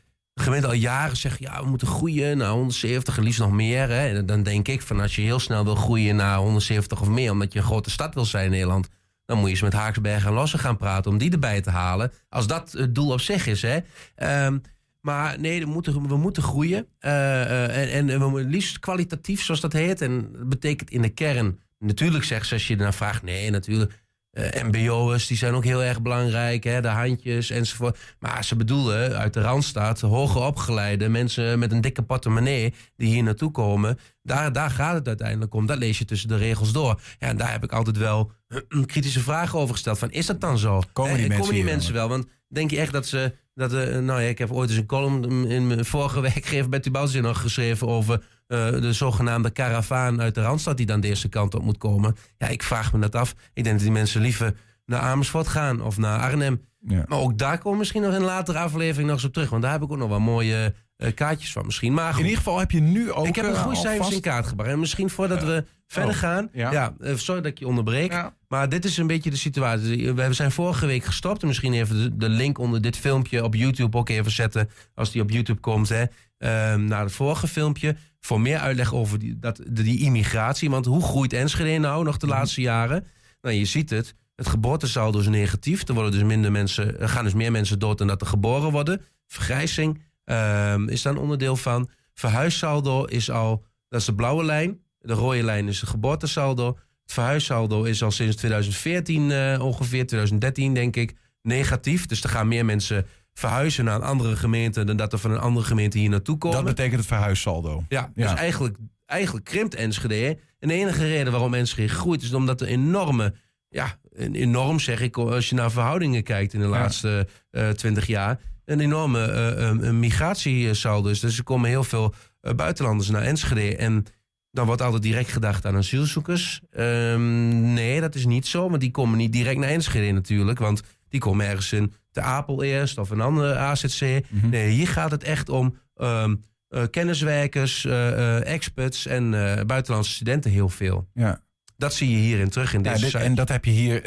gemeente 0.43 0.67
al 0.67 0.73
jaren 0.73 1.17
zegt, 1.17 1.39
ja, 1.39 1.63
we 1.63 1.69
moeten 1.69 1.87
groeien 1.87 2.37
naar 2.37 2.51
170 2.51 3.17
en 3.17 3.23
liefst 3.23 3.41
nog 3.41 3.53
meer. 3.53 3.89
Hè. 3.89 4.17
En 4.17 4.27
dan 4.27 4.43
denk 4.43 4.69
ik 4.69 4.83
van 4.83 5.01
als 5.01 5.17
je 5.17 5.23
heel 5.23 5.39
snel 5.39 5.65
wil 5.65 5.75
groeien 5.75 6.17
naar 6.17 6.39
170 6.39 7.01
of 7.01 7.09
meer, 7.09 7.31
omdat 7.31 7.53
je 7.53 7.59
een 7.59 7.65
grote 7.65 7.91
stad 7.91 8.15
wil 8.15 8.25
zijn 8.25 8.45
in 8.45 8.51
Nederland, 8.51 8.89
dan 9.25 9.37
moet 9.37 9.47
je 9.47 9.53
eens 9.53 9.63
met 9.63 9.73
Haaksbergen 9.73 10.29
en 10.29 10.35
Lossen 10.35 10.59
gaan 10.59 10.77
praten 10.77 11.11
om 11.11 11.19
die 11.19 11.31
erbij 11.31 11.61
te 11.61 11.71
halen. 11.71 12.13
Als 12.29 12.47
dat 12.47 12.73
het 12.73 12.95
doel 12.95 13.13
op 13.13 13.21
zich 13.21 13.47
is, 13.47 13.63
hè. 13.63 13.79
Ehm, 14.15 14.59
maar 15.01 15.41
nee, 15.41 15.61
we 15.61 15.67
moeten, 15.67 16.09
we 16.09 16.17
moeten 16.17 16.43
groeien. 16.43 16.87
Eh, 16.99 17.43
eh, 17.43 17.95
en, 17.95 18.11
en 18.11 18.33
we 18.33 18.45
liefst 18.45 18.79
kwalitatief, 18.79 19.43
zoals 19.43 19.61
dat 19.61 19.73
heet. 19.73 20.01
En 20.01 20.33
dat 20.33 20.49
betekent 20.49 20.91
in 20.91 21.03
de 21.03 21.09
kern. 21.09 21.61
Natuurlijk 21.79 22.25
zegt 22.25 22.47
ze 22.47 22.55
als 22.55 22.67
je 22.67 22.75
ernaar 22.75 22.95
vraagt. 22.95 23.23
Nee, 23.23 23.51
natuurlijk. 23.51 24.02
Eh, 24.33 24.63
MBO'ers, 24.63 25.27
die 25.27 25.37
zijn 25.37 25.55
ook 25.55 25.65
heel 25.65 25.83
erg 25.83 26.03
belangrijk. 26.03 26.65
Hè, 26.65 26.81
de 26.81 26.89
handjes 26.89 27.51
enzovoort. 27.51 27.99
Maar 28.19 28.45
ze 28.45 28.57
bedoelen 28.57 29.17
uit 29.19 29.35
de 29.35 29.41
Randstad 29.41 30.01
hoger 30.01 30.41
opgeleide 30.43 31.09
mensen 31.09 31.59
met 31.59 31.73
een 31.73 31.81
dikke 31.81 32.03
portemonnee. 32.03 32.75
die 32.97 33.09
hier 33.09 33.23
naartoe 33.23 33.51
komen. 33.51 33.99
Daar, 34.23 34.53
daar 34.53 34.71
gaat 34.71 34.95
het 34.95 35.09
uiteindelijk 35.09 35.55
om. 35.55 35.67
Dat 35.67 35.79
lees 35.79 35.99
je 35.99 36.05
tussen 36.05 36.29
de 36.29 36.37
regels 36.37 36.73
door. 36.73 37.01
Ja, 37.19 37.29
en 37.29 37.37
daar 37.37 37.53
heb 37.53 37.65
ik 37.65 37.73
altijd 37.73 37.97
wel 37.97 38.33
kritische 38.87 39.21
vragen 39.21 39.59
over 39.59 39.75
gesteld. 39.75 39.99
Van, 39.99 40.11
is 40.11 40.27
dat 40.27 40.41
dan 40.41 40.59
zo? 40.59 40.83
Komen 40.93 41.17
die 41.17 41.33
Eh, 41.33 41.65
mensen 41.65 41.93
wel? 41.93 42.09
Want 42.09 42.27
denk 42.49 42.71
je 42.71 42.79
echt 42.79 42.93
dat 42.93 43.07
ze. 43.07 43.35
Dat, 43.55 43.73
eh, 43.73 43.99
nou 43.99 44.23
ja, 44.23 44.29
ik 44.29 44.39
heb 44.39 44.51
ooit 44.51 44.69
eens 44.71 44.79
een 44.79 44.87
column 44.87 45.47
in 45.51 45.67
mijn 45.67 45.85
vorige 45.85 46.21
werkgever 46.31 46.69
bij 46.69 46.81
Tubautzin 46.81 47.23
nog 47.23 47.41
geschreven 47.41 47.89
over 47.89 48.23
eh, 48.47 48.71
de 48.71 48.93
zogenaamde 48.93 49.51
karavaan 49.51 50.21
uit 50.21 50.35
de 50.35 50.43
Randstad 50.43 50.77
die 50.77 50.87
dan 50.87 51.01
de 51.01 51.09
eerste 51.09 51.29
kant 51.29 51.55
op 51.55 51.63
moet 51.63 51.79
komen. 51.79 52.17
Ja, 52.39 52.49
ik 52.49 52.63
vraag 52.63 52.93
me 52.93 52.99
dat 52.99 53.15
af. 53.15 53.35
Ik 53.55 53.65
denk 53.65 53.75
dat 53.77 53.85
die 53.85 53.93
mensen 53.93 54.21
liever 54.21 54.55
naar 54.87 55.01
Amersfoort 55.01 55.49
gaan 55.49 55.83
of 55.83 55.99
naar 55.99 56.21
Arnhem. 56.21 56.61
Ja. 56.87 57.05
Maar 57.09 57.19
ook 57.19 57.39
daar 57.39 57.57
komen 57.57 57.73
we 57.73 57.79
misschien 57.79 58.03
nog 58.03 58.11
in 58.11 58.17
een 58.17 58.23
latere 58.25 58.59
aflevering 58.59 59.07
nog 59.07 59.17
eens 59.17 59.25
op 59.27 59.33
terug. 59.33 59.51
Want 59.51 59.63
daar 59.63 59.73
heb 59.73 59.83
ik 59.83 59.91
ook 59.93 59.99
nog 59.99 60.09
wel 60.09 60.21
mooie 60.21 60.75
eh, 60.97 61.15
kaartjes 61.15 61.53
van 61.53 61.67
misschien. 61.67 61.95
Maar 61.95 62.09
goed, 62.11 62.19
In 62.19 62.25
ieder 62.25 62.39
geval 62.43 62.59
heb 62.59 62.71
je 62.71 62.81
nu 62.81 63.13
ook. 63.13 63.27
ik 63.27 63.37
heb 63.37 63.45
een 63.45 63.55
eh, 63.55 63.63
goede 63.63 63.77
cijfers 63.79 64.11
in 64.11 64.21
kaart 64.21 64.47
gebracht. 64.47 64.71
En 64.71 64.79
misschien 64.81 65.11
voordat 65.11 65.43
we 65.45 65.65
verder 65.87 66.11
Oh, 66.11 66.19
gaan. 66.19 66.49
ja. 66.53 66.73
Ja. 66.73 66.95
sorry 67.17 67.41
dat 67.43 67.51
ik 67.51 67.59
je 67.59 67.67
onderbreek. 67.67 68.31
Maar 68.49 68.69
dit 68.69 68.85
is 68.85 68.97
een 68.97 69.07
beetje 69.07 69.31
de 69.31 69.37
situatie. 69.37 70.13
We 70.13 70.33
zijn 70.33 70.51
vorige 70.53 70.87
week 70.87 71.05
gestopt. 71.05 71.43
En 71.43 71.49
misschien 71.49 71.73
even 71.73 71.97
de, 71.97 72.17
de 72.17 72.29
link 72.29 72.59
onder 72.59 72.81
dit 72.81 72.97
filmpje 72.97 73.45
op 73.45 73.55
YouTube 73.55 73.97
ook 73.97 74.09
even 74.09 74.31
zetten. 74.31 74.69
Als 74.95 75.11
die 75.11 75.23
op 75.23 75.31
YouTube 75.31 75.61
komt. 75.61 75.89
Hè, 75.89 76.05
ehm, 76.39 76.85
naar 76.85 77.03
het 77.05 77.13
vorige 77.13 77.49
filmpje. 77.49 77.97
Voor 78.25 78.41
meer 78.41 78.59
uitleg 78.59 78.95
over 78.95 79.19
die, 79.19 79.39
dat, 79.39 79.57
de- 79.57 79.83
die 79.83 80.01
immigratie. 80.01 80.71
Want 80.71 80.87
hoe 80.87 81.03
groeit 81.03 81.33
Enschede 81.33 81.79
nou 81.79 82.05
nog 82.05 82.17
de 82.17 82.27
laatste 82.27 82.61
jaren? 82.61 83.07
Nou, 83.41 83.55
je 83.55 83.65
ziet 83.65 83.91
het. 83.91 84.15
Het 84.37 84.47
geboortesaldo 84.49 85.19
is 85.19 85.27
negatief. 85.29 85.89
Er, 85.89 85.95
worden 85.95 86.13
dus 86.13 86.23
minder 86.23 86.53
mensen, 86.53 87.01
er 87.01 87.09
gaan 87.09 87.25
dus 87.25 87.35
meer 87.35 87.51
mensen 87.51 87.79
dood 87.79 87.99
dan 87.99 88.07
dat 88.07 88.21
er 88.21 88.27
geboren 88.27 88.71
worden. 88.71 89.01
Vergrijzing 89.27 90.03
ehm, 90.25 90.89
is 90.89 91.03
daar 91.03 91.13
een 91.13 91.19
onderdeel 91.19 91.57
van. 91.57 91.89
Verhuissaldo 92.15 93.05
is 93.05 93.31
al, 93.31 93.65
dat 93.89 94.01
is 94.01 94.07
de 94.07 94.15
blauwe 94.15 94.45
lijn. 94.45 94.81
De 94.99 95.13
rode 95.13 95.43
lijn 95.43 95.69
is 95.69 95.81
het 95.81 95.91
geboortesaldo. 95.91 96.67
Het 97.03 97.13
verhuissaldo 97.13 97.83
is 97.83 98.03
al 98.03 98.11
sinds 98.11 98.37
2014 98.37 99.31
eh, 99.31 99.65
ongeveer, 99.65 100.07
2013 100.07 100.75
denk 100.75 100.97
ik, 100.97 101.15
negatief. 101.43 102.07
Dus 102.07 102.23
er 102.23 102.29
gaan 102.29 102.49
meer 102.49 102.65
mensen 102.65 103.07
verhuizen 103.35 103.85
naar 103.85 103.95
een 103.95 104.03
andere 104.03 104.37
gemeente... 104.37 104.85
dan 104.85 104.97
dat 104.97 105.13
er 105.13 105.19
van 105.19 105.31
een 105.31 105.39
andere 105.39 105.67
gemeente 105.67 105.99
hier 105.99 106.09
naartoe 106.09 106.39
komen. 106.39 106.57
Dat 106.57 106.67
betekent 106.67 106.99
het 106.99 107.07
verhuissaldo. 107.07 107.85
Ja, 107.89 108.11
Ja. 108.15 108.29
dus 108.29 108.39
eigenlijk, 108.39 108.77
eigenlijk 109.07 109.45
krimpt 109.45 109.75
Enschede. 109.75 110.39
En 110.59 110.69
de 110.69 110.75
enige 110.75 111.07
reden 111.07 111.33
waarom 111.33 111.55
Enschede 111.55 111.89
groeit... 111.89 112.23
is 112.23 112.35
omdat 112.35 112.61
er 112.61 112.67
enorme, 112.67 113.35
ja, 113.69 113.99
enorm 114.33 114.81
zeg 114.81 115.01
ik... 115.01 115.17
als 115.17 115.49
je 115.49 115.55
naar 115.55 115.71
verhoudingen 115.71 116.23
kijkt 116.23 116.55
in 116.55 116.61
de 116.61 116.67
laatste 116.67 117.27
twintig 117.75 118.07
jaar... 118.07 118.39
een 118.65 118.81
enorme 118.81 119.25
eh, 119.25 119.69
eh, 119.69 119.77
een 119.81 119.99
migratiesaldo 119.99 121.09
is. 121.09 121.21
Dus 121.21 121.39
er 121.39 121.45
komen 121.45 121.69
heel 121.69 121.85
veel 121.85 122.15
eh, 122.41 122.55
buitenlanders 122.55 123.11
naar 123.11 123.23
Enschede. 123.23 123.77
En 123.77 124.05
dan 124.51 124.67
wordt 124.67 124.83
altijd 124.83 125.03
direct 125.03 125.31
gedacht 125.31 125.67
aan 125.67 125.77
asielzoekers. 125.77 126.61
Ehm, 126.71 127.73
nee, 127.73 128.01
dat 128.01 128.15
is 128.15 128.27
niet 128.27 128.47
zo. 128.47 128.69
Want 128.69 128.81
die 128.81 128.91
komen 128.91 129.19
niet 129.19 129.33
direct 129.33 129.59
naar 129.59 129.69
Enschede 129.69 130.13
natuurlijk. 130.13 130.59
Want 130.59 130.83
die 131.13 131.21
komen 131.21 131.47
ergens 131.47 131.73
in 131.73 131.93
de 132.11 132.21
Apel 132.21 132.63
eerst 132.63 132.99
of 132.99 133.11
een 133.11 133.21
andere 133.21 133.55
AZC. 133.57 134.21
Nee, 134.31 134.69
hier 134.71 134.89
gaat 134.89 135.11
het 135.11 135.23
echt 135.23 135.49
om 135.49 135.77
ehm, 135.97 136.35
eh, 136.69 136.83
kenniswerkers, 136.91 137.85
eh, 137.85 138.37
eh, 138.37 138.53
experts 138.55 139.07
en 139.07 139.31
buitenlandse 139.67 140.13
studenten 140.13 140.51
heel 140.51 140.69
veel. 140.69 141.09
Ja. 141.15 141.41
Dat 141.77 141.95
zie 141.95 142.11
je 142.11 142.17
hierin 142.17 142.49
terug 142.51 142.75
in 142.75 142.83
Ja, 142.83 142.93
deze 142.93 143.05
dit- 143.05 143.15
en 143.15 143.35
dat 143.35 143.49
heb 143.49 143.65
je 143.65 143.71
hier 143.71 144.03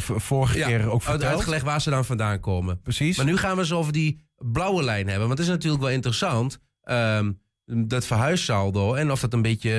vorige 0.00 0.58
Ja, 0.58 0.66
keer 0.66 0.90
ook 0.90 1.02
verteld. 1.02 1.32
uitgelegd 1.34 1.64
waar 1.64 1.80
ze 1.80 1.90
dan 1.90 2.04
vandaan 2.04 2.40
komen. 2.40 2.80
Precies. 2.82 3.16
Maar 3.16 3.26
nu 3.26 3.36
gaan 3.36 3.54
we 3.54 3.60
eens 3.60 3.72
over 3.72 3.92
die 3.92 4.20
blauwe 4.36 4.82
lijn 4.82 5.08
hebben. 5.08 5.26
Want 5.26 5.38
het 5.38 5.46
is 5.48 5.52
natuurlijk 5.54 5.82
wel 5.82 5.92
interessant. 5.92 6.58
ehm, 6.82 7.32
dat 7.86 8.06
verhuissaldo. 8.06 8.94
En 8.94 9.10
of 9.10 9.20
dat 9.20 9.32
een 9.32 9.42
beetje 9.42 9.70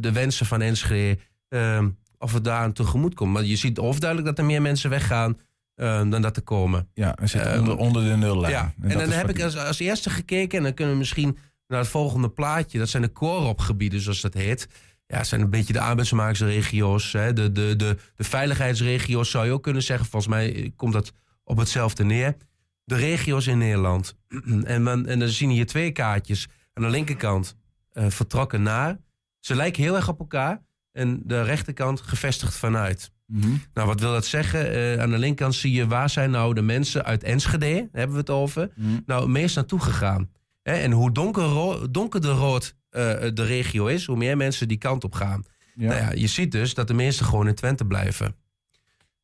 de 0.00 0.12
wensen 0.12 0.46
van 0.46 0.60
Enschede. 0.60 1.18
ehm, 1.48 1.88
of 2.18 2.32
het 2.32 2.44
daaraan 2.44 2.72
tegemoet 2.72 3.14
komt. 3.14 3.32
Maar 3.32 3.44
je 3.44 3.56
ziet 3.56 3.78
overduidelijk 3.78 4.28
dat 4.28 4.38
er 4.38 4.44
meer 4.44 4.62
mensen 4.62 4.90
weggaan. 4.90 5.38
Ehm, 5.74 6.10
dan 6.10 6.22
dat 6.22 6.36
er 6.36 6.42
komen. 6.42 6.88
Ja, 6.94 7.16
we 7.20 7.26
zitten 7.26 7.50
Ehm, 7.50 7.60
onder, 7.60 7.76
onder 7.76 8.04
de 8.04 8.16
nullijn. 8.16 8.52
Ja, 8.52 8.74
en, 8.80 8.88
dat 8.88 8.98
dan 8.98 9.10
heb 9.10 9.28
ik 9.28 9.42
als, 9.42 9.56
als 9.56 9.78
eerste 9.78 10.10
gekeken. 10.10 10.58
En 10.58 10.64
dan 10.64 10.74
kunnen 10.74 10.94
we 10.94 11.00
misschien 11.00 11.38
naar 11.66 11.78
het 11.78 11.88
volgende 11.88 12.28
plaatje. 12.28 12.78
Dat 12.78 12.88
zijn 12.88 13.02
de 13.02 13.08
kooropgebieden, 13.08 14.00
zoals 14.00 14.20
dat 14.20 14.34
heet. 14.34 14.68
Ja, 15.06 15.18
het 15.18 15.26
zijn 15.26 15.40
een 15.40 15.50
beetje 15.50 15.72
de 15.72 15.80
arbeidsmarktregio's. 15.80 17.12
Hè, 17.12 17.32
de, 17.32 17.52
de, 17.52 17.76
de, 17.76 17.96
de 18.14 18.24
veiligheidsregio's 18.24 19.30
zou 19.30 19.46
je 19.46 19.52
ook 19.52 19.62
kunnen 19.62 19.82
zeggen. 19.82 20.06
Volgens 20.06 20.32
mij 20.32 20.72
komt 20.76 20.92
dat 20.92 21.12
op 21.44 21.56
hetzelfde 21.56 22.04
neer. 22.04 22.36
De 22.84 22.94
regio's 22.94 23.46
in 23.46 23.58
Nederland. 23.58 24.16
en, 24.64 24.82
men, 24.82 25.06
en 25.06 25.18
dan 25.18 25.28
zien 25.28 25.50
hier 25.50 25.66
twee 25.66 25.90
kaartjes. 25.90 26.48
Aan 26.74 26.82
de 26.82 26.90
linkerkant 26.90 27.56
eh, 27.92 28.06
vertrokken 28.08 28.62
naar. 28.62 28.98
Ze 29.40 29.54
lijken 29.54 29.82
heel 29.82 29.96
erg 29.96 30.08
op 30.08 30.18
elkaar. 30.18 30.62
En 30.92 31.20
de 31.24 31.42
rechterkant 31.42 32.00
gevestigd 32.00 32.54
vanuit. 32.54 33.10
Mhm. 33.32 33.50
Nou, 33.74 33.86
wat 33.88 34.00
wil 34.00 34.12
dat 34.12 34.26
zeggen? 34.26 34.72
Eh, 34.72 35.00
aan 35.02 35.10
de 35.10 35.18
linkerkant 35.18 35.54
zie 35.54 35.72
je 35.72 35.86
waar 35.86 36.10
zijn 36.10 36.30
nou 36.30 36.54
de 36.54 36.62
mensen 36.62 37.04
uit 37.04 37.22
Enschede, 37.22 37.74
daar 37.74 37.88
hebben 37.92 38.12
we 38.12 38.20
het 38.20 38.30
over, 38.30 38.70
Mhm. 38.76 38.88
nou 39.06 39.20
het 39.22 39.30
meest 39.30 39.56
naartoe 39.56 39.80
gegaan. 39.80 40.30
Hè, 40.62 40.72
en 40.72 40.92
hoe 40.92 41.12
donker, 41.12 41.92
donkerder 41.92 42.30
rood 42.30 42.74
eh, 42.90 43.02
de 43.34 43.44
regio 43.44 43.86
is, 43.86 44.06
hoe 44.06 44.16
meer 44.16 44.36
mensen 44.36 44.68
die 44.68 44.78
kant 44.78 45.04
op 45.04 45.14
gaan. 45.14 45.44
Ja. 45.74 45.88
Nou 45.88 46.00
ja, 46.00 46.12
je 46.12 46.26
ziet 46.26 46.52
dus 46.52 46.74
dat 46.74 46.88
de 46.88 46.94
meesten 46.94 47.26
gewoon 47.26 47.48
in 47.48 47.54
Twente 47.54 47.84
blijven. 47.84 48.34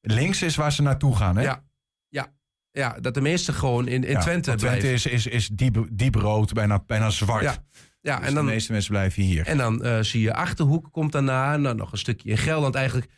Links 0.01 0.43
is 0.43 0.57
waar 0.57 0.73
ze 0.73 0.83
naartoe 0.83 1.17
gaan, 1.17 1.37
hè? 1.37 1.43
Ja, 1.43 1.65
ja, 2.09 2.33
ja 2.71 2.97
dat 3.01 3.15
de 3.15 3.21
meesten 3.21 3.55
gewoon 3.55 3.89
in, 3.89 4.05
in 4.05 4.11
Ja, 4.13 4.21
Twente 4.21 4.49
want 4.49 4.61
Twente 4.61 4.79
blijven. 4.87 4.93
is, 5.13 5.27
is, 5.27 5.27
is 5.27 5.49
diep, 5.49 5.87
diep 5.93 6.15
rood, 6.15 6.53
bijna, 6.53 6.83
bijna 6.87 7.11
zwart. 7.11 7.43
Ja, 7.43 7.65
ja 8.01 8.19
Dus 8.19 8.29
en 8.29 8.35
dan, 8.35 8.47
de 8.47 8.51
meeste 8.53 8.73
mensen 8.73 8.91
blijven 8.91 9.23
hier. 9.23 9.47
En 9.47 9.57
dan 9.59 9.83
eh, 9.85 10.01
zie 10.01 10.21
je 10.21 10.35
Achterhoek 10.35 10.89
komt 10.93 11.13
daarna. 11.13 11.57
Nou, 11.57 11.77
nog 11.77 11.93
een 11.93 11.99
stukje 11.99 12.31
in 12.31 12.39
Gelderland 12.39 12.75
eigenlijk. 12.75 13.11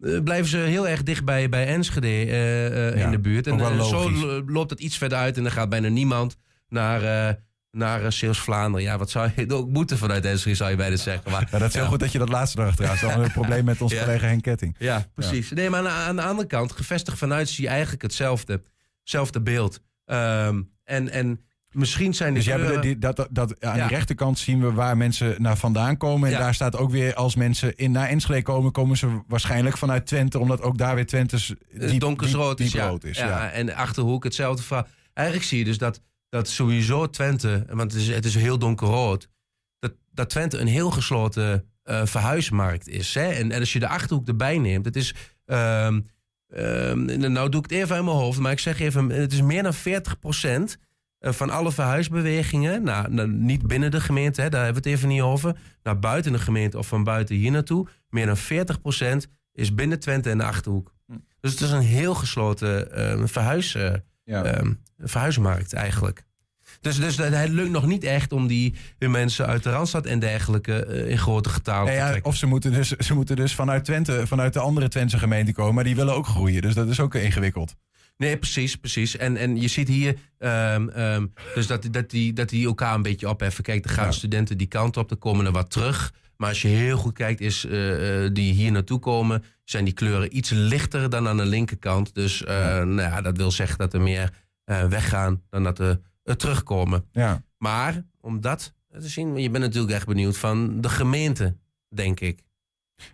Eh, 0.00 0.22
blijven 0.22 0.48
ze 0.50 0.56
heel 0.56 0.88
erg 0.88 1.02
dicht 1.02 1.24
bij, 1.24 1.48
bij 1.48 1.66
Enschede 1.66 2.06
eh, 2.06 2.66
eh, 2.66 2.96
Ja, 2.98 3.04
in 3.04 3.10
de 3.10 3.18
buurt. 3.18 3.46
En 3.46 3.84
zo 3.84 4.10
loopt 4.46 4.70
het 4.70 4.80
iets 4.80 4.98
verder 4.98 5.18
uit 5.18 5.36
en 5.36 5.42
dan 5.42 5.52
gaat 5.52 5.68
bijna 5.68 5.88
niemand 5.88 6.36
naar, 6.68 7.36
naar 7.70 8.12
Zeeuws-Vlaanderen. 8.12 8.86
Ja, 8.86 8.98
wat 8.98 9.10
zou 9.10 9.30
je 9.36 9.52
ook 9.54 9.68
moeten 9.68 9.98
vanuit 9.98 10.24
Enschede, 10.24 10.56
zou 10.56 10.70
je 10.70 10.76
bijna 10.76 10.96
zeggen. 10.96 11.30
Maar, 11.30 11.48
Ja, 11.50 11.58
dat 11.58 11.68
is 11.68 11.74
heel 11.74 11.86
goed 11.86 12.00
dat 12.00 12.12
je 12.12 12.18
dat 12.18 12.28
laatste 12.28 12.58
nog 12.58 12.66
achteraan 12.66 12.96
staat. 12.96 13.18
Een 13.18 13.32
probleem 13.32 13.64
met 13.64 13.80
onze 13.82 13.94
Ja. 13.98 14.04
collega 14.04 14.26
Henk 14.26 14.42
Ketting. 14.42 14.74
Ja, 14.78 15.06
precies. 15.14 15.50
Nee, 15.50 15.70
maar 15.70 15.80
aan, 15.80 15.88
aan 15.88 16.16
de 16.16 16.22
andere 16.22 16.48
kant, 16.48 16.72
gevestigd 16.72 17.18
vanuit 17.18 17.48
zie 17.48 17.64
je 17.64 17.70
eigenlijk 17.70 18.02
hetzelfde, 18.02 18.62
hetzelfde 19.00 19.40
beeld. 19.42 19.80
Ehm, 20.04 20.62
en, 20.84 21.10
en 21.10 21.40
misschien 21.78 22.14
zijn 22.14 22.28
de 22.34 22.38
Dus 22.38 22.44
kleuren- 22.48 22.66
bedoelt 22.66 22.82
die, 22.84 22.98
dat, 22.98 23.28
dat, 23.30 23.64
aan 23.64 23.76
Ja. 23.76 23.86
die 23.86 23.96
rechterkant 23.96 24.38
zien 24.38 24.60
we 24.60 24.72
waar 24.72 24.96
mensen 24.96 25.42
naar 25.42 25.56
vandaan 25.56 25.96
komen. 25.96 26.28
En 26.28 26.34
Ja. 26.34 26.40
daar 26.40 26.54
staat 26.54 26.76
ook 26.76 26.90
weer, 26.90 27.14
als 27.14 27.34
mensen 27.34 27.76
in, 27.76 27.90
naar 27.90 28.08
Enschede 28.08 28.42
komen, 28.42 28.72
komen 28.72 28.96
ze 28.96 29.22
waarschijnlijk 29.26 29.76
vanuit 29.76 30.06
Twente. 30.06 30.38
Omdat 30.38 30.60
ook 30.62 30.78
daar 30.78 30.94
weer 30.94 31.06
Twente's 31.06 31.54
diep, 31.72 32.00
donkersrood 32.00 32.56
diep, 32.58 32.66
is, 32.66 32.72
ja. 32.72 32.88
rood 32.88 33.04
is. 33.04 33.18
ja. 33.18 33.50
En 33.50 33.66
de 33.66 33.74
Achterhoek 33.74 34.24
hetzelfde 34.24 34.62
verhaal. 34.62 34.86
Eigenlijk 35.14 35.48
zie 35.48 35.58
je 35.58 35.64
dus 35.64 35.78
dat, 35.78 36.00
dat 36.28 36.48
sowieso 36.48 37.10
Twente, 37.10 37.64
want 37.70 37.92
het 37.92 38.00
is, 38.00 38.08
het 38.08 38.24
is 38.24 38.34
heel 38.34 38.58
donkerrood, 38.58 39.28
dat, 39.78 39.92
dat 40.12 40.30
Twente 40.30 40.58
een 40.58 40.66
heel 40.66 40.90
gesloten 40.90 41.64
eh, 41.82 42.00
verhuismarkt 42.06 42.88
is. 42.88 43.14
Hè? 43.14 43.26
En, 43.28 43.52
en 43.52 43.60
als 43.60 43.72
je 43.72 43.78
de 43.78 43.88
Achterhoek 43.88 44.28
erbij 44.28 44.58
neemt, 44.58 44.84
het 44.84 44.96
is... 44.96 45.14
ehm, 45.44 46.00
ehm, 46.48 47.32
nou 47.32 47.48
doe 47.48 47.64
ik 47.64 47.70
het 47.70 47.78
even 47.80 47.96
in 47.96 48.04
mijn 48.04 48.16
hoofd, 48.16 48.38
maar 48.38 48.52
ik 48.52 48.58
zeg 48.58 48.80
even, 48.80 49.08
het 49.08 49.32
is 49.32 49.42
meer 49.42 49.62
dan 49.62 49.74
40% 49.74 50.78
van 51.20 51.50
alle 51.50 51.72
verhuisbewegingen, 51.72 52.82
nou, 52.82 53.12
nou, 53.12 53.28
niet 53.28 53.66
binnen 53.66 53.90
de 53.90 54.00
gemeente, 54.00 54.40
hè, 54.40 54.48
daar 54.48 54.64
hebben 54.64 54.82
we 54.82 54.88
het 54.88 54.98
even 54.98 55.08
niet 55.08 55.20
over, 55.20 55.56
naar 55.82 55.98
buiten 55.98 56.32
de 56.32 56.38
gemeente 56.38 56.78
of 56.78 56.86
van 56.86 57.04
buiten 57.04 57.36
hier 57.36 57.50
naartoe, 57.50 57.86
meer 58.10 58.26
dan 58.26 58.36
40% 58.36 59.28
is 59.52 59.74
binnen 59.74 60.00
Twente 60.00 60.30
en 60.30 60.38
de 60.38 60.44
Achterhoek. 60.44 60.94
Dus 61.40 61.50
het 61.50 61.60
is 61.60 61.70
een 61.70 61.80
heel 61.80 62.14
gesloten 62.14 62.92
eh, 62.92 63.22
verhuis, 63.24 63.74
eh, 63.74 63.94
ehm, 64.24 64.72
verhuismarkt 64.98 65.72
eigenlijk. 65.72 66.26
Dus, 66.80 66.96
dus 66.96 67.16
het 67.16 67.48
lukt 67.48 67.70
nog 67.70 67.86
niet 67.86 68.04
echt 68.04 68.32
om 68.32 68.46
die, 68.46 68.74
mensen 68.98 69.46
uit 69.46 69.62
de 69.62 69.70
Randstad 69.70 70.06
en 70.06 70.18
dergelijke 70.18 70.84
eh, 70.84 71.10
in 71.10 71.18
grote 71.18 71.48
getalen 71.48 71.84
Nee, 71.84 71.94
te 71.94 72.00
ja, 72.00 72.08
trekken. 72.08 72.30
of 72.30 72.36
ze 72.36 72.46
moeten, 72.46 72.72
dus, 72.72 72.90
ze 72.90 73.14
moeten 73.14 73.36
dus 73.36 73.54
vanuit 73.54 73.84
Twente, 73.84 74.26
vanuit 74.26 74.52
de 74.52 74.60
andere 74.60 74.88
Twentse 74.88 75.18
gemeente 75.18 75.52
komen. 75.52 75.74
Maar 75.74 75.84
die 75.84 75.96
willen 75.96 76.14
ook 76.14 76.26
groeien. 76.26 76.62
Dus 76.62 76.74
dat 76.74 76.88
is 76.88 77.00
ook 77.00 77.14
ingewikkeld. 77.14 77.74
Nee, 78.18 78.38
precies, 78.38 78.76
precies. 78.76 79.16
En, 79.16 79.36
en 79.36 79.60
je 79.60 79.68
ziet 79.68 79.88
hier 79.88 80.16
ehm, 80.38 80.88
ehm, 80.88 81.26
dus 81.54 81.66
dat, 81.66 81.88
dat, 81.90 82.10
die, 82.10 82.32
dat 82.32 82.48
die 82.48 82.66
elkaar 82.66 82.94
een 82.94 83.02
beetje 83.02 83.28
opheffen. 83.28 83.64
Kijk, 83.64 83.84
er 83.84 83.90
gaan 83.90 84.12
studenten 84.12 84.58
die 84.58 84.66
kant 84.66 84.96
op, 84.96 85.10
er 85.10 85.16
komen 85.16 85.46
er 85.46 85.52
wat 85.52 85.70
terug. 85.70 86.12
Maar 86.36 86.48
als 86.48 86.62
je 86.62 86.68
heel 86.68 86.96
goed 86.96 87.14
kijkt, 87.14 87.40
is 87.40 87.64
eh, 87.64 88.24
eh, 88.24 88.30
die 88.34 88.52
hier 88.52 88.72
naartoe 88.72 88.98
komen, 88.98 89.44
zijn 89.64 89.84
die 89.84 89.94
kleuren 89.94 90.36
iets 90.36 90.50
lichter 90.50 91.10
dan 91.10 91.28
aan 91.28 91.36
de 91.36 91.46
linkerkant. 91.46 92.14
Dus 92.14 92.44
eh, 92.44 92.56
Nou 92.76 93.00
ja, 93.00 93.20
dat 93.20 93.36
wil 93.36 93.50
zeggen 93.50 93.78
dat 93.78 93.94
er 93.94 94.00
meer 94.00 94.32
weggaan 94.88 95.42
dan 95.50 95.62
dat 95.62 95.78
er 95.78 96.00
eh, 96.28 96.34
terugkomen. 96.34 97.04
Ja. 97.12 97.42
Maar 97.58 98.04
om 98.20 98.40
dat 98.40 98.74
te 98.90 99.08
zien, 99.08 99.36
je 99.36 99.50
bent 99.50 99.64
natuurlijk 99.64 99.92
echt 99.92 100.06
benieuwd 100.06 100.38
van 100.38 100.80
de 100.80 100.88
gemeente, 100.88 101.56
denk 101.88 102.20
ik. 102.20 102.42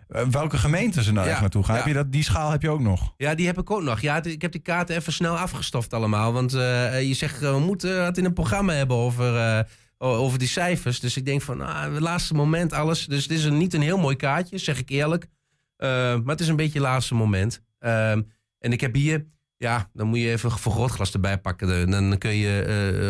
Eh, 0.07 0.27
welke 0.27 0.57
gemeenten 0.57 1.03
ze 1.03 1.11
nou 1.11 1.25
Ja, 1.25 1.31
echt 1.31 1.41
naartoe 1.41 1.63
gaan? 1.63 1.73
ja. 1.75 1.79
Heb 1.81 1.89
je 1.89 1.95
dat, 1.97 2.11
die 2.11 2.23
schaal 2.23 2.51
heb 2.51 2.61
je 2.61 2.69
ook 2.69 2.79
nog. 2.81 3.13
Ja, 3.17 3.35
die 3.35 3.45
heb 3.45 3.57
ik 3.57 3.71
ook 3.71 3.81
nog. 3.81 3.99
Ja, 4.01 4.23
ik 4.23 4.41
heb 4.41 4.51
die 4.51 4.61
kaarten 4.61 4.95
even 4.95 5.13
snel 5.13 5.37
afgestoft 5.37 5.93
allemaal. 5.93 6.33
Want 6.33 6.53
eh, 6.53 7.07
je 7.07 7.13
zegt, 7.13 7.41
eh, 7.41 7.51
we 7.53 7.59
moeten 7.59 8.05
het 8.05 8.17
in 8.17 8.25
een 8.25 8.33
programma 8.33 8.73
hebben 8.73 8.97
over, 8.97 9.37
eh, 9.37 9.59
over 9.97 10.39
die 10.39 10.47
cijfers. 10.47 10.99
Dus 10.99 11.17
ik 11.17 11.25
denk 11.25 11.41
van, 11.41 11.61
ah, 11.61 11.93
het 11.93 11.99
laatste 12.01 12.33
moment 12.33 12.73
alles. 12.73 13.05
Dus 13.05 13.23
het 13.23 13.31
is 13.31 13.43
een, 13.43 13.57
niet 13.57 13.73
een 13.73 13.81
heel 13.81 13.97
mooi 13.97 14.15
kaartje, 14.15 14.57
zeg 14.57 14.79
ik 14.79 14.89
eerlijk. 14.89 15.27
Eh, 15.75 15.89
maar 15.89 16.21
het 16.25 16.39
is 16.41 16.47
een 16.47 16.55
beetje 16.55 16.79
het 16.79 16.87
laatste 16.87 17.15
moment. 17.15 17.61
Ehm, 17.79 18.21
en 18.59 18.71
ik 18.71 18.81
heb 18.81 18.93
hier, 18.93 19.25
ja, 19.57 19.89
dan 19.93 20.07
moet 20.07 20.19
je 20.19 20.31
even 20.31 20.51
een 20.51 20.57
vergrootglas 20.57 21.13
erbij 21.13 21.37
pakken. 21.37 21.91
Dan 21.91 22.17
kun 22.17 22.35
je 22.35 22.61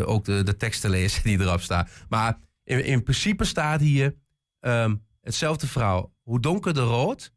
eh, 0.01 0.09
ook 0.09 0.25
de, 0.25 0.43
de 0.43 0.57
teksten 0.57 0.89
lezen 0.89 1.23
die 1.23 1.39
erop 1.39 1.61
staan. 1.61 1.87
Maar 2.09 2.37
in, 2.63 2.85
in 2.85 3.03
principe 3.03 3.43
staat 3.43 3.79
hier 3.81 4.15
ehm, 4.59 4.95
hetzelfde 5.21 5.67
verhaal. 5.67 6.13
Hoe 6.25 6.39
donkerder 6.39 6.83
rood, 6.83 7.33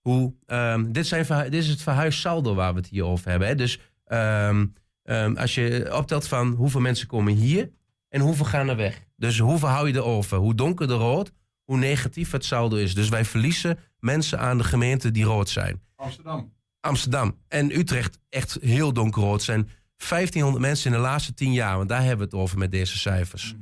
hoe, 0.00 0.34
ehm, 0.46 0.92
dit, 0.92 1.06
zijn, 1.06 1.26
dit 1.50 1.62
is 1.62 1.68
het 1.68 1.82
verhuissaldo 1.82 2.54
waar 2.54 2.72
we 2.72 2.80
het 2.80 2.88
hier 2.88 3.04
over 3.04 3.30
hebben. 3.30 3.48
Hè? 3.48 3.54
Dus 3.54 3.78
ehm, 4.04 4.66
ehm, 5.02 5.36
als 5.36 5.54
je 5.54 5.90
optelt 5.96 6.28
van 6.28 6.52
hoeveel 6.52 6.80
mensen 6.80 7.06
komen 7.06 7.34
hier 7.34 7.70
en 8.08 8.20
hoeveel 8.20 8.44
gaan 8.44 8.68
er 8.68 8.76
weg. 8.76 9.04
Dus 9.16 9.38
hoeveel 9.38 9.68
hou 9.68 9.88
je 9.88 9.94
er 9.94 10.04
over? 10.04 10.38
Hoe 10.38 10.54
donkerder 10.54 10.96
rood, 10.96 11.32
hoe 11.64 11.76
negatief 11.76 12.30
het 12.30 12.44
saldo 12.44 12.76
is. 12.76 12.94
Dus 12.94 13.08
wij 13.08 13.24
verliezen 13.24 13.78
mensen 13.98 14.38
aan 14.38 14.58
de 14.58 14.64
gemeenten 14.64 15.12
die 15.12 15.24
rood 15.24 15.48
zijn. 15.48 15.80
Amsterdam. 15.96 16.52
Amsterdam 16.80 17.36
en 17.48 17.78
Utrecht 17.78 18.18
echt 18.28 18.58
heel 18.60 18.92
donkerrood 18.92 19.42
zijn. 19.42 19.68
1500 20.08 20.64
mensen 20.64 20.90
in 20.90 20.96
de 20.96 21.02
laatste 21.02 21.34
10 21.34 21.52
jaar, 21.52 21.76
want 21.76 21.88
daar 21.88 22.00
hebben 22.00 22.18
we 22.18 22.36
het 22.36 22.42
over 22.42 22.58
met 22.58 22.70
deze 22.70 22.98
cijfers. 22.98 23.54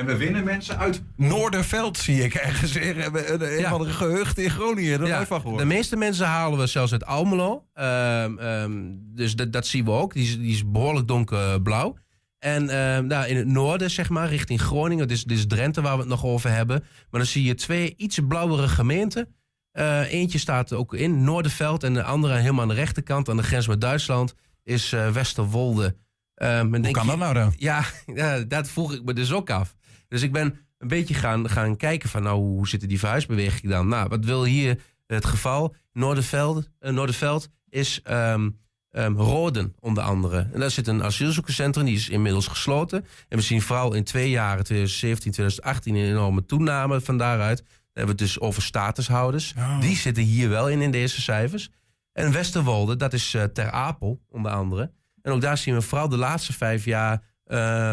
En 0.00 0.06
we 0.06 0.16
winnen 0.16 0.44
mensen 0.44 0.78
uit 0.78 1.02
Noorderveld, 1.16 1.98
zie 1.98 2.22
ik 2.24 2.34
ergens. 2.34 2.74
Een, 2.74 3.04
een, 3.32 3.52
een 3.52 3.58
Ja. 3.58 3.70
andere 3.70 3.90
gehucht 3.90 4.38
in 4.38 4.50
Groningen. 4.50 5.06
Ja, 5.06 5.16
nooit 5.16 5.28
van 5.28 5.40
gehoord. 5.40 5.58
de 5.58 5.64
meeste 5.66 5.96
mensen 5.96 6.26
halen 6.26 6.58
we 6.58 6.66
zelfs 6.66 6.92
uit 6.92 7.06
Almelo. 7.06 7.66
Ehm, 7.74 8.38
ehm, 8.38 8.72
dus 9.14 9.36
dat, 9.36 9.52
dat 9.52 9.66
zien 9.66 9.84
we 9.84 9.90
ook. 9.90 10.12
Die 10.12 10.22
is, 10.24 10.38
die 10.38 10.52
is 10.52 10.70
behoorlijk 10.70 11.08
donkerblauw. 11.08 11.96
En 12.38 12.68
ehm, 12.68 13.06
nou, 13.06 13.26
in 13.26 13.36
het 13.36 13.46
noorden, 13.46 13.90
zeg 13.90 14.08
maar, 14.08 14.28
richting 14.28 14.60
Groningen. 14.60 15.08
Dit 15.08 15.16
is, 15.16 15.24
dit 15.24 15.38
is 15.38 15.46
Drenthe 15.46 15.80
waar 15.80 15.94
we 15.94 16.00
het 16.00 16.08
nog 16.08 16.24
over 16.24 16.50
hebben. 16.50 16.80
Maar 17.10 17.20
dan 17.20 17.30
zie 17.30 17.44
je 17.44 17.54
twee 17.54 17.94
iets 17.96 18.18
blauwere 18.28 18.68
gemeenten. 18.68 19.34
Eh, 19.72 20.12
eentje 20.12 20.38
staat 20.38 20.72
ook 20.72 20.94
in, 20.94 21.24
Noorderveld. 21.24 21.82
En 21.82 21.94
de 21.94 22.02
andere 22.02 22.36
helemaal 22.36 22.62
aan 22.62 22.68
de 22.68 22.74
rechterkant, 22.74 23.28
aan 23.28 23.36
de 23.36 23.42
grens 23.42 23.66
met 23.66 23.80
Duitsland, 23.80 24.34
is 24.64 24.92
eh, 24.92 25.08
Westerwolde. 25.10 25.96
Hoe 26.34 26.90
kan 26.90 27.06
dat 27.06 27.18
nou 27.18 27.34
dan? 27.34 27.54
Ja, 27.56 27.84
ja, 28.14 28.38
dat 28.38 28.68
vroeg 28.68 28.92
ik 28.94 29.04
me 29.04 29.12
dus 29.12 29.32
ook 29.32 29.50
af. 29.50 29.74
Dus 30.10 30.22
ik 30.22 30.32
ben 30.32 30.58
een 30.78 30.88
beetje 30.88 31.14
gaan, 31.14 31.48
gaan 31.48 31.76
kijken 31.76 32.08
van, 32.08 32.22
nou, 32.22 32.38
hoe 32.38 32.68
zitten 32.68 32.88
die 32.88 32.98
verhuisbewegingen 32.98 33.70
dan? 33.70 33.88
Nou, 33.88 34.08
wat 34.08 34.24
wil 34.24 34.44
hier 34.44 34.80
het 35.06 35.24
geval? 35.24 35.74
Noorderveld, 35.92 36.68
eh, 36.78 36.92
Noorderveld 36.92 37.48
is 37.68 38.00
ehm, 38.02 38.50
ehm, 38.90 39.12
Roden, 39.12 39.74
onder 39.80 40.02
andere. 40.02 40.48
En 40.52 40.60
daar 40.60 40.70
zit 40.70 40.86
een 40.86 41.02
asielzoekerscentrum, 41.02 41.84
die 41.84 41.96
is 41.96 42.08
inmiddels 42.08 42.46
gesloten. 42.46 43.06
En 43.28 43.38
we 43.38 43.44
zien 43.44 43.62
vooral 43.62 43.94
in 43.94 44.04
twee 44.04 44.30
jaren, 44.30 44.64
2017, 44.64 45.32
2018, 45.32 45.94
een 45.94 46.10
enorme 46.10 46.44
toename 46.44 47.00
van 47.00 47.18
daaruit. 47.18 47.58
Dan 47.58 47.66
hebben 47.92 48.16
we 48.16 48.22
het 48.22 48.32
dus 48.32 48.40
over 48.40 48.62
statushouders. 48.62 49.54
Die 49.80 49.96
zitten 49.96 50.22
hier 50.22 50.48
wel 50.48 50.68
in, 50.68 50.80
in 50.80 50.90
deze 50.90 51.20
cijfers. 51.20 51.70
En 52.12 52.32
Westerwolde, 52.32 52.96
dat 52.96 53.12
is 53.12 53.34
eh, 53.34 53.44
Ter 53.44 53.70
Apel, 53.70 54.20
onder 54.28 54.52
andere. 54.52 54.92
En 55.22 55.32
ook 55.32 55.40
daar 55.40 55.58
zien 55.58 55.74
we 55.74 55.82
vooral 55.82 56.08
de 56.08 56.16
laatste 56.16 56.52
vijf 56.52 56.84
jaar 56.84 57.22
eh, 57.50 57.92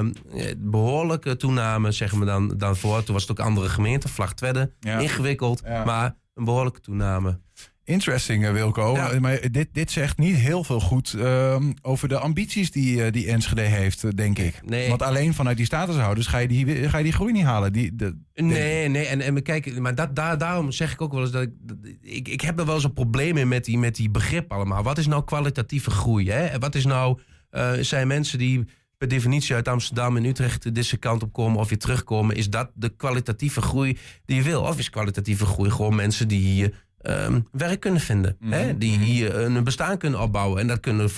behoorlijke 0.58 1.36
toename, 1.38 1.92
zeggen 1.92 2.20
we 2.20 2.26
dan, 2.26 2.54
dan 2.58 2.76
voor. 2.76 3.04
Toen 3.04 3.14
was 3.14 3.28
het 3.28 3.32
ook 3.32 3.46
andere 3.46 3.70
gemeenten, 3.70 4.10
Vlagtwedde, 4.10 4.72
Ja. 4.80 5.00
ingewikkeld, 5.00 5.62
Ja. 5.66 5.84
maar 5.86 6.16
een 6.34 6.44
behoorlijke 6.46 6.80
toename. 6.80 7.40
Interesting, 7.84 8.46
eh, 8.46 8.52
Wilco. 8.52 8.94
Ja. 8.96 9.20
Maar 9.20 9.52
dit, 9.52 9.68
dit 9.72 9.92
zegt 9.92 10.18
niet 10.18 10.36
heel 10.36 10.64
veel 10.64 10.80
goed 10.80 11.14
ehm, 11.14 11.64
over 11.82 12.08
de 12.08 12.18
ambities 12.20 12.72
die, 12.72 13.04
eh, 13.04 13.12
die 13.12 13.28
Enschede 13.28 13.62
heeft, 13.62 14.04
eh, 14.04 14.12
denk 14.16 14.40
ik. 14.40 14.62
Nee. 14.66 14.90
Want 14.90 15.02
alleen 15.02 15.34
vanuit 15.34 15.58
die 15.58 15.66
statushouders 15.66 16.28
ga 16.28 16.38
je 16.38 16.48
die, 16.48 16.90
ga 16.90 16.98
je 16.98 17.04
die 17.04 17.14
groei 17.14 17.32
niet 17.34 17.44
halen. 17.44 17.74
Die, 17.74 17.96
de, 17.96 18.18
Nee, 18.34 18.88
nee, 18.90 19.06
en, 19.06 19.22
en 19.22 19.44
kijk, 19.44 19.80
maar 19.80 19.96
dat, 19.96 20.16
daar, 20.16 20.38
daarom 20.38 20.72
zeg 20.72 20.92
ik 20.94 21.02
ook 21.02 21.12
wel 21.12 21.22
eens 21.22 21.32
dat 21.32 21.42
ik, 21.42 21.52
dat- 21.62 21.78
ik, 22.02 22.28
ik 22.28 22.42
heb 22.42 22.60
er 22.60 22.66
wel 22.66 22.76
eens 22.76 22.84
een 22.84 22.94
probleem 22.94 23.38
in 23.38 23.48
met 23.48 23.66
die, 23.66 23.78
met 23.78 23.96
die 23.96 24.10
begrip 24.10 24.52
allemaal. 24.52 24.84
Wat 24.84 24.98
is 24.98 25.08
nou 25.08 25.24
kwalitatieve 25.24 25.90
groei? 25.90 26.30
Hè? 26.32 26.60
Wat 26.60 26.76
is 26.76 26.86
nou, 26.86 27.20
eh, 27.50 27.72
zijn 27.82 28.08
mensen 28.08 28.38
die 28.38 28.66
per 28.98 29.08
definitie 29.08 29.56
uit 29.56 29.68
Amsterdam 29.68 30.18
en 30.18 30.26
Utrecht 30.26 30.74
deze 30.76 30.98
kant 30.98 31.24
op 31.24 31.34
komen 31.34 31.60
of 31.60 31.70
weer 31.70 31.78
terugkomen, 31.80 32.36
is 32.36 32.50
dat 32.50 32.70
de 32.74 32.90
kwalitatieve 32.90 33.62
groei 33.62 33.98
die 34.26 34.36
je 34.36 34.44
wil? 34.44 34.62
Of 34.62 34.78
is 34.78 34.90
kwalitatieve 34.90 35.46
groei 35.46 35.70
gewoon 35.72 35.96
mensen 35.96 36.28
die 36.28 36.40
hier 36.40 36.86
ehm, 37.02 37.40
werk 37.52 37.80
kunnen 37.80 38.02
vinden? 38.02 38.38
hè? 38.46 38.78
Die 38.78 38.98
hier 38.98 39.36
een 39.36 39.64
bestaan 39.64 39.98
kunnen 39.98 40.20
opbouwen. 40.22 40.62
En 40.62 40.68
dat 40.68 40.80
kunnen 40.80 41.10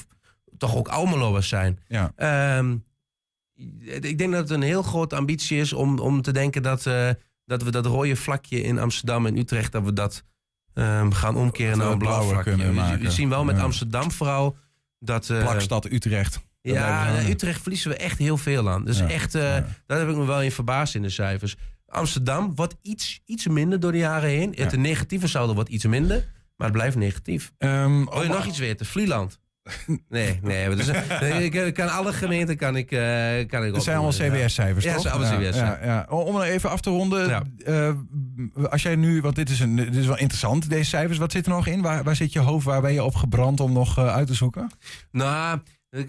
toch 0.57 0.75
ook 0.75 0.87
Almeloers 0.87 1.47
zijn. 1.47 1.79
Ja. 1.87 2.11
Ehm, 2.15 2.75
ik 4.01 4.17
denk 4.17 4.31
dat 4.31 4.39
het 4.41 4.49
een 4.49 4.61
heel 4.61 4.83
grote 4.83 5.15
ambitie 5.15 5.57
is 5.59 5.73
om, 5.73 5.99
om 5.99 6.21
te 6.21 6.31
denken 6.31 6.63
dat, 6.63 6.85
eh, 6.85 7.09
dat 7.45 7.63
we 7.63 7.71
dat 7.71 7.85
rode 7.85 8.15
vlakje 8.15 8.61
in 8.61 8.79
Amsterdam 8.79 9.25
en 9.25 9.37
Utrecht, 9.37 9.71
dat 9.71 9.83
we 9.83 9.93
dat 9.93 10.23
ehm, 10.73 11.11
gaan 11.11 11.35
omkeren 11.35 11.77
naar 11.77 11.91
een 11.91 11.97
blauw 11.97 12.21
vlakje. 12.27 12.43
kunnen 12.55 12.99
We- 12.99 13.09
zien 13.11 13.29
wel 13.29 13.43
met 13.43 13.55
Ja. 13.57 13.63
Amsterdam 13.63 14.11
vooral 14.11 14.57
dat... 14.99 15.29
eh, 15.29 15.39
Plakstad 15.39 15.91
Utrecht. 15.91 16.39
Ja, 16.61 16.75
eh, 17.05 17.05
hangen. 17.05 17.29
Utrecht 17.29 17.61
verliezen 17.61 17.91
we 17.91 17.97
echt 17.97 18.17
heel 18.17 18.37
veel 18.37 18.69
aan. 18.69 18.85
Dus 18.85 18.97
Ja, 18.99 19.09
echt, 19.09 19.35
eh, 19.35 19.41
daar 19.85 19.99
heb 19.99 20.09
ik 20.09 20.15
me 20.15 20.25
wel 20.25 20.41
in 20.41 20.51
verbaasd 20.51 20.95
in 20.95 21.01
de 21.01 21.09
cijfers. 21.09 21.55
Amsterdam 21.87 22.55
wordt 22.55 22.75
iets, 22.81 23.21
iets 23.25 23.47
minder 23.47 23.79
door 23.79 23.91
de 23.91 23.97
jaren 23.97 24.29
heen. 24.29 24.53
Het 24.57 24.77
negatieve 24.77 25.27
saldo 25.27 25.53
wordt 25.53 25.69
iets 25.69 25.85
minder, 25.85 26.17
maar 26.57 26.67
het 26.67 26.75
blijft 26.75 26.95
negatief. 26.95 27.51
Wil 27.57 27.69
je 28.21 28.27
nog 28.27 28.45
iets 28.45 28.59
weten? 28.59 28.85
Vlieland. 28.85 29.39
Nee, 30.09 30.39
nee. 30.43 30.75
Dus, 30.75 30.87
eh, 30.87 31.41
ik 31.43 31.53
ik 31.53 31.73
kan 31.73 31.89
alle 31.89 32.13
gemeenten 32.13 32.57
kan 32.57 32.75
ik, 32.75 32.91
eh, 32.91 32.99
kan 33.47 33.63
ik 33.65 33.73
Dat 33.73 33.83
zijn 33.83 33.97
allemaal 33.97 34.23
ja. 34.23 34.29
CBS-cijfers, 34.29 34.85
Ja, 34.85 34.93
toch? 34.93 35.03
dat 35.03 35.11
zijn 35.11 35.23
allemaal 35.25 35.49
CBS. 35.49 35.57
Ja, 35.57 35.79
ja. 35.83 36.05
Om 36.09 36.41
even 36.41 36.69
af 36.69 36.81
te 36.81 36.89
ronden. 36.89 37.53
eh, 37.65 37.93
als 38.69 38.81
jij 38.81 38.95
nu, 38.95 39.21
want 39.21 39.35
dit 39.35 39.49
is, 39.49 39.59
een, 39.59 39.75
dit 39.75 39.95
is 39.95 40.05
wel 40.05 40.17
interessant, 40.17 40.69
deze 40.69 40.89
cijfers. 40.89 41.17
Wat 41.17 41.31
zit 41.31 41.45
er 41.45 41.51
nog 41.51 41.67
in? 41.67 41.81
Waar, 41.81 42.03
waar 42.03 42.15
zit 42.15 42.33
je 42.33 42.39
hoofd? 42.39 42.65
Waar 42.65 42.81
ben 42.81 42.93
je 42.93 43.03
op 43.03 43.15
gebrand 43.15 43.59
om 43.59 43.73
nog 43.73 43.97
eh, 43.97 44.13
uit 44.15 44.27
te 44.27 44.33
zoeken? 44.33 44.71
Nou, 45.11 45.53
eh, 45.53 45.59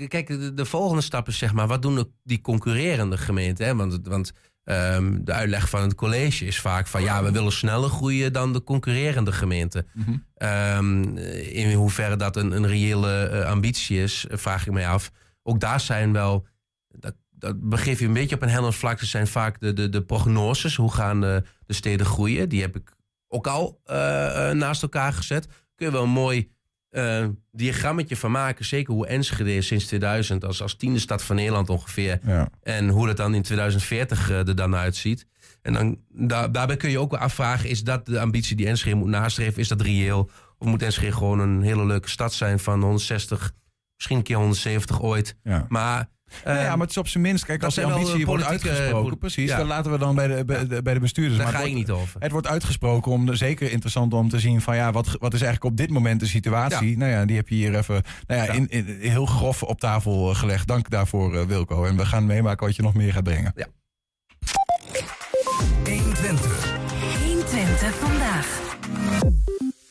kijk, 0.09 0.27
de, 0.27 0.55
de 0.55 0.65
volgende 0.65 1.03
stap 1.03 1.29
is 1.29 1.39
zeg 1.39 1.53
maar, 1.53 1.67
wat 1.67 1.83
doen 1.83 1.95
de- 1.95 2.11
die 2.23 2.41
concurrerende 2.41 3.17
gemeenten? 3.19 3.67
Hè? 3.67 3.75
Want, 3.75 3.99
want 4.03 4.33
ehm, 4.65 5.19
de 5.25 5.33
uitleg 5.33 5.69
van 5.69 5.83
het 5.83 5.95
college 5.95 6.45
is 6.47 6.61
vaak 6.61 6.87
van 6.87 7.03
ja, 7.03 7.23
we 7.23 7.31
willen 7.31 7.53
sneller 7.53 7.89
groeien 7.91 8.33
dan 8.33 8.53
de 8.53 8.63
concurrerende 8.65 9.33
gemeenten. 9.33 9.87
Ehm, 10.35 11.03
in 11.39 11.73
hoeverre 11.73 12.17
dat 12.17 12.37
een, 12.37 12.53
een 12.53 12.67
reële 12.67 13.23
eh, 13.27 13.45
ambitie 13.51 14.03
is, 14.03 14.27
eh, 14.27 14.39
vraag 14.39 14.67
ik 14.67 14.73
mij 14.73 14.89
af. 14.89 15.11
Ook 15.43 15.61
daar 15.61 15.81
zijn 15.81 16.13
wel, 16.13 16.47
dat, 16.89 17.15
dat 17.31 17.69
begeef 17.69 17.99
je 17.99 18.07
een 18.07 18.13
beetje 18.13 18.35
op 18.35 18.43
een 18.43 18.49
hellend 18.49 18.75
vlak. 18.75 19.01
Er 19.01 19.07
zijn 19.07 19.27
vaak 19.27 19.61
de, 19.61 19.73
de, 19.73 19.89
de 19.89 20.03
prognoses, 20.03 20.77
hoe 20.77 20.93
gaan 20.93 21.21
de, 21.21 21.43
de 21.67 21.73
steden 21.75 22.07
groeien? 22.07 22.49
Die 22.49 22.61
heb 22.61 22.77
ik 22.77 22.93
ook 23.29 23.47
al 23.47 23.81
eh, 23.85 24.49
eh, 24.51 24.57
naast 24.57 24.83
elkaar 24.83 25.13
gezet. 25.13 25.47
Kun 25.75 25.87
je 25.87 25.93
wel 25.93 26.03
een 26.03 26.09
mooi 26.11 26.51
eh, 26.91 27.27
diagrammetje 27.53 28.17
van 28.17 28.31
maken. 28.31 28.65
Zeker 28.65 28.95
hoe 28.95 29.07
Enschede 29.07 29.55
is 29.55 29.67
sinds 29.67 29.87
2000 29.87 30.45
als, 30.45 30.63
als 30.63 30.77
tiende 30.77 30.99
stad 30.99 31.23
van 31.23 31.37
Nederland 31.37 31.69
ongeveer. 31.69 32.19
Ja. 32.27 32.49
En 32.63 32.89
hoe 32.89 33.07
dat 33.07 33.17
dan 33.17 33.35
in 33.35 33.43
2040 33.43 34.31
eh, 34.31 34.49
er 34.49 34.57
dan 34.57 34.77
uitziet. 34.77 35.27
En 35.63 35.73
dan, 35.73 35.99
daar, 36.09 36.53
daarbij 36.53 36.77
kun 36.77 36.91
je 36.91 36.99
ook 36.99 37.11
wel 37.11 37.21
afvragen... 37.21 37.69
is 37.69 37.83
dat 37.83 38.07
de 38.07 38.21
ambitie 38.21 38.57
die 38.57 38.67
Enschede 38.67 38.97
moet 38.97 39.09
nastreven? 39.09 39.61
Is 39.61 39.69
dat 39.69 39.81
reëel? 39.81 40.31
Of 40.59 40.67
moet 40.67 40.83
Enschede 40.83 41.13
gewoon 41.13 41.41
een 41.41 41.63
hele 41.63 41.87
leuke 41.87 42.09
stad 42.09 42.33
zijn 42.33 42.59
van 42.59 42.81
160... 42.81 43.53
misschien 43.95 44.17
een 44.17 44.23
keer 44.23 44.37
170 44.37 45.03
ooit. 45.03 45.37
Ja. 45.43 45.67
Maar... 45.69 46.09
Nou 46.45 46.57
ja, 46.57 46.63
eh, 46.63 46.69
maar 46.71 46.79
het 46.81 46.91
is 46.91 46.97
op 46.97 47.09
zijn 47.09 47.23
minst. 47.23 47.45
Kijk, 47.45 47.63
als 47.63 47.75
de 47.75 47.85
ambitie 47.85 48.27
wordt 48.27 48.43
politieke- 48.45 48.69
uitgesproken, 48.71 49.19
precies, 49.19 49.49
ja. 49.51 49.57
dan 49.57 49.67
laten 49.67 49.91
we 49.93 49.99
dan 49.99 50.15
bij 50.15 50.27
de, 50.27 50.45
bij, 50.45 50.67
de- 50.67 50.83
bij 50.83 50.95
de 50.95 51.01
bestuurders. 51.01 51.37
Daar 51.37 51.47
Maar 51.47 51.55
ga 51.61 51.61
ik 51.67 51.73
wordt- 51.73 51.89
niet 51.89 51.97
over. 51.99 52.21
Het 52.21 52.31
wordt 52.33 52.47
uitgesproken 52.47 53.13
om, 53.13 53.35
zeker 53.35 53.71
interessant 53.71 54.15
om 54.15 54.29
te 54.29 54.39
zien 54.41 54.61
van 54.61 54.77
ja, 54.77 54.93
wat, 54.93 55.07
wat 55.07 55.35
is 55.35 55.43
eigenlijk 55.43 55.65
op 55.73 55.77
dit 55.77 55.91
moment 55.91 56.21
de 56.21 56.27
situatie? 56.27 56.91
Ja. 56.91 56.97
Nou 56.97 57.11
ja, 57.11 57.25
die 57.25 57.37
heb 57.37 57.49
je 57.49 57.55
hier 57.55 57.75
even 57.77 58.03
nou 58.27 58.43
ja, 58.47 58.53
In, 58.53 58.69
in- 58.69 58.97
heel 59.01 59.27
grof 59.27 59.63
op 59.63 59.81
tafel 59.81 60.31
eh, 60.31 60.37
gelegd. 60.37 60.67
Dank 60.67 60.91
daarvoor, 60.91 61.37
eh, 61.37 61.43
Wilco. 61.47 61.85
En 61.85 61.97
we 61.97 62.07
gaan 62.07 62.27
meemaken 62.27 62.67
wat 62.67 62.77
je 62.77 62.83
nog 62.83 62.95
meer 62.95 63.13
gaat 63.13 63.23
brengen. 63.23 63.53
Ja. 63.57 63.67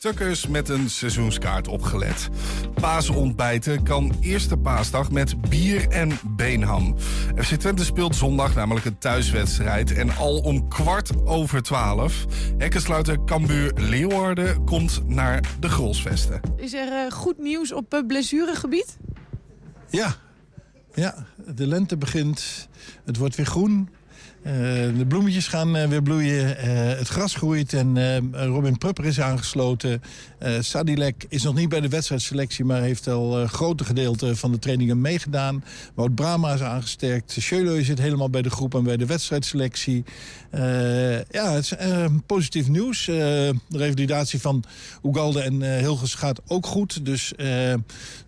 Tukkers 0.00 0.46
met 0.46 0.68
een 0.68 0.90
seizoenskaart 0.90 1.68
opgelet. 1.68 2.28
Paasontbijten 2.74 3.82
kan 3.82 4.12
eerste 4.20 4.56
paasdag 4.56 5.10
met 5.10 5.40
bier 5.48 5.88
en 5.88 6.18
beenham. 6.24 6.96
FC 7.36 7.54
Twente 7.54 7.84
speelt 7.84 8.16
zondag 8.16 8.54
namelijk 8.54 8.86
een 8.86 8.98
thuiswedstrijd. 8.98 9.92
En 9.92 10.16
al 10.16 10.38
om 10.38 10.68
kwart 10.68 11.26
over 11.26 11.62
twaalf. 11.62 12.26
Hekkensluiter 12.58 13.24
Cambuur 13.24 13.72
Leeuwarden 13.76 14.64
komt 14.64 15.08
naar 15.08 15.44
de 15.58 15.68
Grolsvesten. 15.68 16.40
Is 16.56 16.72
er 16.72 16.92
eh, 16.92 17.10
goed 17.10 17.38
nieuws 17.38 17.72
op 17.72 17.94
eh, 17.94 18.06
blessuregebied? 18.06 18.98
Ja. 19.90 20.14
ja, 20.94 21.26
de 21.54 21.66
lente 21.66 21.96
begint. 21.96 22.68
Het 23.04 23.16
wordt 23.16 23.34
weer 23.34 23.46
groen. 23.46 23.88
Eh, 24.42 24.52
de 24.96 25.04
bloemetjes 25.08 25.48
gaan 25.48 25.76
eh, 25.76 25.88
weer 25.88 26.02
bloeien. 26.02 26.56
Eh, 26.56 26.68
het 26.98 27.08
gras 27.08 27.34
groeit 27.34 27.72
en 27.72 28.32
Robin 28.32 28.78
Prupper 28.78 29.04
is 29.04 29.20
aangesloten. 29.20 30.02
Sadilek 30.60 31.26
is 31.28 31.42
nog 31.42 31.54
niet 31.54 31.68
bij 31.68 31.80
de 31.80 31.88
wedstrijdselectie... 31.88 32.64
maar 32.64 32.82
heeft 32.82 33.08
al 33.08 33.46
grote 33.46 33.84
gedeelte 33.84 34.36
van 34.36 34.52
de 34.52 34.58
trainingen 34.58 35.00
meegedaan. 35.00 35.64
Wout 35.94 36.14
Brama 36.14 36.52
is 36.52 36.62
aangesterkt. 36.62 37.36
Schöle 37.38 37.84
zit 37.84 37.98
helemaal 37.98 38.30
bij 38.30 38.42
de 38.42 38.50
groep 38.50 38.74
en 38.74 38.82
bij 38.82 38.96
de 38.96 39.06
wedstrijdselectie. 39.06 40.04
Ja, 41.30 41.52
het 41.52 41.64
is 41.64 41.74
positief 42.26 42.68
nieuws. 42.68 43.04
De 43.04 43.54
revalidatie 43.68 44.40
van 44.40 44.64
Ugalde 45.02 45.40
en 45.40 45.78
Hilgers 45.78 46.14
gaat 46.14 46.40
ook 46.46 46.66
goed. 46.66 47.04
Dus 47.04 47.32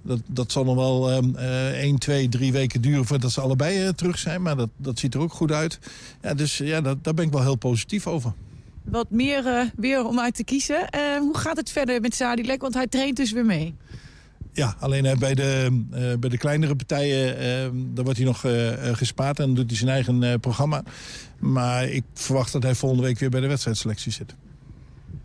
dat, 0.03 0.21
dat 0.27 0.53
zal 0.53 0.65
nog 0.65 0.75
wel 0.75 1.11
eh, 1.11 1.71
eh, 1.71 1.81
1, 1.81 1.99
2, 1.99 2.29
3 2.29 2.53
weken 2.53 2.81
duren 2.81 3.05
voordat 3.05 3.31
ze 3.31 3.41
allebei 3.41 3.95
terug 3.95 4.19
zijn. 4.19 4.43
Maar 4.43 4.57
dat, 4.57 4.69
dat 4.77 4.99
ziet 4.99 5.15
er 5.15 5.21
ook 5.21 5.33
goed 5.33 5.53
uit. 5.53 5.79
Ja, 6.23 6.35
dus 6.35 6.59
ja, 6.59 6.81
dat, 6.81 7.05
daar 7.05 7.15
ben 7.15 7.25
ik 7.25 7.33
wel 7.33 7.43
heel 7.43 7.57
positief 7.57 8.07
over. 8.07 8.33
Wat 8.85 9.11
meer 9.11 9.47
eh, 9.47 9.67
weer 9.77 10.05
om 10.07 10.21
uit 10.21 10.35
te 10.35 10.45
kiezen. 10.45 10.89
Eh, 10.89 11.19
hoe 11.19 11.39
gaat 11.39 11.57
het 11.57 11.71
verder 11.71 12.01
met 12.01 12.15
Sadilek? 12.15 12.61
Want 12.61 12.75
hij 12.75 12.87
traint 12.87 13.17
dus 13.17 13.33
weer 13.33 13.47
mee. 13.47 13.75
Ja, 14.53 14.77
alleen 14.79 15.05
eh, 15.05 15.17
bij, 15.17 15.35
de, 15.35 15.83
bij 16.21 16.31
de 16.31 16.39
kleinere 16.39 16.77
partijen, 16.77 17.37
daar 17.95 18.05
wordt 18.05 18.19
hij 18.19 18.27
nog 18.27 18.45
gespaard 18.99 19.39
en 19.39 19.55
doet 19.55 19.71
hij 19.71 19.79
zijn 19.79 19.91
eigen 19.91 20.41
programma. 20.41 20.83
Maar 21.39 21.89
ik 21.89 22.05
verwacht 22.15 22.53
dat 22.53 22.63
hij 22.63 22.75
volgende 22.75 23.05
week 23.05 23.19
weer 23.19 23.31
bij 23.31 23.41
de 23.41 23.47
wedstrijdselectie 23.47 24.13
zit. 24.13 24.35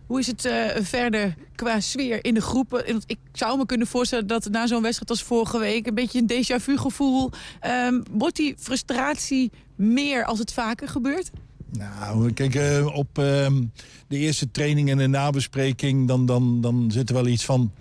Hoe 0.08 0.20
is 0.20 0.28
het 0.28 0.46
eh, 0.46 0.66
verder 0.82 1.36
qua 1.56 1.80
sfeer 1.80 2.26
in 2.26 2.34
de 2.34 2.42
groepen? 2.42 3.02
Ik 3.06 3.18
zou 3.32 3.58
me 3.58 3.66
kunnen 3.66 3.88
voorstellen 3.88 4.28
dat 4.28 4.50
na 4.50 4.68
zo'n 4.68 4.82
wedstrijd 4.82 5.10
als 5.10 5.24
vorige 5.24 5.60
week... 5.60 5.88
een 5.88 5.94
beetje 5.94 6.20
een 6.20 6.32
déjà 6.32 6.64
vu 6.64 6.78
gevoel... 6.78 7.32
ehm, 7.60 8.02
wordt 8.12 8.36
die 8.36 8.56
frustratie 8.60 9.52
meer 9.76 10.26
als 10.26 10.40
het 10.40 10.54
vaker 10.54 10.88
gebeurt? 10.88 11.32
Nou, 11.78 12.32
kijk, 12.34 12.56
eh, 12.56 12.96
op 12.96 13.18
ehm, 13.18 13.64
de 14.08 14.18
eerste 14.18 14.52
training 14.52 14.90
en 14.90 14.98
de 14.98 15.08
nabespreking... 15.08 16.08
dan, 16.08 16.26
dan, 16.26 16.62
dan 16.62 16.92
zit 16.92 17.10
er 17.10 17.16
wel 17.16 17.28
iets 17.28 17.46
van... 17.46 17.72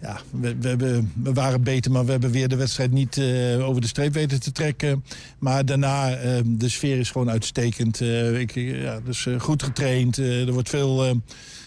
Ja, 0.00 0.20
we, 0.30 0.76
we, 0.76 1.32
waren 1.32 1.62
beter, 1.62 1.90
maar 1.90 2.04
we 2.04 2.10
hebben 2.10 2.30
weer 2.30 2.48
de 2.48 2.56
wedstrijd 2.56 2.90
niet 2.90 3.18
eh, 3.18 3.68
over 3.68 3.80
de 3.80 3.86
streep 3.86 4.12
weten 4.12 4.40
te 4.40 4.52
trekken. 4.52 5.04
Maar 5.38 5.64
daarna, 5.64 6.14
eh, 6.14 6.40
de 6.44 6.68
sfeer 6.68 6.98
is 6.98 7.10
gewoon 7.10 7.30
uitstekend. 7.30 8.00
Ik, 8.34 8.54
ja, 8.54 9.00
dus 9.04 9.26
goed 9.38 9.62
getraind. 9.62 10.16
Er 10.16 10.52
wordt 10.52 10.68
veel 10.68 11.20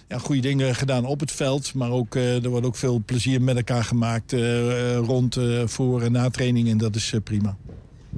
ja, 0.09 0.17
goede 0.17 0.41
dingen 0.41 0.75
gedaan 0.75 1.05
op 1.05 1.19
het 1.19 1.31
veld. 1.31 1.73
Maar 1.73 1.91
ook, 1.91 2.15
eh, 2.15 2.43
er 2.43 2.49
wordt 2.49 2.65
ook 2.65 2.75
veel 2.75 3.01
plezier 3.05 3.41
met 3.41 3.55
elkaar 3.55 3.83
gemaakt 3.83 4.33
eh, 4.33 4.97
rond, 4.97 5.37
eh, 5.37 5.61
voor 5.65 6.01
en 6.01 6.11
na 6.11 6.29
training. 6.29 6.69
En 6.69 6.77
dat 6.77 6.95
is 6.95 7.13
prima. 7.23 7.57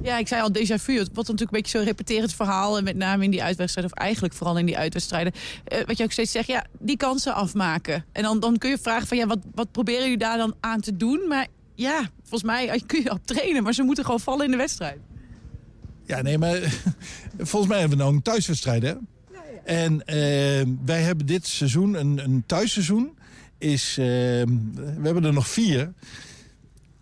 Ja, 0.02 0.18
ik 0.18 0.28
zei 0.28 0.42
al 0.42 0.52
déjà 0.52 0.74
vu. 0.80 0.98
Het 0.98 1.10
wordt 1.14 1.28
natuurlijk 1.28 1.40
een 1.40 1.60
beetje 1.60 1.78
zo'n 1.78 1.86
repeterend 1.86 2.34
verhaal. 2.34 2.78
En 2.78 2.84
met 2.84 2.96
name 2.96 3.24
in 3.24 3.30
die 3.30 3.42
uitwedstrijden, 3.42 3.92
of 3.92 3.98
eigenlijk 3.98 4.34
vooral 4.34 4.58
in 4.58 4.66
die 4.66 4.76
uitwedstrijden. 4.76 5.32
Wat 5.86 5.98
je 5.98 6.04
ook 6.04 6.12
steeds 6.12 6.32
zegt, 6.32 6.46
ja, 6.46 6.64
die 6.78 6.96
kansen 6.96 7.34
afmaken. 7.34 8.04
En 8.12 8.22
dan, 8.22 8.40
dan 8.40 8.58
kun 8.58 8.70
je 8.70 8.78
vragen 8.78 9.06
van, 9.06 9.16
ja, 9.16 9.26
wat, 9.26 9.38
wat 9.54 9.72
proberen 9.72 10.02
jullie 10.02 10.18
daar 10.18 10.36
dan 10.36 10.54
aan 10.60 10.80
te 10.80 10.96
doen? 10.96 11.28
Maar 11.28 11.46
ja, 11.74 12.10
volgens 12.20 12.42
mij 12.42 12.82
kun 12.86 13.02
je 13.02 13.10
op 13.10 13.20
trainen. 13.24 13.62
Maar 13.62 13.74
ze 13.74 13.82
moeten 13.82 14.04
gewoon 14.04 14.20
vallen 14.20 14.44
in 14.44 14.50
de 14.50 14.56
wedstrijd. 14.56 14.98
Ja, 16.06 16.22
nee, 16.22 16.38
maar 16.38 16.58
volgens 17.38 17.70
mij 17.70 17.80
hebben 17.80 17.98
we 17.98 18.04
nou 18.04 18.16
een 18.16 18.22
thuiswedstrijd, 18.22 18.82
hè? 18.82 18.94
En 19.64 20.04
eh, 20.04 20.16
wij 20.84 21.02
hebben 21.02 21.26
dit 21.26 21.46
seizoen, 21.46 21.94
een, 21.94 22.18
een 22.18 22.42
thuisseizoen, 22.46 23.16
is, 23.58 23.90
eh, 23.98 24.04
we 24.04 25.00
hebben 25.02 25.24
er 25.24 25.32
nog 25.32 25.48
vier. 25.48 25.92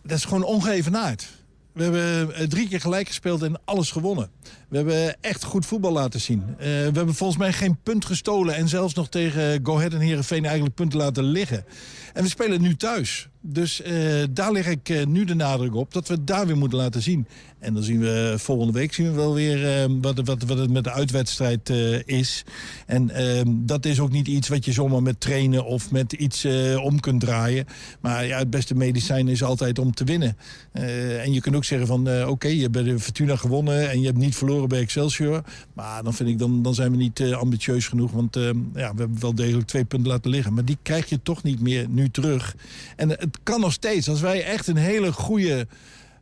Dat 0.03 0.19
is 0.19 0.25
gewoon 0.25 0.43
ongeëvenaard. 0.43 1.29
We 1.73 1.83
hebben 1.83 2.35
eh, 2.35 2.47
drie 2.47 2.69
keer 2.69 2.81
gelijk 2.81 3.07
gespeeld 3.07 3.43
en 3.43 3.61
alles 3.65 3.91
gewonnen. 3.91 4.31
We 4.69 4.77
hebben 4.77 5.17
echt 5.21 5.45
goed 5.45 5.67
voetbal 5.67 5.93
laten 5.93 6.21
zien. 6.21 6.43
Eh, 6.59 6.67
we 6.67 6.91
hebben 6.93 7.15
volgens 7.15 7.39
mij 7.39 7.53
geen 7.53 7.79
punt 7.83 8.05
gestolen... 8.05 8.55
en 8.55 8.69
zelfs 8.69 8.95
nog 8.95 9.09
tegen 9.09 9.61
Go 9.63 9.77
Ahead 9.77 9.93
en 9.93 10.01
Heerenveen 10.01 10.45
eigenlijk 10.45 10.75
punten 10.75 10.99
laten 10.99 11.25
liggen. 11.25 11.65
En 12.13 12.23
we 12.23 12.29
spelen 12.29 12.61
nu 12.61 12.77
thuis. 12.77 13.29
Dus 13.43 13.83
eh, 13.83 13.95
daar 14.31 14.53
leg 14.53 14.67
ik 14.67 14.89
eh, 14.89 15.07
nu 15.07 15.25
de 15.25 15.35
nadruk 15.35 15.75
op 15.75 15.93
dat 15.93 16.09
we 16.09 16.25
daar 16.25 16.47
weer 16.47 16.57
moeten 16.57 16.79
laten 16.79 17.03
zien. 17.03 17.27
En 17.59 17.75
dan 17.75 17.83
zien 17.83 18.01
we 18.01 18.35
volgende 18.39 18.73
week 18.73 18.93
zien 18.93 19.07
we 19.07 19.13
wel 19.13 19.35
weer 19.35 19.83
eh, 19.83 19.85
wat, 20.01 20.21
wat, 20.25 20.43
wat 20.43 20.59
het 20.59 20.71
met 20.71 20.85
de 20.85 20.93
uitwedstrijd 20.93 21.69
is. 22.05 22.45
En 22.87 23.11
eh, 23.11 23.43
dat 23.47 23.87
is 23.87 24.01
ook 24.01 24.11
niet 24.11 24.29
iets 24.29 24.49
wat 24.49 24.65
je 24.65 24.73
zomaar 24.73 25.03
met 25.03 25.21
trainen 25.21 25.65
of 25.65 25.91
met 25.91 26.13
iets 26.13 26.47
om 26.83 27.01
kunt 27.01 27.21
draaien. 27.21 27.67
Maar 28.01 28.27
ja, 28.27 28.39
het 28.39 28.51
beste 28.51 28.75
medicijn 28.75 29.29
is 29.29 29.43
altijd 29.43 29.79
om 29.79 29.95
te 29.95 30.05
winnen. 30.05 30.37
En 30.73 31.33
je 31.33 31.41
kunt 31.41 31.57
ook 31.57 31.65
zeggen 31.65 31.87
van 31.87 32.27
oké, 32.27 32.49
je 32.49 32.63
hebt 32.63 32.75
de 32.75 32.99
Fortuna 32.99 33.37
gewonnen 33.37 33.91
en 33.91 34.01
je 34.01 34.07
hebt 34.07 34.19
niet 34.19 34.37
verloren 34.41 34.69
bij 34.69 34.81
Excelsior. 34.81 35.43
Maar 35.73 36.03
dan 36.03 36.15
vind 36.15 36.29
ik, 36.29 36.39
dan, 36.39 36.63
dan 36.63 36.75
zijn 36.75 36.91
we 36.91 36.97
niet 36.97 37.21
eh, 37.21 37.33
ambitieus 37.33 37.89
genoeg. 37.89 38.13
Want 38.13 38.37
eh, 38.37 38.45
ja, 38.75 38.95
we 38.95 39.01
hebben 39.01 39.21
wel 39.21 39.35
degelijk 39.35 39.67
twee 39.67 39.85
punten 39.85 40.11
laten 40.11 40.31
liggen. 40.31 40.55
Maar 40.55 40.65
die 40.65 40.79
krijg 40.83 41.09
je 41.09 41.23
toch 41.23 41.43
niet 41.43 41.61
meer 41.61 41.89
nu 41.89 42.11
terug. 42.11 42.57
En 42.97 43.09
het 43.09 43.39
kan 43.43 43.61
nog 43.61 43.73
steeds. 43.73 44.09
Als 44.09 44.21
wij 44.21 44.45
echt 44.45 44.67
een 44.67 44.77
hele 44.77 45.13
goede 45.13 45.67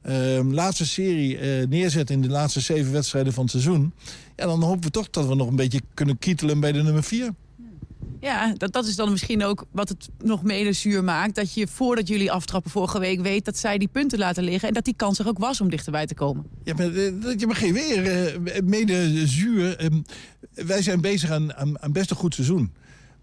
eh, 0.08 0.40
laatste 0.50 0.86
serie 0.86 1.38
eh, 1.38 1.66
neerzetten... 1.68 2.14
in 2.14 2.22
de 2.22 2.28
laatste 2.28 2.60
zeven 2.60 2.92
wedstrijden 2.92 3.32
van 3.32 3.42
het 3.42 3.52
seizoen... 3.52 3.92
Ja, 4.36 4.46
dan 4.46 4.62
hopen 4.62 4.82
we 4.82 4.90
toch 4.90 5.10
dat 5.10 5.26
we 5.26 5.34
nog 5.34 5.48
een 5.48 5.56
beetje 5.56 5.80
kunnen 5.94 6.18
kietelen 6.18 6.60
bij 6.60 6.72
de 6.72 6.82
nummer 6.82 7.02
vier. 7.02 7.34
Ja, 8.20 8.54
dat, 8.56 8.72
dat 8.72 8.86
is 8.86 8.96
dan 8.96 9.10
misschien 9.10 9.44
ook 9.44 9.64
wat 9.70 9.88
het 9.88 10.08
nog 10.24 10.42
mede 10.42 10.72
zuur 10.72 11.04
maakt. 11.04 11.34
Dat 11.34 11.54
je 11.54 11.66
voordat 11.66 12.08
jullie 12.08 12.32
aftrappen 12.32 12.70
vorige 12.70 12.98
week 12.98 13.20
weet 13.20 13.44
dat 13.44 13.58
zij 13.58 13.78
die 13.78 13.88
punten 13.88 14.18
laten 14.18 14.42
liggen. 14.44 14.68
En 14.68 14.74
dat 14.74 14.84
die 14.84 14.94
kans 14.96 15.18
er 15.18 15.28
ook 15.28 15.38
was 15.38 15.60
om 15.60 15.70
dichterbij 15.70 16.06
te 16.06 16.14
komen. 16.14 16.44
Ja, 16.64 16.74
maar 16.74 16.94
eh, 16.94 17.12
dat 17.22 17.40
je 17.40 17.46
maar 17.46 17.56
geen 17.56 17.72
weer. 17.72 18.06
eh, 18.46 18.62
mede 18.64 19.26
zuur. 19.26 19.76
eh, 19.76 19.86
wij 20.54 20.82
zijn 20.82 21.00
bezig 21.00 21.30
aan, 21.30 21.56
aan, 21.56 21.92
best 21.92 22.10
een 22.10 22.16
goed 22.16 22.34
seizoen. 22.34 22.72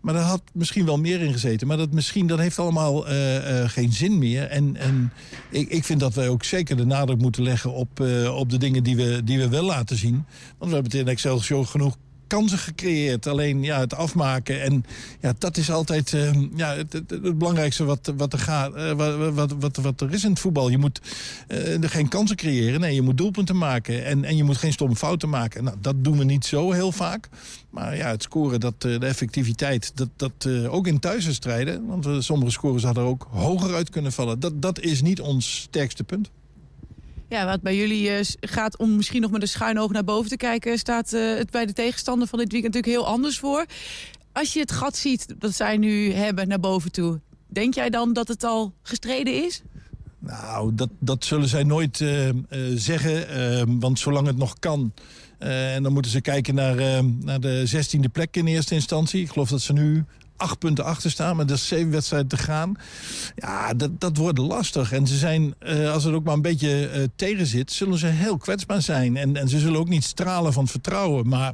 Maar 0.02 0.14
daar 0.14 0.24
had 0.24 0.42
misschien 0.54 0.86
wel 0.86 0.98
meer 0.98 1.22
in 1.22 1.32
gezeten. 1.34 1.68
Maar 1.68 1.78
dat, 1.78 1.92
misschien, 1.92 2.28
dat 2.28 2.40
heeft 2.40 2.60
allemaal 2.60 3.08
eh, 3.08 3.70
geen 3.70 3.94
zin 3.94 4.18
meer. 4.18 4.44
En, 4.44 4.76
en 4.78 5.12
ik, 5.50 5.70
ik 5.70 5.84
vind 5.84 6.00
dat 6.00 6.14
wij 6.14 6.30
ook 6.30 6.44
zeker 6.44 6.78
de 6.78 6.86
nadruk 6.86 7.18
moeten 7.22 7.44
leggen 7.44 7.74
op, 7.74 8.00
op 8.30 8.50
de 8.50 8.58
dingen 8.58 8.84
die 8.84 8.96
we, 8.96 9.22
die 9.24 9.38
we 9.38 9.50
wel 9.50 9.64
laten 9.64 9.98
zien. 9.98 10.14
Want 10.58 10.72
we 10.72 10.78
hebben 10.78 10.92
het 10.92 10.94
in 11.02 11.08
Excelsior 11.08 11.66
genoeg 11.66 11.98
kansen 12.28 12.58
gecreëerd. 12.58 13.28
Alleen 13.28 13.64
ja, 13.64 13.80
het 13.80 13.94
afmaken. 13.94 14.62
En 14.62 14.86
ja, 15.20 15.34
dat 15.38 15.58
is 15.58 15.72
altijd 15.72 16.14
eh, 16.14 16.34
ja, 16.56 16.76
het, 16.76 16.94
het, 16.94 17.38
belangrijkste 17.38 17.84
wat, 17.84 18.14
wat, 18.18 18.34
er 18.34 18.40
gaat, 18.40 18.76
eh, 18.76 18.92
wat, 18.92 19.34
wat, 19.34 19.52
wat, 19.60 19.78
wat 19.78 20.02
er 20.02 20.14
is 20.14 20.24
in 20.24 20.30
het 20.30 20.40
voetbal. 20.40 20.70
Je 20.70 20.78
moet 20.78 21.02
eh, 21.48 21.84
er 21.84 21.90
geen 21.90 22.08
kansen 22.08 22.36
creëren. 22.36 22.80
Nee, 22.80 22.96
je 22.96 23.02
moet 23.02 23.18
doelpunten 23.18 23.58
maken. 23.58 24.06
En, 24.06 24.24
en 24.24 24.36
je 24.36 24.44
moet 24.44 24.58
geen 24.58 24.74
stomme 24.74 24.96
fouten 24.96 25.30
maken. 25.30 25.64
Nou, 25.64 25.78
dat 25.82 26.04
doen 26.04 26.18
we 26.18 26.24
niet 26.24 26.46
zo 26.46 26.72
heel 26.72 26.92
vaak. 26.92 27.30
Maar 27.70 27.98
ja, 27.98 28.08
het 28.08 28.24
scoren, 28.24 28.60
dat, 28.60 28.82
de 28.82 28.98
effectiviteit, 29.00 29.92
dat, 29.96 30.10
dat 30.16 30.48
ook 30.68 30.88
in 30.88 31.00
thuiswedstrijden. 31.00 31.86
Want 31.86 32.24
sommige 32.24 32.52
scores 32.52 32.84
hadden 32.84 33.04
er 33.04 33.10
ook 33.10 33.28
hoger 33.32 33.76
uit 33.76 33.90
kunnen 33.90 34.12
vallen. 34.12 34.40
Dat, 34.40 34.62
dat 34.62 34.80
is 34.80 35.02
niet 35.02 35.22
ons 35.22 35.62
sterkste 35.62 36.04
punt. 36.04 36.30
Ja, 37.30 37.46
wat 37.46 37.62
bij 37.62 37.76
jullie 37.76 38.10
eh, 38.10 38.26
gaat 38.40 38.78
om 38.78 38.96
misschien 38.96 39.22
nog 39.22 39.32
met 39.32 39.42
een 39.42 39.48
schuin 39.48 39.80
oog 39.80 39.92
naar 39.92 40.04
boven 40.04 40.30
te 40.30 40.38
kijken... 40.38 40.78
staat 40.78 41.14
eh, 41.14 41.36
het 41.36 41.52
bij 41.52 41.66
de 41.66 41.74
tegenstander 41.74 42.28
van 42.28 42.40
dit 42.40 42.52
weekend 42.52 42.74
natuurlijk 42.74 43.04
heel 43.04 43.14
anders 43.14 43.40
voor. 43.40 43.66
Als 44.32 44.54
je 44.54 44.60
het 44.60 44.72
gat 44.72 44.98
ziet 44.98 45.36
dat 45.40 45.54
zij 45.54 45.78
nu 45.78 46.12
hebben 46.12 46.48
naar 46.48 46.60
boven 46.60 46.92
toe... 46.92 47.20
denk 47.48 47.74
jij 47.74 47.90
dan 47.90 48.14
dat 48.14 48.28
het 48.28 48.44
al 48.44 48.74
gestreden 48.82 49.44
is? 49.46 49.62
Nou, 50.26 50.76
dat, 50.76 50.90
dat 51.00 51.26
zullen 51.26 51.48
zij 51.48 51.64
nooit 51.64 52.02
eh, 52.02 52.30
zeggen. 52.76 53.30
eh, 53.30 53.64
want 53.68 54.00
zolang 54.00 54.28
het 54.28 54.38
nog 54.38 54.60
kan. 54.60 54.94
en 55.38 55.84
dan 55.84 55.94
moeten 55.94 56.12
ze 56.12 56.22
kijken 56.22 56.56
naar, 56.56 56.78
eh, 56.78 57.04
naar 57.20 57.40
de 57.40 57.64
16e 57.66 58.12
plek 58.12 58.36
in 58.36 58.48
eerste 58.48 58.74
instantie. 58.76 59.22
Ik 59.22 59.30
geloof 59.30 59.50
dat 59.50 59.62
ze 59.62 59.74
nu 59.74 60.06
acht 60.38 60.60
punten 60.60 60.84
achter 60.84 61.12
staan. 61.12 61.36
Met 61.36 61.52
er 61.52 61.58
zeven 61.58 61.92
wedstrijden 61.92 62.30
te 62.30 62.38
gaan. 62.38 62.76
Ja, 63.36 63.74
dat, 63.74 64.00
dat 64.00 64.18
wordt 64.18 64.38
lastig. 64.38 64.92
En 64.92 65.08
ze 65.08 65.18
zijn, 65.18 65.56
eh, 65.60 65.92
als 65.92 66.04
het 66.04 66.14
ook 66.14 66.24
maar 66.24 66.34
een 66.34 66.42
beetje 66.42 66.88
eh, 66.88 67.04
tegen 67.16 67.46
zit... 67.46 67.72
zullen 67.72 67.98
ze 67.98 68.08
heel 68.08 68.38
kwetsbaar 68.38 68.82
zijn. 68.82 69.18
En, 69.18 69.36
en 69.36 69.50
ze 69.50 69.60
zullen 69.60 69.80
ook 69.80 69.90
niet 69.90 70.04
stralen 70.04 70.54
van 70.54 70.68
vertrouwen. 70.68 71.28
Maar 71.28 71.54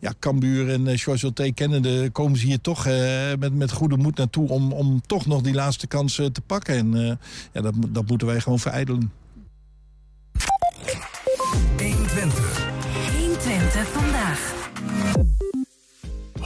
ja, 0.00 0.12
Cambuur 0.18 0.70
en 0.70 0.86
uh, 0.86 0.96
Choiseul 0.96 1.32
kennende... 1.54 2.10
komen 2.10 2.38
ze 2.38 2.46
hier 2.46 2.60
toch 2.60 2.86
met, 3.38 3.54
met 3.54 3.72
goede 3.72 3.96
moed 3.96 4.16
naartoe... 4.16 4.48
Om, 4.48 4.72
om 4.72 5.00
toch 5.06 5.26
nog 5.26 5.42
die 5.42 5.54
laatste 5.54 5.86
kans 5.86 6.14
te 6.14 6.40
pakken. 6.46 6.74
En 6.74 7.18
ja, 7.52 7.60
dat, 7.60 7.74
dat 7.88 8.08
moeten 8.08 8.26
wij 8.26 8.40
gewoon 8.40 8.58
verijdelen. 8.58 9.12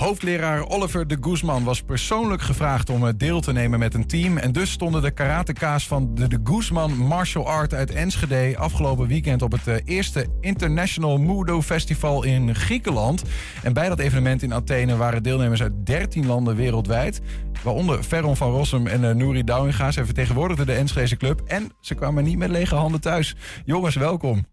Hoofdleraar 0.03 0.69
Oliver 0.69 1.07
de 1.07 1.17
Guzman 1.21 1.65
was 1.65 1.83
persoonlijk 1.83 2.43
gevraagd 2.43 2.91
om 2.91 3.07
eh, 3.07 3.13
deel 3.17 3.41
te 3.41 3.53
nemen 3.53 3.79
met 3.79 3.95
een 3.95 4.07
team. 4.07 4.37
En 4.37 4.53
dus 4.53 4.71
stonden 4.71 5.03
de 5.03 5.11
karateka's 5.11 5.87
van 5.87 6.15
de 6.15 6.29
de 6.29 6.41
Guzman 6.45 6.97
Martial 6.97 7.49
Art 7.49 7.75
uit 7.75 7.91
Enschede 7.91 8.57
afgelopen 8.59 9.07
weekend 9.07 9.43
op 9.43 9.53
het 9.53 9.67
eh, 9.67 9.77
eerste 9.85 10.27
International 10.41 11.19
Mudo 11.19 11.63
Festival 11.63 12.23
in 12.23 12.55
Griekenland. 12.55 13.23
En 13.63 13.73
bij 13.73 13.89
dat 13.89 13.99
evenement 13.99 14.43
in 14.43 14.55
Athene 14.55 14.97
waren 14.97 15.23
deelnemers 15.23 15.63
uit 15.63 15.87
13 15.87 16.27
landen 16.27 16.57
wereldwijd. 16.57 17.21
Waaronder 17.63 18.03
Ferron 18.03 18.37
van 18.37 18.51
Rossum 18.51 18.87
en 18.87 19.03
uh, 19.03 19.11
Nouri 19.11 19.45
Douwinga. 19.45 19.91
Ze 19.91 20.05
vertegenwoordigden 20.05 20.67
de 20.67 20.75
Enschedese 20.75 21.17
club. 21.17 21.41
En 21.47 21.71
ze 21.81 21.95
kwamen 21.95 22.25
niet 22.25 22.39
met 22.39 22.51
lege 22.51 22.75
handen 22.75 23.01
thuis. 23.01 23.37
Jongens, 23.65 23.95
welkom. 23.95 24.47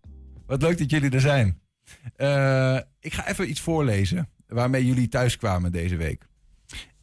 Wat 0.45 0.61
leuk 0.61 0.77
dat 0.77 0.91
jullie 0.91 1.11
er 1.11 1.21
zijn. 1.21 1.61
Ik 2.99 3.13
ga 3.13 3.27
even 3.27 3.49
iets 3.49 3.61
voorlezen 3.61 4.29
waarmee 4.49 4.85
jullie 4.85 5.07
thuis 5.07 5.37
kwamen 5.37 5.71
deze 5.71 5.95
week. 5.95 6.27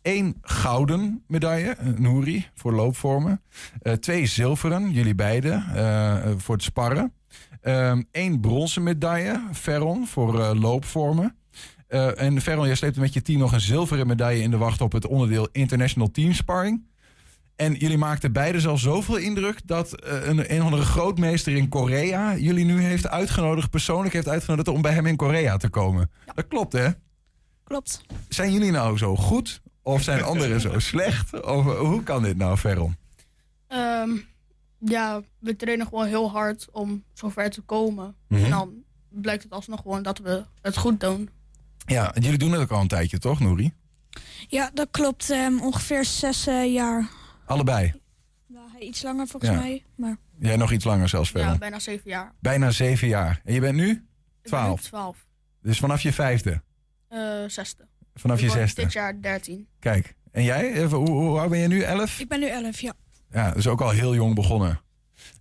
Eén 0.03 0.37
gouden 0.41 1.25
medaille, 1.27 1.77
Nouri, 1.97 2.47
voor 2.55 2.73
loopvormen. 2.73 3.43
Uh, 3.83 3.93
twee 3.93 4.27
zilveren, 4.27 4.91
jullie 4.91 5.15
beiden, 5.15 5.65
uh, 5.75 6.17
voor 6.37 6.55
het 6.55 6.65
sparren. 6.65 7.13
Eén 7.61 8.33
uh, 8.33 8.41
bronzen 8.41 8.83
medaille, 8.83 9.43
Ferron, 9.53 10.07
voor 10.07 10.55
loopvormen. 10.55 11.37
En 12.17 12.41
Ferron, 12.41 12.67
jij 12.67 12.75
sleepte 12.75 13.01
met 13.01 13.13
je 13.13 13.23
team 13.23 13.39
nog 13.39 13.53
een 13.53 13.61
zilveren 13.61 14.07
medaille 14.07 14.43
in 14.43 14.51
de 14.51 14.57
wacht 14.57 14.81
op 14.81 14.93
het 14.93 15.07
onderdeel 15.07 15.49
International 15.53 16.11
Team 16.11 16.33
Sparring. 16.33 16.87
En 17.57 17.75
jullie 17.75 17.99
maakten 17.99 18.33
beide 18.33 18.61
zelfs 18.61 18.83
zoveel 18.83 19.17
indruk 19.17 19.61
dat 19.65 20.05
een, 20.05 20.53
een 20.53 20.59
of 20.59 20.65
andere 20.65 20.83
grootmeester 20.83 21.57
in 21.57 21.69
Korea 21.69 22.37
jullie 22.37 22.65
nu 22.65 22.83
heeft 22.83 23.09
uitgenodigd, 23.09 23.71
persoonlijk 23.71 24.15
heeft 24.15 24.29
uitgenodigd 24.29 24.69
om 24.69 24.83
bij 24.83 24.93
hem 24.93 25.07
in 25.07 25.17
Korea 25.17 25.57
te 25.57 25.69
komen. 25.69 26.11
Ja. 26.27 26.33
Dat 26.33 26.49
klopt, 26.49 26.73
hè? 26.73 26.89
Klopt. 27.67 28.01
Zijn 28.29 28.53
jullie 28.53 28.71
nou 28.71 28.99
zo 28.99 29.17
goed 29.17 29.61
of 29.83 30.03
zijn 30.03 30.23
anderen 30.33 30.61
zo 30.61 30.79
slecht? 30.79 31.45
Of 31.45 31.65
hoe 31.65 32.03
kan 32.03 32.23
dit 32.23 32.37
nou, 32.37 32.57
Ferron? 32.57 32.97
Um, 33.69 34.25
ja, 34.79 35.23
we 35.39 35.57
trainen 35.57 35.87
gewoon 35.87 36.07
heel 36.07 36.31
hard 36.31 36.69
om 36.73 37.05
zover 37.13 37.51
te 37.51 37.61
komen. 37.61 38.05
Mm 38.29 38.37
-hmm. 38.37 38.45
En 38.45 38.51
dan 38.51 38.75
blijkt 39.09 39.43
het 39.43 39.53
alsnog 39.53 39.81
gewoon 39.81 40.03
dat 40.03 40.19
we 40.19 40.45
het 40.61 40.77
goed 40.77 41.01
doen. 41.01 41.31
Ja, 41.87 42.15
jullie 42.19 42.39
doen 42.39 42.53
het 42.53 42.61
ook 42.61 42.71
al 42.71 42.81
een 42.81 42.89
tijdje, 42.89 43.19
toch, 43.19 43.41
Nouri? 43.41 43.73
Ja, 44.49 44.71
dat 44.75 44.89
klopt. 44.91 45.31
Um, 45.31 45.63
ongeveer 45.63 46.05
zes 46.05 46.49
uh, 46.49 46.73
jaar. 46.73 47.09
Allebei? 47.47 47.95
Nou, 48.47 48.79
iets 48.79 49.03
langer 49.03 49.27
volgens 49.27 49.53
ja. 49.53 49.59
mij. 49.59 49.85
Maar... 49.95 50.17
Jij 50.39 50.57
nog 50.57 50.73
iets 50.73 50.85
langer 50.85 51.09
zelfs, 51.09 51.31
Ferron? 51.31 51.53
Ja, 51.53 51.59
bijna 51.59 51.79
zeven 51.79 52.11
jaar. 52.11 52.33
Bijna 52.41 52.71
zeven 52.71 53.09
jaar. 53.09 53.41
En 53.45 53.55
je 53.55 53.61
bent 53.61 53.77
nu? 53.77 54.07
Twaalf? 54.43 54.81
Twaalf. 54.81 55.27
Dus 55.63 55.79
vanaf 55.79 56.01
je 56.01 56.13
vijfde? 56.13 56.63
Uh, 57.11 57.49
zesde. 57.49 57.87
Vanaf 58.15 58.41
je 58.41 58.51
zesde? 58.51 58.83
Dit 58.83 58.93
jaar 58.93 59.21
dertien. 59.21 59.69
Kijk, 59.79 60.15
en 60.33 60.45
jij? 60.45 60.85
Hoe, 60.85 61.11
hoe 61.11 61.39
oud 61.39 61.51
ben 61.51 61.59
je 61.59 61.69
nu? 61.69 61.81
Elf? 61.81 62.21
Ik 62.21 62.29
ben 62.29 62.41
nu 62.41 62.47
elf, 62.47 62.81
ja. 62.81 62.93
Ja, 63.31 63.51
dus 63.51 63.67
ook 63.67 63.81
al 63.81 63.91
heel 63.91 64.15
jong 64.15 64.35
begonnen. 64.35 64.81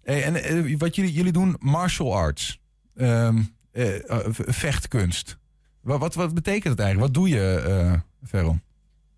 Hey, 0.03 0.23
en 0.23 0.55
uh, 0.67 0.77
wat 0.77 0.95
jullie, 0.95 1.13
jullie 1.13 1.31
doen, 1.31 1.55
martial 1.59 2.15
arts. 2.15 2.59
Um, 2.95 3.55
uh, 3.73 3.95
vechtkunst. 4.31 5.37
Wat, 5.81 5.99
wat, 5.99 6.15
wat, 6.15 6.33
betekent 6.33 6.73
het 6.73 6.79
eigenlijk? 6.79 7.13
Wat 7.13 7.23
doe 7.23 7.29
je, 7.29 7.99
Veron? 8.23 8.61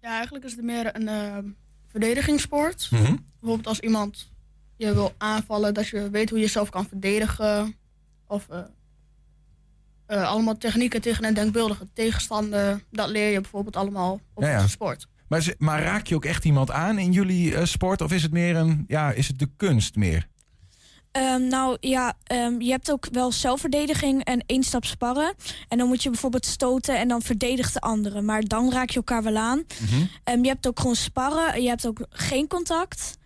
Ja, 0.02 0.10
eigenlijk 0.10 0.45
is 0.45 0.52
het 0.52 0.64
meer 0.64 0.95
een 0.95 1.56
verdedigingssport. 1.88 2.88
Mm 2.91 3.06
-hmm. 3.06 3.26
Bijvoorbeeld 3.39 3.68
als 3.68 3.80
iemand 3.80 4.32
je 4.76 4.93
wil 4.93 5.14
aanvallen, 5.18 5.74
dat 5.74 5.88
je 5.88 6.10
weet 6.10 6.30
hoe 6.30 6.39
je 6.39 6.45
jezelf 6.45 6.70
kan 6.70 6.86
verdedigen. 6.88 7.76
Of 8.28 8.48
uh, 10.08 10.30
allemaal 10.30 10.58
technieken 10.58 11.01
tegen 11.01 11.26
een 11.26 11.34
denkbeeldige 11.34 11.88
tegenstander. 11.93 12.84
Dat 12.91 13.10
leer 13.10 13.32
je 13.32 13.41
bijvoorbeeld 13.41 13.76
allemaal 13.76 14.20
op 14.34 14.43
ja, 14.43 14.68
sport. 14.68 15.08
Maar, 15.28 15.53
maar, 15.58 15.84
raak 15.84 16.08
je 16.08 16.16
ook 16.16 16.26
echt 16.26 16.45
iemand 16.45 16.72
aan 16.72 16.97
in 16.97 17.12
jullie 17.12 17.51
uh, 17.51 17.64
sport? 17.64 18.01
Of 18.01 18.12
is 18.12 18.24
het 18.24 18.32
meer 18.32 18.55
een, 18.55 18.86
ja, 18.88 19.12
is 19.12 19.28
het 19.28 19.39
de 19.39 19.49
kunst 19.58 19.95
meer? 19.95 20.28
Um, 21.12 21.47
nou 21.47 21.78
ja, 21.80 22.14
um, 22.32 22.62
je 22.62 22.72
hebt 22.72 22.91
ook 22.91 23.08
wel 23.12 23.32
zelfverdediging 23.32 24.24
en 24.24 24.43
één 24.45 24.64
stap 24.64 24.86
sparren. 24.86 25.34
En 25.68 25.78
dan 25.78 25.88
moet 25.88 26.03
je 26.03 26.10
bijvoorbeeld 26.10 26.45
stoten 26.45 26.99
en 26.99 27.08
dan 27.08 27.22
verdedigt 27.22 27.74
de 27.74 27.80
andere. 27.80 28.22
Maar 28.22 28.43
dan 28.43 28.72
raak 28.72 28.89
je 28.89 28.95
elkaar 28.95 29.24
wel 29.24 29.38
aan. 29.38 29.58
Mm 29.58 29.88
-hmm. 29.88 30.10
um, 30.24 30.43
je 30.43 30.49
hebt 30.49 30.68
ook 30.68 30.80
gewoon 30.80 30.95
sparren. 30.95 31.62
Je 31.62 31.68
hebt 31.68 31.88
ook 31.88 32.05
geen 32.10 32.47
contact. 32.47 33.18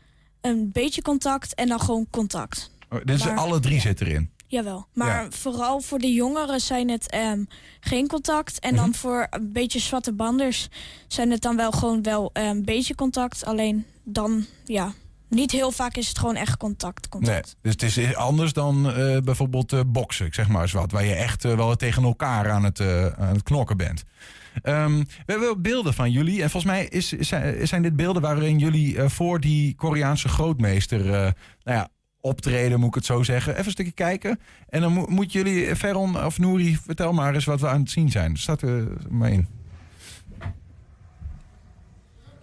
Een 0.41 0.69
beetje 0.71 1.01
contact 1.01 1.55
en 1.55 1.67
dan 1.67 1.79
gewoon 1.79 2.07
contact. 2.09 2.71
Oh, 2.89 2.99
dus 3.03 3.23
maar, 3.23 3.37
alle 3.37 3.59
drie 3.59 3.79
zitten 3.79 4.07
erin? 4.07 4.29
Jawel, 4.51 4.87
maar 4.93 5.23
ja. 5.23 5.29
vooral 5.29 5.81
voor 5.81 5.99
de 5.99 6.13
jongeren 6.13 6.59
zijn 6.59 6.89
het 6.89 7.15
um, 7.15 7.47
geen 7.79 8.07
contact. 8.07 8.59
En 8.59 8.75
dan 8.75 8.85
mm 8.85 8.91
-hmm. 8.91 8.99
voor 8.99 9.27
een 9.29 9.53
beetje 9.53 9.79
zwarte 9.79 10.13
banders 10.13 10.67
zijn 11.07 11.31
het 11.31 11.41
dan 11.41 11.55
wel 11.55 11.71
gewoon 11.71 12.01
wel 12.01 12.29
een 12.33 12.45
um, 12.45 12.65
beetje 12.65 12.95
contact. 12.95 13.45
Alleen 13.45 13.85
dan, 14.03 14.45
ja, 14.63 14.93
niet 15.29 15.51
heel 15.51 15.71
vaak 15.71 15.95
is 15.95 16.07
het 16.07 16.19
gewoon 16.19 16.35
echt 16.35 16.57
contact. 16.57 17.09
contact. 17.09 17.55
Nee, 17.61 17.73
dus 17.73 17.87
het 17.87 17.97
is 17.97 18.15
anders 18.15 18.53
dan 18.53 18.99
uh, 18.99 19.17
bijvoorbeeld 19.17 19.73
uh, 19.73 19.79
boksen, 19.87 20.25
ik 20.25 20.33
zeg 20.33 20.47
maar 20.47 20.61
eens 20.61 20.71
wat. 20.71 20.91
Waar 20.91 21.05
je 21.05 21.15
echt 21.15 21.45
uh, 21.45 21.55
wel 21.55 21.75
tegen 21.75 22.03
elkaar 22.03 22.51
aan 22.51 22.63
het, 22.63 22.79
aan 23.17 23.33
het 23.33 23.43
knokken 23.43 23.77
bent. 23.77 24.03
Um, 24.63 24.97
we 24.97 25.31
hebben 25.31 25.61
beelden 25.61 25.93
van 25.93 26.11
jullie. 26.11 26.43
En 26.43 26.49
volgens 26.49 26.71
mij 26.71 26.85
is, 26.85 27.11
zijn, 27.11 27.67
zijn 27.67 27.81
dit 27.81 27.95
beelden 27.95 28.21
waarin 28.21 28.59
jullie 28.59 28.99
voor 28.99 29.39
die 29.39 29.75
Koreaanse 29.75 30.27
grootmeester... 30.27 31.05
nou 31.05 31.33
ja, 31.63 31.89
optreden, 32.21 32.79
moet 32.79 32.87
ik 32.87 32.95
het 32.95 33.05
zo 33.05 33.23
zeggen. 33.23 33.53
Even 33.53 33.65
een 33.65 33.71
stukje 33.71 33.91
kijken. 33.91 34.39
En 34.69 34.81
dan 34.81 34.93
mo 34.93 35.05
moet 35.09 35.31
jullie, 35.31 35.75
Ferron 35.75 36.25
of 36.25 36.39
Nouri, 36.39 36.77
vertel 36.85 37.13
maar 37.13 37.33
eens 37.33 37.45
wat 37.45 37.59
we 37.59 37.67
aan 37.67 37.79
het 37.79 37.89
zien 37.89 38.09
zijn. 38.09 38.37
Staat 38.37 38.61
er 38.61 38.87
maar 39.09 39.31
in. 39.31 39.47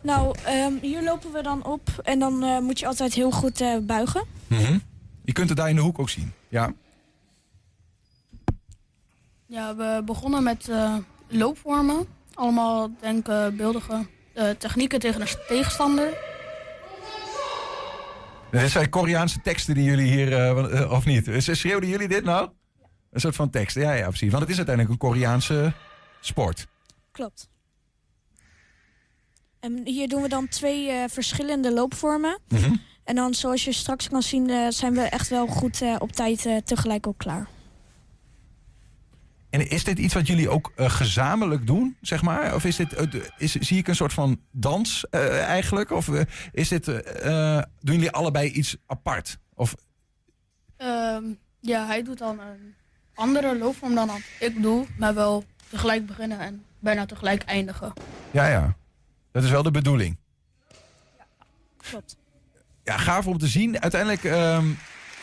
Nou, 0.00 0.34
um, 0.48 0.78
hier 0.80 1.02
lopen 1.02 1.32
we 1.32 1.42
dan 1.42 1.64
op. 1.64 1.88
En 2.04 2.18
dan 2.18 2.44
uh, 2.44 2.58
moet 2.58 2.78
je 2.78 2.86
altijd 2.86 3.14
heel 3.14 3.30
goed 3.30 3.60
uh, 3.60 3.78
buigen. 3.78 4.24
Mm 4.46 4.58
-hmm. 4.58 4.82
Je 5.24 5.32
kunt 5.32 5.48
het 5.48 5.58
daar 5.58 5.68
in 5.68 5.76
de 5.76 5.80
hoek 5.82 5.98
ook 5.98 6.10
zien. 6.10 6.32
Ja. 6.48 6.72
Ja, 9.46 9.76
we 9.76 10.02
begonnen 10.04 10.42
met 10.42 10.68
uh, 10.68 10.96
loopvormen. 11.28 12.06
Allemaal 12.34 12.90
denkbeeldige 13.00 14.06
technieken 14.58 15.00
tegen 15.00 15.20
een 15.20 15.28
tegenstander. 15.48 16.08
Dit 18.50 18.70
zijn 18.70 18.88
Koreaanse 18.88 19.40
teksten 19.40 19.74
die 19.74 19.84
jullie 19.84 20.06
hier, 20.06 20.56
uh, 20.56 20.92
of 20.92 21.04
niet? 21.04 21.30
Schreeuwden 21.38 21.88
jullie 21.88 22.08
dit 22.08 22.24
nou? 22.24 22.50
Een 23.10 23.20
soort 23.20 23.36
van 23.36 23.50
tekst, 23.50 23.76
ja, 23.76 23.92
ja, 23.92 24.08
precies. 24.08 24.30
Want 24.30 24.42
het 24.42 24.50
is 24.50 24.56
uiteindelijk 24.56 24.94
een 24.94 25.08
Koreaanse 25.08 25.72
sport. 26.20 26.66
Klopt. 27.10 27.48
En 29.60 29.80
hier 29.84 30.08
doen 30.08 30.22
we 30.22 30.28
dan 30.28 30.48
twee 30.48 30.90
eh, 30.90 31.04
verschillende 31.08 31.72
loopvormen. 31.72 32.38
Mhm. 32.48 32.74
En 33.08 33.14
dan, 33.14 33.34
zoals 33.34 33.64
je 33.64 33.72
straks 33.72 34.08
kan 34.08 34.22
zien, 34.22 34.50
eh, 34.50 34.66
zijn 34.68 34.94
we 34.94 35.00
echt 35.00 35.28
wel 35.28 35.46
goed 35.46 35.82
eh, 35.82 35.94
op 35.98 36.12
tijd 36.12 36.46
eh, 36.46 36.56
tegelijk 36.56 37.06
ook 37.06 37.18
klaar. 37.18 37.48
En 39.50 39.70
is 39.70 39.84
dit 39.84 39.98
iets 39.98 40.14
wat 40.14 40.26
jullie 40.26 40.48
ook 40.48 40.72
eh, 40.76 40.90
gezamenlijk 40.90 41.66
doen, 41.66 41.96
zeg 42.00 42.22
maar? 42.22 42.54
Of 42.54 42.64
is 42.64 42.76
dit, 42.76 42.96
is, 43.38 43.54
zie 43.54 43.78
ik 43.78 43.88
een 43.88 43.94
soort 43.96 44.12
van 44.12 44.40
dans 44.50 45.04
eh, 45.10 45.44
eigenlijk? 45.44 45.90
Of 45.90 46.08
eh, 46.08 46.20
is 46.52 46.68
dit, 46.68 46.84
doen 47.80 47.94
jullie 47.94 48.10
allebei 48.10 48.50
iets 48.50 48.76
apart? 48.86 49.38
Of, 49.54 49.74
Ehm, 50.76 51.24
ja, 51.60 51.86
hij 51.86 52.02
doet 52.02 52.18
dan 52.18 52.40
een 52.40 52.74
andere 53.14 53.58
loopvorm 53.58 53.94
dan 53.94 54.06
dat 54.06 54.20
ik 54.40 54.62
doe, 54.62 54.86
maar 54.96 55.14
wel 55.14 55.44
tegelijk 55.70 56.06
beginnen 56.06 56.38
en 56.40 56.64
bijna 56.78 57.06
tegelijk 57.06 57.42
eindigen. 57.42 57.92
ja, 58.30 58.46
ja. 58.46 58.76
Dat 59.32 59.42
is 59.42 59.50
wel 59.50 59.62
de 59.62 59.70
bedoeling. 59.70 60.18
Klopt. 61.76 62.16
Ja, 62.84 62.96
gaaf 62.96 63.26
om 63.26 63.38
te 63.38 63.46
zien. 63.46 63.80
Uiteindelijk, 63.80 64.24
ehm, 64.24 64.66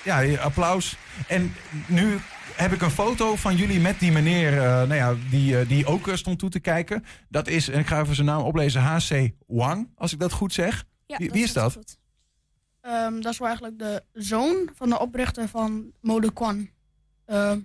ja, 0.03 0.35
applaus. 0.37 0.97
En 1.27 1.53
nu 1.87 2.19
heb 2.55 2.71
ik 2.71 2.81
een 2.81 2.91
foto 2.91 3.35
van 3.35 3.55
jullie 3.55 3.79
met 3.79 3.99
die 3.99 4.11
meneer, 4.11 4.57
eh, 4.57 4.63
nou 4.63 4.93
ja, 4.93 5.15
die, 5.29 5.59
eh, 5.59 5.67
die 5.67 5.85
ook 5.85 6.07
eh, 6.07 6.15
stond 6.15 6.39
toe 6.39 6.49
te 6.49 6.59
kijken. 6.59 7.05
Dat 7.29 7.47
is, 7.47 7.69
en 7.69 7.79
ik 7.79 7.87
ga 7.87 8.01
even 8.01 8.15
zijn 8.15 8.27
naam 8.27 8.41
oplezen, 8.41 8.81
H.C. 8.81 9.31
Wang, 9.47 9.89
als 9.95 10.13
ik 10.13 10.19
dat 10.19 10.31
goed 10.31 10.53
zeg. 10.53 10.85
Ja, 11.05 11.17
wie, 11.17 11.31
is 11.31 11.53
dat? 11.53 11.97
Ehm, 12.81 13.19
dat 13.21 13.31
is 13.31 13.37
wel 13.37 13.47
eigenlijk 13.47 13.79
de 13.79 14.03
zoon 14.13 14.69
van 14.73 14.89
de 14.89 14.99
oprichter 14.99 15.47
van 15.47 15.91
Mode 16.01 16.33
Kwan. 16.33 16.69
Ehm, 17.25 17.59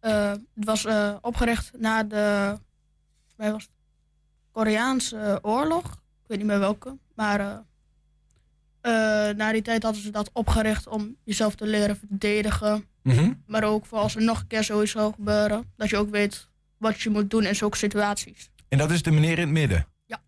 eh, 0.00 0.30
het 0.30 0.64
was 0.64 0.86
opgericht 1.20 1.72
na 1.78 2.02
de 2.02 2.56
mij 3.36 3.52
was 3.52 3.68
Koreaanse 4.50 5.38
oorlog. 5.42 5.84
Ik 5.92 6.26
weet 6.26 6.38
niet 6.38 6.46
meer 6.46 6.58
welke. 6.58 6.98
Maar 7.14 7.64
na 9.36 9.52
die 9.52 9.62
tijd 9.62 9.82
hadden 9.82 10.02
ze 10.02 10.10
dat 10.10 10.30
opgericht 10.32 10.86
om 10.88 11.16
jezelf 11.24 11.54
te 11.54 11.66
leren 11.66 11.96
verdedigen. 11.96 12.84
Mhm. 13.02 13.32
Maar 13.46 13.64
ook 13.64 13.86
voor 13.86 13.98
als 13.98 14.16
er 14.16 14.22
nog 14.22 14.40
een 14.40 14.46
keer 14.46 14.64
zoiets 14.64 14.92
zou 14.92 15.12
gebeuren. 15.14 15.72
Dat 15.76 15.90
je 15.90 15.96
ook 15.96 16.10
weet 16.10 16.48
wat 16.78 17.00
je 17.00 17.10
moet 17.10 17.30
doen 17.30 17.44
in 17.44 17.56
zulke 17.56 17.76
situaties. 17.76 18.50
En 18.68 18.78
dat 18.78 18.90
is 18.90 19.02
de 19.02 19.10
meneer 19.10 19.32
in 19.38 19.44
het 19.44 19.50
midden? 19.50 19.86
Ja. 20.06 20.22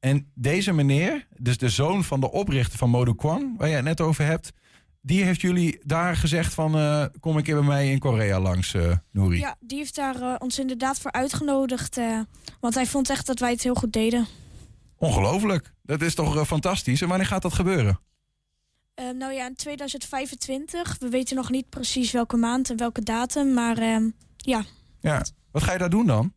En 0.00 0.30
deze 0.34 0.72
meneer, 0.72 1.26
dus 1.38 1.58
de 1.58 1.68
zoon 1.68 2.04
van 2.04 2.20
de 2.20 2.30
oprichter 2.30 2.78
van 2.78 2.90
Modu 2.90 3.14
Kwang, 3.14 3.58
waar 3.58 3.68
je 3.68 3.74
het 3.74 3.84
net 3.84 4.00
over 4.00 4.24
hebt, 4.24 4.50
die 5.02 5.24
heeft 5.24 5.40
jullie 5.40 5.80
daar 5.82 6.16
gezegd 6.16 6.54
van, 6.54 6.74
eh, 6.76 7.04
kom 7.20 7.36
een 7.36 7.42
keer 7.42 7.54
bij 7.54 7.64
mij 7.64 7.90
in 7.90 7.98
Korea 7.98 8.40
langs, 8.40 8.74
eh 8.74 8.92
Nouri. 9.10 9.38
Ja, 9.38 9.56
die 9.60 9.78
heeft 9.78 9.94
daar 9.94 10.20
eh, 10.22 10.34
ons 10.38 10.58
inderdaad 10.58 10.98
voor 11.00 11.12
uitgenodigd. 11.12 11.96
eh, 11.98 12.20
want 12.60 12.74
hij 12.74 12.86
vond 12.86 13.10
echt 13.10 13.26
dat 13.26 13.38
wij 13.38 13.50
het 13.50 13.62
heel 13.62 13.74
goed 13.74 13.92
deden. 13.92 14.26
Ongelooflijk. 15.00 15.72
Dat 15.82 16.02
is 16.02 16.14
toch 16.14 16.36
eh, 16.36 16.44
fantastisch. 16.44 17.00
En 17.02 17.08
wanneer 17.08 17.26
gaat 17.26 17.42
dat 17.42 17.52
gebeuren? 17.54 18.00
Ehm, 18.94 19.16
nou 19.16 19.32
ja, 19.32 19.46
in 19.46 19.54
2025. 19.54 20.96
We 20.98 21.08
weten 21.08 21.36
nog 21.36 21.50
niet 21.50 21.68
precies 21.68 22.10
welke 22.12 22.36
maand 22.36 22.70
en 22.70 22.76
welke 22.76 23.02
datum. 23.02 23.52
Maar 23.54 23.78
ehm, 23.78 24.08
ja, 24.36 24.62
Ja. 25.00 25.24
Wat 25.50 25.62
ga 25.62 25.72
je 25.72 25.78
daar 25.78 25.90
doen 25.90 26.06
dan? 26.06 26.32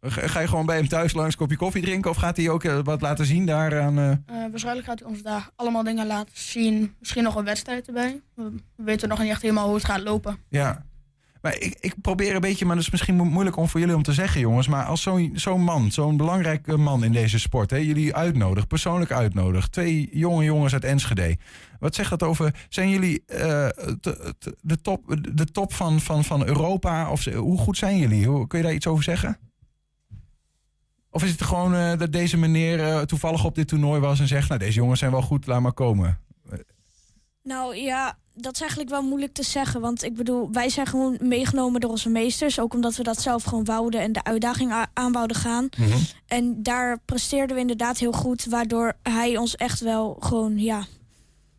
Ga 0.00 0.40
je 0.40 0.48
gewoon 0.48 0.66
bij 0.66 0.76
hem 0.76 0.88
thuis 0.88 1.12
langs 1.12 1.32
een 1.32 1.38
kopje 1.40 1.56
koffie 1.56 1.82
drinken? 1.82 2.10
Of 2.10 2.16
gaat 2.16 2.36
hij 2.36 2.48
ook 2.48 2.64
eh, 2.64 2.78
wat 2.82 3.00
laten 3.00 3.26
zien 3.26 3.46
daar 3.46 3.80
aan... 3.80 3.98
eh, 3.98 4.10
Eh, 4.10 4.50
waarschijnlijk 4.50 4.86
gaat 4.86 4.98
hij 4.98 5.08
ons 5.08 5.22
daar 5.22 5.50
allemaal 5.56 5.82
dingen 5.82 6.06
laten 6.06 6.32
zien. 6.36 6.94
Misschien 6.98 7.22
nog 7.22 7.34
een 7.36 7.44
wedstrijd 7.44 7.86
erbij. 7.86 8.20
We 8.34 8.50
we 8.76 8.82
weten 8.84 9.08
nog 9.08 9.18
niet 9.18 9.30
echt 9.30 9.42
helemaal 9.42 9.66
hoe 9.66 9.74
het 9.74 9.84
gaat 9.84 10.00
lopen. 10.00 10.38
Ja. 10.48 10.86
Maar 11.46 11.58
ik, 11.58 11.76
ik 11.80 11.94
probeer 12.00 12.34
een 12.34 12.40
beetje, 12.40 12.64
maar 12.64 12.74
dat 12.76 12.84
is 12.84 12.90
misschien 12.90 13.16
mo- 13.16 13.24
moeilijk 13.24 13.56
om 13.56 13.68
voor 13.68 13.80
jullie 13.80 13.94
om 13.96 14.02
te 14.02 14.12
zeggen, 14.12 14.40
jongens. 14.40 14.68
Maar 14.68 14.84
als 14.84 15.08
zo'n 15.32 15.60
man, 15.62 15.90
zo'n 15.90 16.16
belangrijke 16.16 16.76
man 16.76 17.04
in 17.04 17.12
deze 17.12 17.38
sport, 17.38 17.70
hè, 17.70 17.76
jullie 17.76 18.14
uitnodigt, 18.14 18.68
persoonlijk 18.68 19.10
uitnodigt. 19.12 19.72
Twee 19.72 20.08
jonge 20.12 20.44
jongens 20.44 20.72
uit 20.72 20.84
Enschede. 20.84 21.36
Wat 21.78 21.94
zegt 21.94 22.10
dat 22.10 22.22
over? 22.22 22.66
Zijn 22.68 22.90
jullie 22.90 23.24
te- 23.24 24.34
de 24.60 24.80
top, 24.80 25.16
de 25.32 25.44
top 25.44 25.72
van, 25.72 26.00
van, 26.00 26.24
van 26.24 26.46
Europa? 26.46 27.10
Of 27.10 27.24
hoe 27.24 27.58
goed 27.58 27.76
zijn 27.76 27.98
jullie? 27.98 28.26
Hoe, 28.26 28.46
kun 28.46 28.58
je 28.58 28.64
daar 28.64 28.74
iets 28.74 28.86
over 28.86 29.04
zeggen? 29.04 29.38
Of 31.10 31.24
is 31.24 31.30
het 31.30 31.42
gewoon 31.42 31.74
eh, 31.74 31.98
dat 31.98 32.12
deze 32.12 32.36
meneer 32.36 32.80
eh, 32.80 33.00
toevallig 33.00 33.44
op 33.44 33.54
dit 33.54 33.68
toernooi 33.68 34.00
was 34.00 34.20
en 34.20 34.26
zegt: 34.28 34.48
Nou, 34.48 34.60
deze 34.60 34.78
jongens 34.78 34.98
zijn 34.98 35.10
wel 35.10 35.22
goed, 35.22 35.46
laat 35.46 35.60
maar 35.60 35.72
komen. 35.72 36.18
Nou 37.46 37.76
ja, 37.76 38.18
dat 38.34 38.54
is 38.54 38.60
eigenlijk 38.60 38.90
wel 38.90 39.02
moeilijk 39.02 39.32
te 39.32 39.42
zeggen. 39.42 39.80
Want 39.80 40.02
ik 40.02 40.14
bedoel, 40.14 40.48
wij 40.52 40.68
zijn 40.68 40.86
gewoon 40.86 41.16
meegenomen 41.20 41.80
door 41.80 41.90
onze 41.90 42.08
meesters. 42.08 42.60
Ook 42.60 42.74
omdat 42.74 42.96
we 42.96 43.02
dat 43.02 43.20
zelf 43.20 43.42
gewoon 43.44 43.64
wouden 43.64 44.00
en 44.00 44.12
de 44.12 44.24
uitdaging 44.24 44.72
a- 44.72 44.90
aan 44.92 45.12
wouden 45.12 45.36
gaan. 45.36 45.68
En 46.26 46.62
daar 46.62 46.98
presteerden 47.04 47.54
we 47.56 47.60
inderdaad 47.62 47.98
heel 47.98 48.12
goed. 48.12 48.44
Waardoor 48.44 48.92
hij 49.02 49.36
ons 49.36 49.56
echt 49.56 49.80
wel 49.80 50.16
gewoon, 50.20 50.58
ja... 50.58 50.84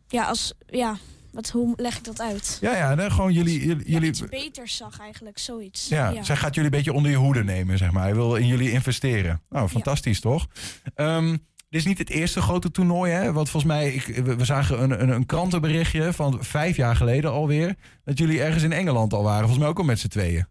Ja, 0.08 0.24
als... 0.24 0.52
Ja, 0.66 0.96
wat, 1.32 1.48
hoe 1.50 1.72
leg 1.76 1.96
ik 1.96 2.04
dat 2.04 2.20
uit? 2.20 2.58
Ja, 2.60 2.76
ja, 2.76 2.94
nee, 2.94 3.10
gewoon 3.10 3.32
jullie. 3.32 3.66
jullie, 3.66 3.90
jullie 3.90 4.08
Iets 4.08 4.28
beters 4.28 4.76
zag 4.76 5.00
eigenlijk, 5.00 5.38
zoiets. 5.38 5.88
Ja, 5.88 6.22
zij 6.22 6.36
gaat 6.36 6.54
jullie 6.54 6.70
een 6.70 6.76
beetje 6.76 6.92
onder 6.92 7.10
je 7.10 7.16
hoede 7.16 7.44
nemen, 7.44 7.78
zeg 7.78 7.90
maar. 7.90 8.02
Hij 8.02 8.14
wil 8.14 8.36
in 8.36 8.46
jullie 8.46 8.70
investeren. 8.70 9.42
Nou, 9.50 9.68
fantastisch 9.68 10.20
toch? 10.20 10.46
Ehm, 10.94 11.36
dit 11.68 11.80
is 11.80 11.86
niet 11.86 11.98
het 11.98 12.10
eerste 12.10 12.40
grote 12.40 12.70
toernooi, 12.70 13.12
hè? 13.12 13.32
Want 13.32 13.50
volgens 13.50 13.72
mij, 13.72 13.92
ik, 13.92 14.04
we, 14.04 14.44
zagen 14.44 14.82
een, 14.82 15.02
een, 15.02 15.08
een 15.08 15.26
krantenberichtje 15.26 16.12
van 16.12 16.44
vijf 16.44 16.76
jaar 16.76 16.96
geleden 16.96 17.30
alweer. 17.30 17.76
Dat 18.04 18.18
jullie 18.18 18.42
ergens 18.42 18.62
in 18.62 18.72
Engeland 18.72 19.12
al 19.12 19.22
waren. 19.22 19.40
Volgens 19.40 19.58
mij 19.58 19.68
ook 19.68 19.78
al 19.78 19.84
met 19.84 19.98
z'n 19.98 20.08
tweeën. 20.08 20.46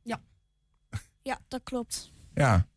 Ja, 1.21 1.39
dat 1.47 1.63
klopt. 1.63 2.11
Ja. 2.33 2.67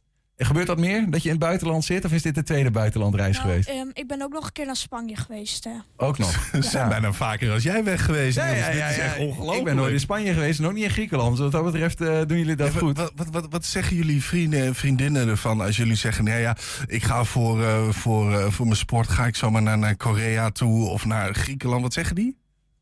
Gebeurt 0.46 0.66
dat 0.66 0.78
meer? 0.78 1.10
Dat 1.10 1.22
je 1.22 1.28
in 1.28 1.34
het 1.34 1.44
buitenland 1.44 1.84
zit? 1.84 2.04
Of 2.04 2.12
is 2.12 2.22
dit 2.22 2.34
de 2.34 2.42
tweede 2.42 2.70
buitenlandreis 2.70 3.36
Nou, 3.36 3.48
geweest? 3.48 3.68
ehm, 3.68 3.86
ik 3.92 4.06
ben 4.06 4.22
ook 4.22 4.32
nog 4.32 4.44
een 4.44 4.52
keer 4.52 4.66
naar 4.66 4.76
Spanje 4.76 5.16
geweest. 5.16 5.66
eh. 5.66 5.72
Ook 5.96 6.18
nog. 6.18 6.32
Ze 6.52 6.62
zijn 6.62 6.88
bijna 6.88 7.12
vaker 7.12 7.52
als 7.52 7.62
jij 7.62 7.84
weg 7.84 8.04
geweest. 8.04 8.36
Ja, 8.36 8.46
ja, 8.48 8.68
ja, 8.90 9.14
ongelooflijk. 9.18 9.58
Ik 9.58 9.64
ben 9.64 9.76
nooit 9.76 9.92
in 9.92 10.00
Spanje 10.00 10.32
geweest 10.32 10.58
en 10.58 10.66
ook 10.66 10.72
niet 10.72 10.84
in 10.84 10.90
Griekenland. 10.90 11.30
Dus 11.30 11.40
wat 11.40 11.52
dat 11.52 11.64
betreft 11.64 12.00
eh, 12.00 12.20
doen 12.26 12.38
jullie 12.38 12.56
dat 12.56 12.72
Ja, 12.72 12.78
goed. 12.78 12.96
Wat, 12.98 13.12
wat, 13.16 13.26
wat, 13.30 13.46
wat 13.50 13.64
zeggen 13.64 13.96
jullie 13.96 14.22
vrienden 14.22 14.60
en 14.62 14.74
vriendinnen 14.74 15.28
ervan 15.28 15.60
als 15.60 15.76
jullie 15.76 15.94
zeggen: 15.94 16.24
nee, 16.24 16.40
ja, 16.40 16.56
ik 16.86 17.02
ga 17.02 17.24
voor, 17.24 17.62
eh, 17.62 17.88
voor, 17.88 18.32
eh, 18.38 18.46
voor 18.50 18.66
mijn 18.66 18.78
sport 18.78 19.08
ga 19.08 19.26
ik 19.26 19.36
zomaar 19.36 19.62
naar, 19.62 19.78
naar 19.78 19.96
Korea 19.96 20.50
toe 20.50 20.88
of 20.88 21.04
naar 21.04 21.34
Griekenland? 21.34 21.82
Wat 21.82 21.92
zeggen 21.92 22.14
die? 22.14 22.36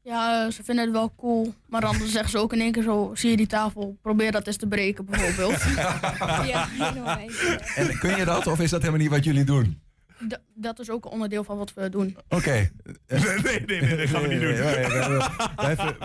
Ja, 0.09 0.45
eh, 0.47 0.53
ze 0.53 0.65
vinden 0.65 0.85
het 0.85 0.93
wel 0.95 1.15
cool. 1.17 1.55
Maar 1.67 1.81
dan 1.81 1.95
zeggen 2.17 2.31
ze 2.31 2.39
ook 2.39 2.53
in 2.53 2.61
één 2.61 2.73
keer 2.73 2.83
zo... 2.83 3.11
Zie 3.15 3.31
je 3.31 3.37
die 3.37 3.47
tafel? 3.47 3.99
Probeer 4.03 4.33
dat 4.33 4.47
eens 4.47 4.57
te 4.57 4.67
breken, 4.67 5.05
bijvoorbeeld. 5.05 5.63
ja, 6.53 6.67
helemaal 6.69 7.19
En 7.77 7.99
kun 7.99 8.17
je 8.17 8.25
dat 8.25 8.47
of 8.47 8.61
is 8.61 8.71
dat 8.71 8.81
helemaal 8.81 9.01
niet 9.03 9.11
wat 9.11 9.25
jullie 9.25 9.45
doen? 9.45 9.81
D- 10.29 10.41
dat 10.55 10.79
is 10.79 10.91
ook 10.91 11.05
een 11.05 11.11
onderdeel 11.11 11.45
van 11.45 11.57
wat 11.57 11.75
we 11.75 11.89
doen. 11.89 12.17
Oké. 12.29 12.51
Nee, 13.07 13.21
nee, 13.43 13.61
nee, 13.67 13.81
nee, 13.81 13.97
dat 13.97 14.09
gaan 14.09 14.23
we 14.23 14.29
niet 14.29 14.41
doen. 14.41 14.51
Nee, 14.51 14.61
hebben, 15.57 15.99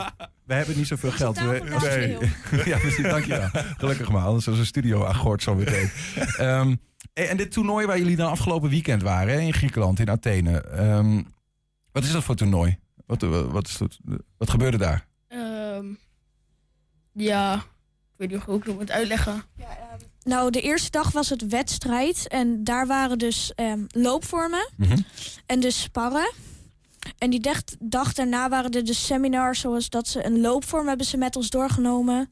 we 0.46 0.54
hebben 0.54 0.78
niet 0.78 0.88
zoveel 0.88 1.12
geld. 1.12 1.36
Nee. 1.42 2.18
Ja, 2.66 2.78
precies. 2.78 3.04
Dankjewel. 3.04 3.50
Gelukkig 3.78 4.10
maar, 4.12 4.24
anders 4.26 4.48
is 4.48 4.58
een 4.58 4.66
studio 4.66 5.06
agort 5.06 5.44
zo 5.44 5.56
meteen. 5.56 5.90
Ehm, 6.38 6.76
en 7.14 7.30
en 7.30 7.38
dit 7.38 7.52
toernooi 7.52 7.86
waar 7.86 7.98
jullie 7.98 8.16
dan 8.16 8.30
afgelopen 8.30 8.70
weekend 8.70 9.02
waren, 9.02 9.42
in 9.42 9.54
Griekenland, 9.54 10.00
in 10.00 10.10
Athene. 10.10 10.62
ehm, 10.62 11.22
wat 11.92 12.04
is 12.04 12.12
dat 12.12 12.24
voor 12.24 12.36
toernooi? 12.36 12.78
Wat, 13.06 13.22
wat, 13.52 13.68
is 13.68 13.78
dat, 13.78 13.98
wat 14.38 14.50
gebeurde 14.50 14.78
daar? 14.78 15.08
Ehm, 15.28 15.94
ja, 17.12 17.56
ik 17.56 17.62
weet 18.16 18.32
niet 18.32 18.42
hoe 18.42 18.58
ik 18.58 18.64
het 18.64 18.76
moet 18.76 18.92
uitleggen. 18.92 19.44
Nou, 20.24 20.52
de 20.52 20.62
eerste 20.62 20.92
dag 20.92 21.12
was 21.12 21.30
het 21.30 21.48
wedstrijd. 21.48 22.28
En 22.28 22.64
daar 22.64 22.88
waren 22.88 23.18
dus 23.18 23.52
ehm, 23.56 23.84
loopvormen 23.88 24.70
en 25.46 25.60
dus 25.60 25.82
sparren. 25.82 26.34
En 27.18 27.30
die 27.30 27.40
dag, 27.40 27.64
dag 27.80 28.14
daarna 28.14 28.50
waren 28.50 28.72
er 28.72 28.86
dus 28.86 29.06
seminars, 29.06 29.60
zoals 29.60 29.90
dat 29.90 30.08
ze 30.08 30.26
een 30.26 30.42
loopvorm 30.42 30.88
hebben 30.88 31.06
ze 31.06 31.18
met 31.18 31.36
ons 31.36 31.50
doorgenomen. 31.50 32.30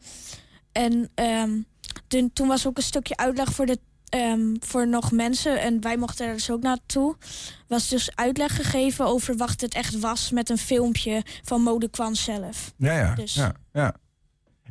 En 0.72 1.10
ehm, 1.14 1.60
toen, 2.08 2.34
toen 2.34 2.48
was 2.48 2.68
ook 2.68 2.78
een 2.78 2.84
stukje 2.84 3.18
uitleg 3.18 3.54
voor, 3.54 3.66
de, 3.66 3.80
ehm, 4.12 4.56
voor 4.60 4.88
nog 4.88 5.12
mensen. 5.12 5.62
En 5.62 5.82
wij 5.82 5.98
mochten 5.98 6.28
er 6.28 6.34
dus 6.34 6.52
ook 6.52 6.62
naartoe. 6.62 7.16
Was 7.68 7.90
dus 7.90 8.16
uitleg 8.16 8.56
gegeven 8.56 9.06
over 9.06 9.38
wat 9.38 9.62
het 9.62 9.74
echt 9.74 10.00
was 10.00 10.32
met 10.32 10.50
een 10.50 10.58
filmpje 10.58 11.24
van 11.44 11.62
Mode 11.62 11.90
Kwan 11.90 12.16
zelf. 12.16 12.74
Ja, 12.78 12.94
ja. 12.94 13.16
Dus- 13.16 13.34
ja, 13.34 13.54
ja. 13.74 13.96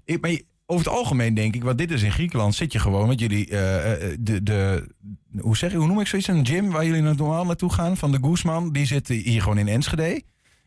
Ik, 0.05 0.21
maar 0.21 0.41
over 0.67 0.85
het 0.87 0.95
algemeen 0.95 1.35
denk 1.35 1.55
ik, 1.55 1.63
want 1.65 1.79
dit 1.79 1.91
is 1.91 2.03
in 2.03 2.13
Griekenland, 2.13 2.55
zit 2.55 2.73
je 2.73 2.79
gewoon 2.79 3.09
met 3.09 3.21
jullie, 3.21 3.49
eh, 3.49 3.93
eh, 3.93 4.17
de, 4.21 4.43
de, 4.43 4.89
hoe, 5.41 5.57
zeg 5.57 5.71
je, 5.71 5.77
hoe 5.77 5.87
noem 5.87 6.01
ik 6.01 6.07
zoiets, 6.07 6.29
een 6.29 6.47
gym 6.47 6.71
waar 6.71 6.85
jullie 6.85 7.03
normaal 7.03 7.45
naartoe 7.45 7.73
gaan, 7.73 7.97
van 7.97 8.13
de 8.13 8.19
Guzman, 8.23 8.73
die 8.73 8.87
zit 8.87 9.09
hier 9.09 9.43
gewoon 9.43 9.59
in 9.59 9.69
Enschede. 9.69 10.23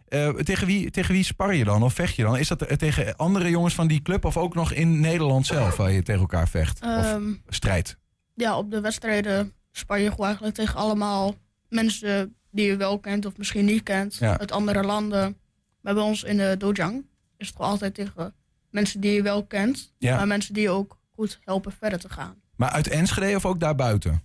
Eh, 0.08 0.30
tegen, 0.30 0.68
wie, 0.68 0.92
tegen 0.92 1.14
wie 1.14 1.24
spar 1.24 1.56
je 1.56 1.64
dan 1.64 1.84
of 1.84 1.94
vecht 1.94 2.16
je 2.16 2.24
dan? 2.24 2.38
Is 2.38 2.48
dat 2.48 2.80
tegen 2.80 3.16
andere 3.16 3.50
jongens 3.50 3.74
van 3.74 3.88
die 3.88 4.02
club 4.02 4.26
of 4.26 4.38
ook 4.38 4.56
nog 4.56 4.74
in 4.74 5.00
Nederland 5.00 5.46
zelf 5.46 5.76
waar 5.76 5.92
je 5.92 6.04
tegen 6.04 6.22
elkaar 6.22 6.48
vecht? 6.50 6.82
of 6.82 6.88
Ehm, 6.88 7.34
strijdt? 7.48 7.98
Ja, 8.34 8.58
op 8.58 8.72
de 8.72 8.82
wedstrijden 8.82 9.54
spar 9.72 10.00
je 10.00 10.10
gewoon 10.10 10.26
eigenlijk 10.26 10.56
tegen 10.56 10.76
allemaal 10.76 11.36
mensen 11.70 12.36
die 12.52 12.66
je 12.66 12.76
wel 12.78 13.00
kent 13.00 13.26
of 13.26 13.38
misschien 13.38 13.66
niet 13.66 13.84
kent. 13.84 14.16
Ja. 14.16 14.40
Uit 14.40 14.52
andere 14.52 14.84
landen. 14.84 15.38
Maar 15.82 15.94
bij 15.94 16.04
ons 16.04 16.24
in 16.24 16.38
de 16.38 16.56
dojang 16.58 17.06
is 17.38 17.48
het 17.48 17.56
gewoon 17.56 17.72
altijd 17.72 17.94
tegen 17.94 18.36
mensen 18.70 19.02
die 19.02 19.12
je 19.12 19.22
wel 19.22 19.46
kent. 19.46 19.94
Ja. 19.98 20.16
Maar 20.16 20.28
mensen 20.28 20.54
die 20.54 20.64
je 20.64 20.70
ook 20.70 20.98
goed 21.16 21.40
helpen 21.44 21.72
verder 21.72 22.00
te 22.00 22.10
gaan. 22.10 22.42
Maar 22.56 22.70
uit 22.70 22.88
Enschede 22.88 23.36
of 23.36 23.46
ook 23.46 23.60
daarbuiten? 23.60 24.24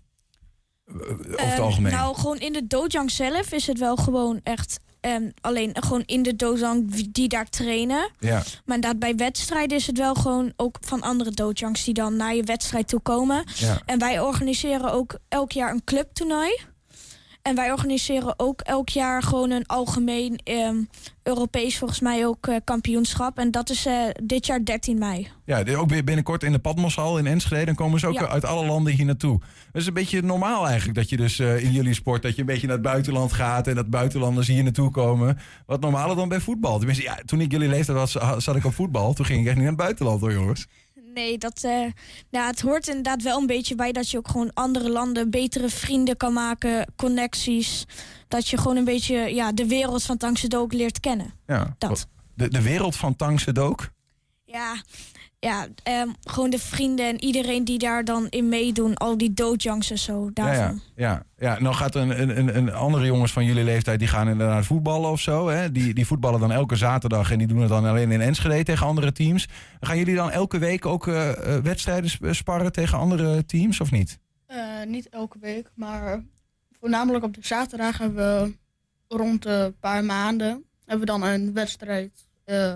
over 0.86 1.16
het 1.18 1.36
Ehm, 1.36 1.61
algemeen? 1.61 1.92
Nou, 1.92 2.16
gewoon 2.16 2.38
in 2.38 2.52
de 2.52 2.66
dojang 2.66 3.11
zelf 3.11 3.52
is 3.52 3.66
het 3.66 3.78
wel 3.78 3.96
gewoon 3.96 4.40
echt... 4.42 4.80
ehm, 5.01 5.30
alleen 5.40 5.76
gewoon 5.80 6.03
in 6.07 6.22
de 6.22 6.36
dojang 6.36 7.07
die 7.12 7.28
daar 7.28 7.49
trainen. 7.49 8.11
ja. 8.18 8.42
Maar 8.64 8.76
inderdaad, 8.76 8.99
bij 8.99 9.16
wedstrijden 9.16 9.76
is 9.76 9.86
het 9.86 9.99
wel 9.99 10.14
gewoon 10.14 10.53
ook 10.57 10.76
van 10.80 11.01
andere 11.01 11.30
dojangs 11.30 11.84
die 11.84 11.94
dan 11.94 12.16
naar 12.16 12.34
je 12.34 12.42
wedstrijd 12.42 12.88
toe 12.88 13.01
komen. 13.01 13.44
Ja. 13.55 13.80
En 13.86 13.99
wij 13.99 14.20
organiseren 14.20 14.92
ook 14.92 15.18
elk 15.28 15.53
jaar 15.53 15.70
een 15.70 15.84
clubtoernooi. 15.84 16.59
En 17.49 17.55
wij 17.55 17.70
organiseren 17.70 18.34
ook 18.36 18.61
elk 18.61 18.88
jaar 18.88 19.22
gewoon 19.22 19.51
een 19.51 19.66
algemeen 19.66 20.40
ehm, 20.44 20.76
Europees 21.22 21.78
volgens 21.78 22.01
mij 22.01 22.26
ook 22.26 22.46
eh, 22.46 22.57
kampioenschap. 22.64 23.38
En 23.38 23.51
dat 23.51 23.70
is 23.70 23.86
eh, 23.86 23.94
dit 24.22 24.46
jaar 24.46 24.64
13 24.64 24.99
mei. 24.99 25.28
Ja, 25.44 25.76
ook 25.76 25.88
weer 25.88 26.05
binnenkort 26.05 26.42
in 26.42 26.53
de 26.53 26.59
Padmoshal 26.59 27.18
in 27.18 27.26
Enschede. 27.26 27.64
Dan 27.64 27.74
komen 27.74 28.01
ze 28.01 28.07
ook 28.07 28.14
Ja. 28.14 28.28
uit 28.28 28.44
alle 28.44 28.66
landen 28.66 28.92
hier 28.92 29.05
naartoe. 29.05 29.38
Dat 29.72 29.82
is 29.82 29.86
een 29.86 29.94
beetje 29.94 30.22
normaal 30.22 30.66
eigenlijk 30.66 30.99
dat 30.99 31.09
je 31.09 31.16
dus 31.16 31.38
eh, 31.38 31.64
in 31.64 31.72
jullie 31.72 31.94
sport... 31.94 32.22
dat 32.22 32.34
je 32.34 32.40
een 32.40 32.46
beetje 32.46 32.66
naar 32.66 32.76
het 32.76 32.84
buitenland 32.84 33.32
gaat... 33.32 33.66
en 33.66 33.74
dat 33.74 33.90
buitenlanders 33.90 34.46
hier 34.46 34.62
naartoe 34.62 34.90
komen. 34.90 35.38
Wat 35.66 35.80
normaler 35.80 36.16
dan 36.16 36.28
bij 36.28 36.40
voetbal. 36.40 36.78
Tenminste, 36.78 37.05
ja, 37.05 37.18
toen 37.24 37.40
ik 37.40 37.51
jullie 37.53 37.68
leeftijd 37.68 37.99
was, 37.99 38.44
zat 38.44 38.57
ik 38.57 38.64
op 38.64 38.74
voetbal. 38.74 39.12
Toen 39.12 39.26
ging 39.26 39.40
ik 39.40 39.46
echt 39.46 39.55
niet 39.55 39.64
naar 39.64 39.74
het 39.74 39.82
buitenland 39.82 40.20
hoor, 40.20 40.32
jongens. 40.32 40.66
Nee, 41.14 41.38
dat, 41.38 41.62
nou, 42.30 42.46
het 42.46 42.61
hoort 42.61 42.88
inderdaad 42.88 43.22
wel 43.22 43.38
een 43.38 43.46
beetje 43.46 43.74
bij 43.74 43.92
dat 43.92 44.11
je 44.11 44.18
ook 44.18 44.28
gewoon 44.28 44.52
andere 44.54 44.90
landen 44.90 45.30
betere 45.30 45.68
vrienden 45.68 46.16
kan 46.16 46.32
maken, 46.32 46.92
connecties. 46.96 47.84
Dat 48.28 48.48
je 48.48 48.56
gewoon 48.56 48.76
een 48.76 48.84
beetje 48.84 49.16
ja, 49.34 49.52
de 49.52 49.66
wereld 49.66 50.02
van 50.02 50.16
Tangse 50.16 50.48
ook 50.56 50.72
leert 50.72 51.00
kennen. 51.00 51.32
Ja. 51.46 51.74
Dat. 51.78 52.06
De, 52.34 52.48
de 52.48 52.62
wereld 52.62 52.96
van 52.96 53.16
Tangse 53.16 53.52
Dook. 53.52 53.90
Ja, 54.44 54.82
ja 55.41 55.66
ehm, 55.82 56.09
gewoon 56.20 56.51
de 56.51 56.59
vrienden 56.59 57.07
en 57.09 57.24
iedereen 57.24 57.64
die 57.64 57.78
daar 57.78 58.05
dan 58.05 58.26
in 58.28 58.49
meedoen. 58.49 58.95
Al 58.95 59.18
die 59.18 59.34
dojangs 59.34 59.91
en 59.91 59.99
zo. 59.99 60.24
Ja, 60.24 60.30
Daarvan. 60.32 60.80
ja, 60.97 61.11
ja, 61.36 61.53
ja. 61.55 61.61
Nou 61.61 61.74
gaat 61.74 61.95
een, 61.95 62.20
een, 62.39 62.57
een- 62.57 62.72
andere 62.72 63.07
jongens 63.07 63.32
van 63.32 63.45
jullie 63.45 63.64
leeftijd... 63.64 63.99
die 63.99 64.09
gaan 64.09 64.28
inderdaad 64.28 64.66
voetballen 64.66 65.11
of 65.11 65.20
zo. 65.20 65.49
Hè? 65.49 65.72
Die, 65.72 65.95
die 65.95 66.07
voetballen 66.07 66.41
dan 66.41 66.53
elke 66.53 66.76
zaterdag... 66.76 67.30
en 67.32 67.39
die 67.39 67.47
doen 67.47 67.59
het 67.61 67.68
dan 67.68 67.84
alleen 67.84 68.11
in 68.12 68.20
Enschede 68.20 68.62
tegen 68.64 68.86
andere 68.86 69.12
teams. 69.12 69.49
Gaan 69.80 69.99
jullie 69.99 70.14
dan 70.14 70.30
elke 70.30 70.59
week 70.59 70.86
ook 70.86 71.07
eh, 71.07 71.30
eh, 71.57 71.62
wedstrijden 71.62 72.11
sp- 72.11 72.26
sparren 72.30 72.72
tegen 72.72 72.99
andere 72.99 73.45
teams 73.47 73.80
of 73.80 73.91
niet? 73.91 74.18
Eh, 74.47 74.59
niet 74.86 75.09
elke 75.09 75.39
week, 75.41 75.70
maar 75.74 76.24
voornamelijk 76.80 77.24
op 77.24 77.34
de 77.34 77.41
zaterdag 77.43 77.99
hebben 77.99 78.43
we 79.07 79.16
rond 79.16 79.45
een 79.45 79.76
paar 79.80 80.05
maanden 80.05 80.64
hebben 80.84 81.07
we 81.07 81.12
dan 81.12 81.22
een 81.22 81.53
wedstrijd 81.53 82.26
eh, 82.45 82.74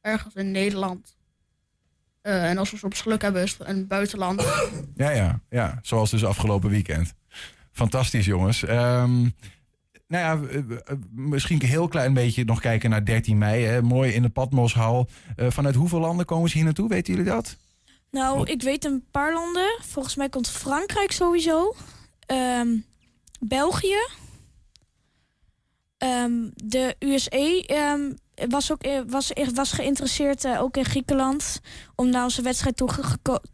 ergens 0.00 0.34
in 0.34 0.50
Nederland. 0.50 1.16
Eh, 2.22 2.50
en 2.50 2.58
als 2.58 2.70
we 2.70 2.76
soms 2.76 3.00
geluk 3.00 3.22
hebben, 3.22 3.42
is 3.42 3.56
het 3.58 3.68
een 3.68 3.86
buitenland. 3.86 4.42
Ja, 4.96 5.10
ja, 5.10 5.40
ja. 5.50 5.78
Zoals 5.82 6.10
dus 6.10 6.24
afgelopen 6.24 6.70
weekend. 6.70 7.14
Fantastisch, 7.72 8.26
jongens. 8.26 8.64
Ehm, 8.64 9.20
nou 10.08 10.24
ja, 10.24 10.40
misschien 11.10 11.62
een 11.62 11.68
heel 11.68 11.88
klein 11.88 12.14
beetje 12.14 12.44
nog 12.44 12.60
kijken 12.60 12.90
naar 12.90 13.04
13 13.04 13.38
mei. 13.38 13.64
Hè. 13.64 13.82
Mooi 13.82 14.12
in 14.12 14.22
de 14.22 14.28
Patmoshal. 14.28 15.08
Eh 15.36 15.50
vanuit 15.50 15.74
hoeveel 15.74 16.00
landen 16.00 16.26
komen 16.26 16.48
ze 16.50 16.56
hier 16.56 16.64
naartoe? 16.64 16.88
Weten 16.88 17.14
jullie 17.14 17.30
dat? 17.30 17.56
Nou, 18.10 18.50
ik 18.50 18.62
weet 18.62 18.84
een 18.84 19.04
paar 19.10 19.32
landen. 19.32 19.78
Volgens 19.80 20.16
mij 20.16 20.28
komt 20.28 20.48
Frankrijk 20.48 21.12
sowieso. 21.12 21.74
Ehm, 22.26 22.68
België. 23.40 23.98
Ehm, 25.98 26.32
de 26.54 26.96
USA 26.98 27.60
ehm, 27.66 28.12
was, 28.34 28.72
ook, 28.72 28.82
eh, 28.82 29.00
was, 29.06 29.32
was 29.54 29.72
geïnteresseerd, 29.72 30.44
eh, 30.44 30.62
ook 30.62 30.76
in 30.76 30.84
Griekenland, 30.84 31.60
om 31.94 32.10
naar 32.10 32.24
onze 32.24 32.42
wedstrijd 32.42 32.76
toe, 32.76 32.88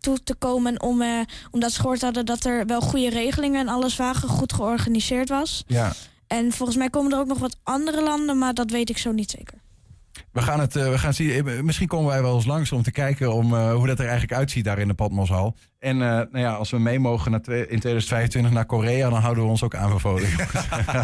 toe 0.01 0.23
te 0.23 0.35
komen. 0.35 0.83
Om, 0.83 1.03
eh, 1.03 1.21
omdat 1.51 1.73
ze 1.73 1.81
gehoord 1.81 2.01
hadden 2.01 2.27
dat 2.27 2.45
er 2.45 2.67
wel 2.67 2.81
goede 2.81 3.11
regelingen 3.11 3.61
en 3.61 3.69
alles 3.69 3.97
waren, 3.97 4.29
goed 4.29 4.53
georganiseerd 4.53 5.29
was. 5.29 5.65
Ja. 5.67 5.93
En 6.27 6.53
volgens 6.53 6.79
mij 6.79 6.91
komen 6.91 7.13
er 7.13 7.19
ook 7.19 7.27
nog 7.27 7.39
wat 7.39 7.57
andere 7.63 8.03
landen, 8.03 8.39
maar 8.39 8.55
dat 8.55 8.71
weet 8.71 8.91
ik 8.91 8.99
zo 8.99 9.13
niet 9.13 9.31
zeker. 9.31 9.59
We 10.39 10.45
gaan 10.45 10.61
het 10.61 10.77
eh, 10.77 10.91
we 10.91 10.99
gaan 10.99 11.15
zien. 11.15 11.47
Eh, 11.47 11.61
Misschien 11.61 11.87
komen 11.89 12.09
wij 12.11 12.23
wel 12.23 12.35
eens 12.35 12.45
langs 12.47 12.73
om 12.73 12.83
te 12.83 12.91
kijken 12.91 13.33
om, 13.33 13.55
eh, 13.55 13.73
hoe 13.75 13.87
dat 13.87 13.99
er 13.99 14.05
eigenlijk 14.05 14.39
uitziet 14.39 14.65
daar 14.65 14.79
in 14.79 14.89
de 14.89 14.95
Patmoshal. 14.95 15.57
En 15.79 15.97
nou 15.97 16.39
ja, 16.39 16.53
als 16.53 16.71
we 16.71 16.79
mee 16.79 16.99
mogen 16.99 17.31
naar 17.31 17.41
in 17.49 17.79
2025 17.79 18.53
naar 18.53 18.67
Korea, 18.67 19.11
dan 19.11 19.21
houden 19.21 19.45
we 19.45 19.51
ons 19.51 19.63
ook 19.63 19.75
aanbevolen. 19.75 20.29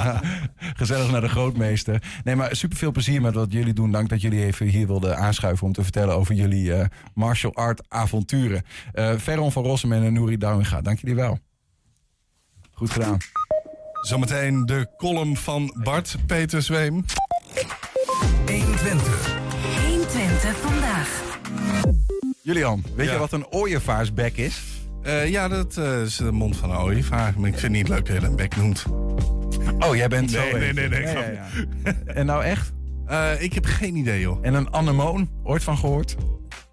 Gezellig 0.80 1.10
naar 1.10 1.20
de 1.20 1.28
grootmeester. 1.28 2.02
Nee, 2.24 2.36
maar 2.36 2.56
super 2.56 2.76
veel 2.76 2.92
plezier 2.92 3.20
met 3.20 3.34
wat 3.34 3.52
jullie 3.52 3.72
doen. 3.72 3.90
Dank 3.90 4.08
dat 4.08 4.20
jullie 4.20 4.44
even 4.44 4.66
hier 4.66 4.86
wilden 4.86 5.16
aanschuiven 5.18 5.66
om 5.66 5.72
te 5.72 5.82
vertellen 5.82 6.14
over 6.16 6.34
jullie 6.34 6.72
martial 7.14 7.54
art 7.54 7.82
avonturen. 7.88 8.62
Eh 8.92 9.12
Veron 9.16 9.52
van 9.52 9.64
Rossum 9.64 9.92
en 9.92 10.12
Nouri 10.12 10.36
Douwinga, 10.36 10.80
dank 10.80 10.98
jullie 10.98 11.16
wel. 11.16 11.38
Goed 12.72 12.90
gedaan. 12.90 13.18
Zometeen 14.00 14.66
de 14.66 14.88
column 14.96 15.36
van 15.36 15.74
Bart 15.82 16.16
Peter 16.26 16.62
Zweem. 16.62 17.04
120. 18.46 19.36
120 19.86 20.56
vandaag. 20.60 21.22
Julian, 22.42 22.84
weet 22.96 23.06
Ja. 23.06 23.12
je 23.12 23.18
wat 23.18 23.32
een 23.32 23.46
ooievaarsbek 23.50 24.36
is? 24.36 24.62
Eh, 25.02 25.28
ja, 25.30 25.48
dat 25.48 25.76
eh, 25.76 26.02
is 26.02 26.16
de 26.16 26.32
mond 26.32 26.56
van 26.56 26.70
een 26.70 26.76
ooievaar. 26.78 27.34
Maar 27.36 27.48
ik 27.48 27.58
vind 27.58 27.62
het 27.62 27.70
niet 27.82 27.88
leuk 27.88 28.06
dat 28.06 28.14
je 28.14 28.20
dat 28.20 28.30
een 28.30 28.36
bek 28.36 28.56
noemt. 28.56 28.84
Oh, 29.78 29.96
jij 29.96 30.08
bent 30.08 30.30
zo 30.30 30.40
Nee, 30.40 30.52
nee, 30.52 30.72
nee, 30.72 30.88
nee, 30.88 31.00
Ja, 31.02 31.08
grapje. 31.08 31.32
ja, 31.32 31.46
ja. 31.84 31.92
En 32.14 32.26
nou 32.26 32.42
echt? 32.44 32.72
Eh, 33.06 33.42
ik 33.42 33.52
heb 33.52 33.64
geen 33.64 33.96
idee, 33.96 34.20
joh. 34.20 34.38
En 34.42 34.54
een 34.54 34.74
anemoon, 34.74 35.28
ooit 35.42 35.62
van 35.62 35.78
gehoord? 35.78 36.16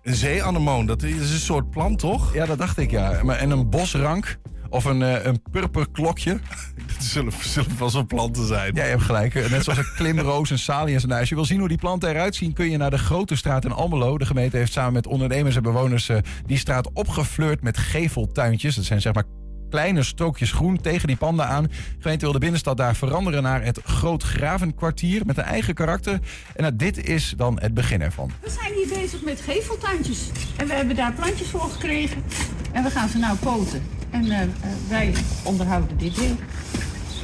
Een 0.03 0.15
zeeanemoon, 0.15 0.85
dat 0.85 1.03
is 1.03 1.31
een 1.31 1.39
soort 1.39 1.69
plant, 1.69 1.99
toch? 1.99 2.33
Ja, 2.33 2.45
dat 2.45 2.57
dacht 2.57 2.77
ik, 2.77 2.91
ja. 2.91 3.19
Maar- 3.23 3.37
En 3.37 3.49
een 3.51 3.69
bosrank 3.69 4.37
of 4.71 4.85
een, 4.85 5.01
eh, 5.01 5.25
een 5.25 5.41
purperklokje. 5.51 6.39
Dat 6.97 7.03
zullen, 7.03 7.33
zullen 7.41 7.77
wel 7.79 7.89
zo'n 7.89 8.05
planten 8.05 8.47
zijn. 8.47 8.75
Ja, 8.75 8.83
je 8.83 8.89
hebt 8.89 9.01
gelijk. 9.01 9.33
Net 9.33 9.63
zoals 9.63 9.79
een 9.79 9.93
klimroos, 9.95 10.49
een 10.49 10.59
salie 10.59 10.93
en 10.93 10.99
zo. 10.99 11.07
Nou, 11.07 11.19
als 11.19 11.29
je 11.29 11.35
wil 11.35 11.45
zien 11.45 11.59
hoe 11.59 11.67
die 11.67 11.77
planten 11.77 12.09
eruit 12.09 12.35
zien... 12.35 12.53
kun 12.53 12.69
je 12.69 12.77
naar 12.77 12.89
de 12.89 12.97
Grote 12.97 13.35
Straat 13.35 13.65
in 13.65 13.71
Almelo. 13.71 14.17
De 14.17 14.25
gemeente 14.25 14.57
heeft 14.57 14.71
samen 14.71 14.93
met 14.93 15.07
ondernemers 15.07 15.55
en 15.55 15.63
bewoners... 15.63 16.09
eh, 16.09 16.17
die 16.45 16.57
straat 16.57 16.91
opgefleurd 16.93 17.61
met 17.61 17.77
geveltuintjes. 17.77 18.75
Dat 18.75 18.85
zijn 18.85 19.01
zeg 19.01 19.13
maar 19.13 19.23
kleine 19.69 20.03
strookjes 20.03 20.51
groen 20.51 20.81
tegen 20.81 21.07
die 21.07 21.17
panden 21.17 21.47
aan. 21.47 21.63
De 21.63 21.69
gemeente 21.99 22.23
wil 22.23 22.33
de 22.33 22.39
binnenstad 22.39 22.77
daar 22.77 22.95
veranderen 22.95 23.43
naar 23.43 23.63
het 23.63 23.79
Groot 23.83 24.23
Gravenkwartier... 24.23 25.25
met 25.25 25.37
een 25.37 25.43
eigen 25.43 25.73
karakter. 25.73 26.13
En 26.55 26.61
nou, 26.61 26.75
dit 26.75 27.07
is 27.07 27.33
dan 27.37 27.59
het 27.61 27.73
begin 27.73 28.01
ervan. 28.01 28.31
We 28.41 28.49
zijn 28.49 28.73
hier 28.73 29.01
bezig 29.01 29.23
met 29.23 29.41
geveltuintjes. 29.41 30.29
En 30.57 30.67
we 30.67 30.73
hebben 30.73 30.95
daar 30.95 31.13
plantjes 31.13 31.47
voor 31.47 31.69
gekregen. 31.69 32.23
En 32.71 32.83
we 32.83 32.89
gaan 32.89 33.09
ze 33.09 33.17
nou 33.17 33.37
poten. 33.37 34.00
En 34.11 34.31
eh, 34.31 34.37
wij 34.89 35.13
onderhouden 35.43 35.97
dit 35.97 36.15
ding. 36.15 36.35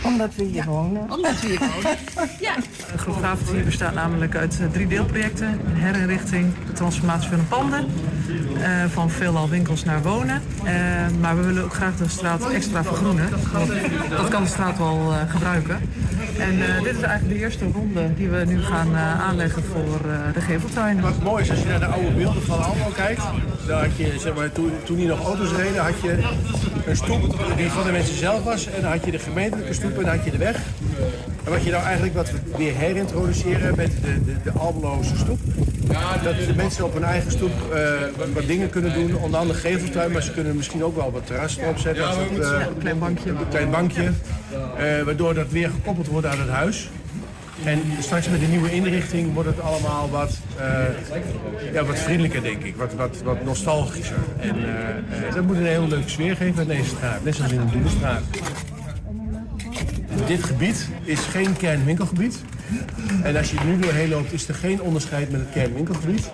Omdat 0.04 0.36
we 0.36 0.44
hier 0.44 0.64
wonen. 0.66 1.12
Omdat 1.12 1.42
we 1.42 1.48
hier 1.48 1.60
wonen. 1.60 1.98
Ja. 2.40 2.54
Groot 2.96 3.16
Gravenvier 3.16 3.64
bestaat 3.64 3.94
namelijk 3.94 4.36
uit 4.36 4.60
eh, 4.62 4.68
drie 4.72 4.88
deelprojecten. 4.88 5.48
Een 5.48 5.76
herinrichting, 5.76 6.54
de 6.68 6.74
transformatie 6.74 7.30
van 7.30 7.38
de 7.38 7.44
panden. 7.44 7.86
eh, 8.62 8.70
van 8.94 9.10
veelal 9.10 9.50
winkels 9.50 9.84
naar 9.84 10.02
wonen. 10.02 10.42
Eh, 10.64 10.74
maar 11.22 11.38
we 11.38 11.44
willen 11.44 11.64
ook 11.64 11.74
graag 11.74 11.96
de 11.96 12.08
straat 12.10 12.50
extra 12.52 12.84
vergroenen. 12.84 13.30
Dat 14.10 14.28
kan 14.30 14.44
de 14.44 14.50
straat 14.50 14.78
wel 14.78 15.12
eh, 15.14 15.32
gebruiken. 15.32 15.80
En 16.40 16.62
eh, 16.76 16.84
dit 16.84 16.96
is 16.96 17.02
eigenlijk 17.02 17.30
de 17.30 17.44
eerste 17.44 17.66
ronde 17.74 18.14
die 18.14 18.30
we 18.30 18.44
nu 18.48 18.62
gaan 18.62 18.96
eh, 18.96 19.22
aanleggen 19.22 19.64
voor 19.64 20.12
eh, 20.12 20.34
de 20.34 20.42
geveltuinen. 20.42 21.04
Wat 21.04 21.24
mooi 21.24 21.44
is 21.44 21.50
als 21.50 21.60
je 21.60 21.66
naar 21.68 21.80
de 21.80 21.86
oude 21.86 22.12
beelden 22.12 22.44
van 22.44 22.64
Almelo 22.64 22.90
kijkt. 22.96 23.22
Had 23.70 23.98
je, 23.98 24.16
zeg 24.20 24.36
maar, 24.36 24.52
toen, 24.52 24.72
toen 24.84 24.98
hier 24.98 25.08
nog 25.08 25.24
auto's 25.26 25.52
reden, 25.52 25.84
had 25.84 26.02
je 26.02 26.18
een 26.88 26.96
stoep 26.96 27.36
die 27.58 27.70
van 27.70 27.84
de 27.84 27.92
mensen 27.92 28.16
zelf 28.16 28.44
was. 28.44 28.68
En 28.68 28.82
dan 28.82 28.92
had 28.92 29.06
je 29.06 29.12
de 29.12 29.20
gemeentelijke 29.20 29.74
stoep 29.74 29.98
en 29.98 30.04
dan 30.04 30.16
had 30.16 30.26
je 30.26 30.32
de 30.32 30.38
weg. 30.38 30.58
En 31.44 31.52
wat 31.52 31.64
je 31.64 31.72
nou 31.72 31.84
eigenlijk 31.84 32.16
wat 32.16 32.32
we 32.32 32.38
weer 32.58 32.76
herintroduceren 32.76 33.76
met 33.76 33.92
de, 34.02 34.24
de, 34.24 34.36
de 34.44 34.52
Almeloze 34.52 35.18
stoep. 35.18 35.40
Dat 36.24 36.36
de 36.48 36.54
mensen 36.56 36.86
op 36.86 36.94
hun 36.94 37.04
eigen 37.04 37.32
stoep 37.32 37.74
eh, 37.74 37.92
wat, 38.34 38.48
dingen 38.48 38.70
kunnen 38.70 38.94
doen. 38.94 39.18
Onder 39.18 39.40
andere 39.40 39.60
geveltuin, 39.60 40.12
maar 40.12 40.22
ze 40.22 40.32
kunnen 40.32 40.56
misschien 40.56 40.84
ook 40.84 40.96
wel 40.96 41.12
wat 41.12 41.26
terras 41.26 41.58
erop 41.58 41.78
zetten. 41.78 42.04
Eh, 42.04 42.66
een 42.68 42.78
klein 42.80 43.00
bankje. 43.00 43.30
Een 43.30 43.50
klein 43.50 43.70
bankje. 43.72 44.12
Eh, 44.78 45.02
waardoor 45.02 45.34
dat 45.34 45.50
weer 45.50 45.70
gekoppeld 45.70 46.08
wordt 46.08 46.28
aan 46.28 46.40
het 46.40 46.50
huis. 46.50 46.90
En 47.64 47.82
straks 48.00 48.30
met 48.30 48.40
de 48.40 48.46
nieuwe 48.46 48.72
inrichting 48.72 49.34
wordt 49.34 49.50
het 49.50 49.62
allemaal 49.62 50.10
wat, 50.10 50.38
eh, 50.58 51.74
ja, 51.74 51.84
wat 51.86 52.00
vriendelijker, 52.00 52.42
denk 52.42 52.64
ik. 52.64 52.76
Wat, 52.76 52.94
wat, 52.94 53.22
wat 53.24 53.44
nostalgischer. 53.44 54.18
En 54.40 54.56
eh, 54.56 55.34
dat 55.34 55.46
moet 55.46 55.56
een 55.56 55.66
hele 55.66 55.88
leuke 55.88 56.10
sfeer 56.10 56.36
geven 56.36 56.62
aan 56.62 56.68
deze 56.68 56.90
straat. 56.90 57.24
Net 57.24 57.36
zoals 57.36 57.52
in 57.52 57.60
de 57.66 57.72
Doelenstraat. 57.72 58.22
Dit 60.28 60.44
gebied 60.44 60.88
is 61.04 61.20
geen 61.20 61.58
kernwinkelgebied. 61.58 62.38
En 63.24 63.36
als 63.36 63.52
je 63.52 63.58
er 63.58 63.66
nu 63.66 63.80
doorheen 63.80 64.10
loopt, 64.10 64.34
is 64.34 64.48
er 64.48 64.56
geen 64.56 64.82
onderscheid 64.82 65.32
met 65.32 65.40
het 65.40 65.50
kernwinkelgebied. 65.50 66.32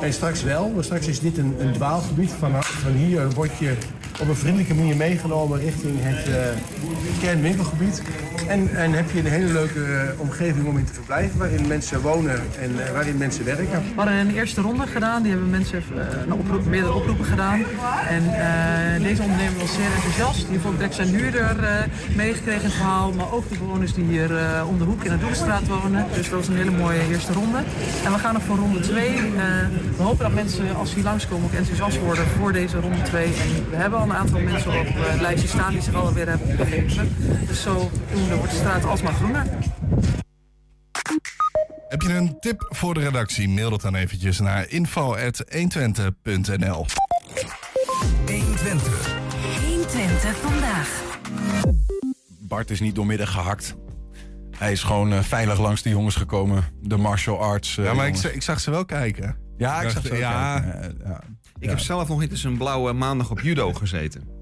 En 0.00 0.12
straks 0.12 0.42
wel, 0.42 0.72
want 0.72 0.84
straks 0.84 1.06
is 1.06 1.20
dit 1.20 1.38
een, 1.38 1.56
een 1.58 1.72
dwaalgebied. 1.72 2.30
Van, 2.30 2.64
van 2.64 2.92
hier 2.92 3.30
word 3.30 3.58
je 3.58 3.74
op 4.20 4.28
een 4.28 4.36
vriendelijke 4.36 4.74
manier 4.74 4.96
meegenomen 4.96 5.60
richting 5.60 5.94
het 5.98 6.28
uh, 6.28 6.34
kernwinkelgebied. 7.20 8.02
En, 8.48 8.76
en 8.76 8.92
heb 8.92 9.10
je 9.10 9.18
een 9.18 9.26
hele 9.26 9.52
leuke 9.52 9.84
eh, 9.84 10.20
omgeving 10.20 10.66
om 10.66 10.78
in 10.78 10.84
te 10.84 10.92
verblijven, 10.92 11.38
waarin 11.38 11.66
mensen 11.66 12.00
wonen 12.00 12.40
en 12.60 12.86
eh, 12.86 12.92
waarin 12.92 13.16
mensen 13.16 13.44
werken. 13.44 13.82
We 13.82 13.92
hadden 13.96 14.14
een 14.14 14.34
eerste 14.34 14.60
ronde 14.60 14.86
gedaan, 14.86 15.22
die 15.22 15.30
hebben 15.30 15.50
mensen 15.50 15.82
een 16.26 16.32
oproep, 16.32 16.66
meerdere 16.66 16.92
oproepen 16.92 17.24
gedaan. 17.24 17.64
En 18.08 18.22
deze 19.02 19.22
ondernemer 19.22 19.58
was 19.58 19.74
zeer 19.74 19.92
enthousiast. 19.94 20.48
Die 20.48 20.58
ook 20.66 20.74
direct 20.74 20.94
zijn 20.94 21.08
huurder 21.08 21.56
meegekregen 22.16 22.64
het 22.64 22.72
verhaal, 22.72 23.12
maar 23.12 23.32
ook 23.32 23.48
de 23.48 23.58
bewoners 23.58 23.94
die 23.94 24.04
hier 24.04 24.30
om 24.68 24.78
de 24.78 24.84
hoek 24.84 25.04
in 25.04 25.10
de 25.10 25.18
Doelenstraat 25.18 25.68
wonen. 25.68 26.06
Dus 26.14 26.28
dat 26.28 26.38
was 26.38 26.48
een 26.48 26.56
hele 26.56 26.70
mooie 26.70 27.08
eerste 27.10 27.32
ronde. 27.32 27.58
En 28.04 28.12
we 28.12 28.18
gaan 28.18 28.34
nog 28.34 28.42
voor 28.42 28.56
ronde 28.56 28.80
2. 28.80 29.10
we 29.96 30.02
hopen 30.02 30.24
dat 30.24 30.34
mensen 30.34 30.76
als 30.76 30.88
ze 30.88 30.94
hier 30.94 31.04
langskomen 31.04 31.44
ook 31.44 31.56
enthousiast 31.56 32.00
worden 32.00 32.24
voor 32.26 32.52
deze 32.52 32.80
ronde 32.80 33.02
2. 33.02 33.24
En 33.24 33.70
we 33.70 33.76
hebben 33.76 33.98
al 34.02 34.08
een 34.08 34.16
aantal 34.16 34.40
mensen 34.40 34.80
op 34.80 34.86
het 34.88 35.20
lijstje 35.20 35.48
staan 35.48 35.72
die 35.72 35.82
zich 35.82 35.94
alweer 35.94 36.28
hebben 36.28 36.48
opgegeven. 36.48 37.16
Dus 37.46 37.62
zo 37.62 37.90
wordt 38.36 38.50
de 38.50 38.56
straat 38.56 38.84
alsmaar 38.84 39.12
groener. 39.12 39.46
Heb 41.88 42.02
je 42.02 42.14
een 42.14 42.36
tip 42.40 42.66
voor 42.68 42.94
de 42.94 43.00
redactie? 43.00 43.48
Mail 43.48 43.70
dat 43.70 43.80
dan 43.80 43.94
eventjes 43.94 44.38
naar 44.38 44.68
info.120.nl 44.68 46.86
120. 48.26 49.14
120 49.66 50.36
vandaag. 50.36 51.02
Bart 52.40 52.70
is 52.70 52.80
niet 52.80 52.94
doormidden 52.94 53.28
gehakt. 53.28 53.74
Hij 54.58 54.72
is 54.72 54.82
gewoon 54.82 55.12
uh, 55.12 55.20
veilig 55.20 55.58
langs 55.58 55.82
de 55.82 55.88
jongens 55.88 56.16
gekomen. 56.16 56.64
De 56.80 56.96
martial 56.96 57.38
arts. 57.38 57.76
Uh, 57.76 57.84
ja, 57.84 57.94
maar 57.94 58.06
ik, 58.06 58.16
ik, 58.16 58.42
zag 58.42 58.60
ze 58.60 58.70
wel 58.70 58.84
kijken. 58.84 59.36
Ja, 59.56 59.82
ik 59.82 59.90
zag 59.90 60.06
ze 60.06 60.16
ja, 60.16 60.60
kijken. 60.60 61.00
Ja, 61.04 61.20
Ik 61.62 61.68
heb 61.68 61.78
zelf 61.78 62.08
nog 62.08 62.22
eens 62.22 62.44
een 62.44 62.56
blauwe 62.56 62.92
maandag 62.92 63.30
op 63.30 63.40
judo 63.40 63.72
gezeten. 63.72 64.40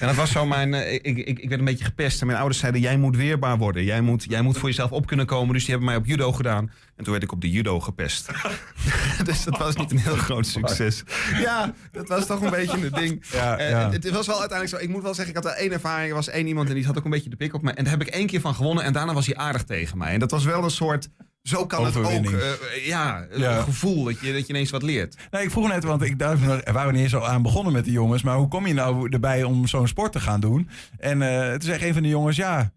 En 0.00 0.06
dat 0.08 0.16
was 0.16 0.30
zo 0.30 0.46
mijn. 0.46 0.74
eh, 0.74 0.94
Ik, 0.94 1.02
ik, 1.04 1.38
ik 1.38 1.48
werd 1.48 1.58
een 1.60 1.64
beetje 1.66 1.84
gepest. 1.84 2.20
En 2.20 2.26
mijn 2.26 2.38
ouders 2.38 2.60
zeiden: 2.60 2.80
Jij 2.80 2.96
moet 2.96 3.16
weerbaar 3.16 3.58
worden. 3.58 3.84
Jij 3.84 4.00
moet, 4.00 4.24
jij 4.28 4.42
moet 4.42 4.58
voor 4.58 4.68
jezelf 4.68 4.90
op 4.92 5.06
kunnen 5.06 5.26
komen. 5.26 5.52
Dus 5.52 5.62
die 5.62 5.70
hebben 5.70 5.88
mij 5.88 5.96
op 5.98 6.06
judo 6.06 6.32
gedaan. 6.32 6.70
En 6.96 7.04
toen 7.04 7.10
werd 7.12 7.22
ik 7.22 7.32
op 7.32 7.40
de 7.40 7.50
judo 7.50 7.80
gepest. 7.80 8.30
dus 9.24 9.44
dat 9.44 9.58
was 9.58 9.76
niet 9.76 9.90
een 9.90 9.98
heel 9.98 10.16
groot 10.16 10.46
succes. 10.46 11.02
Ja, 11.40 11.74
dat 11.92 12.08
was 12.08 12.26
toch 12.26 12.40
een 12.42 12.50
beetje 12.50 12.76
een 12.86 12.92
ding. 12.92 13.24
Ja, 13.32 13.58
Eh, 13.58 13.70
ja. 13.70 13.90
Het 13.90 14.10
was 14.10 14.26
wel 14.26 14.40
uiteindelijk 14.40 14.78
zo. 14.80 14.88
Ik 14.88 14.92
moet 14.94 15.02
wel 15.02 15.14
zeggen, 15.14 15.34
ik 15.36 15.42
had 15.42 15.52
wel 15.52 15.62
één 15.62 15.72
ervaring. 15.72 16.08
Er 16.08 16.14
was 16.14 16.28
één 16.28 16.46
iemand 16.46 16.68
en 16.68 16.74
die 16.74 16.86
had 16.86 16.98
ook 16.98 17.04
een 17.04 17.10
beetje 17.10 17.30
de 17.30 17.36
pik 17.36 17.54
op 17.54 17.62
me. 17.62 17.70
En 17.70 17.84
daar 17.84 17.92
heb 17.92 18.02
ik 18.02 18.08
één 18.14 18.26
keer 18.26 18.40
van 18.40 18.54
gewonnen. 18.54 18.84
En 18.84 18.92
daarna 18.92 19.12
was 19.14 19.26
hij 19.26 19.36
aardig 19.36 19.64
tegen 19.64 19.98
mij. 19.98 20.12
En 20.12 20.18
dat 20.18 20.30
was 20.30 20.44
wel 20.44 20.64
een 20.64 20.70
soort. 20.70 21.08
Zo 21.42 21.66
kan 21.66 21.84
het 21.84 21.96
ook. 21.96 22.04
Eh, 22.04 22.86
ja, 22.86 23.26
een 23.30 23.62
gevoel 23.62 24.04
dat 24.04 24.20
je, 24.20 24.32
dat 24.32 24.46
je 24.46 24.52
ineens 24.52 24.70
wat 24.70 24.82
leert. 24.82 25.16
Nee, 25.30 25.42
ik 25.42 25.50
vroeg 25.50 25.68
net, 25.68 25.84
want 25.84 26.02
ik 26.02 26.20
er 26.20 26.72
waren 26.72 26.92
niet 26.92 27.02
eens 27.02 27.14
al 27.14 27.28
aan 27.28 27.42
begonnen 27.42 27.72
met 27.72 27.84
de 27.84 27.90
jongens. 27.90 28.22
Maar 28.22 28.36
hoe 28.36 28.48
kom 28.48 28.66
je 28.66 28.74
nou 28.74 29.08
erbij 29.10 29.42
om 29.42 29.66
zo'n 29.66 29.88
sport 29.88 30.12
te 30.12 30.20
gaan 30.20 30.40
doen? 30.40 30.68
En 30.98 31.22
eh 31.22 31.50
toen 31.50 31.62
zei 31.62 31.86
een 31.86 31.92
van 31.92 32.02
de 32.02 32.08
jongens, 32.08 32.36
ja, 32.36 32.72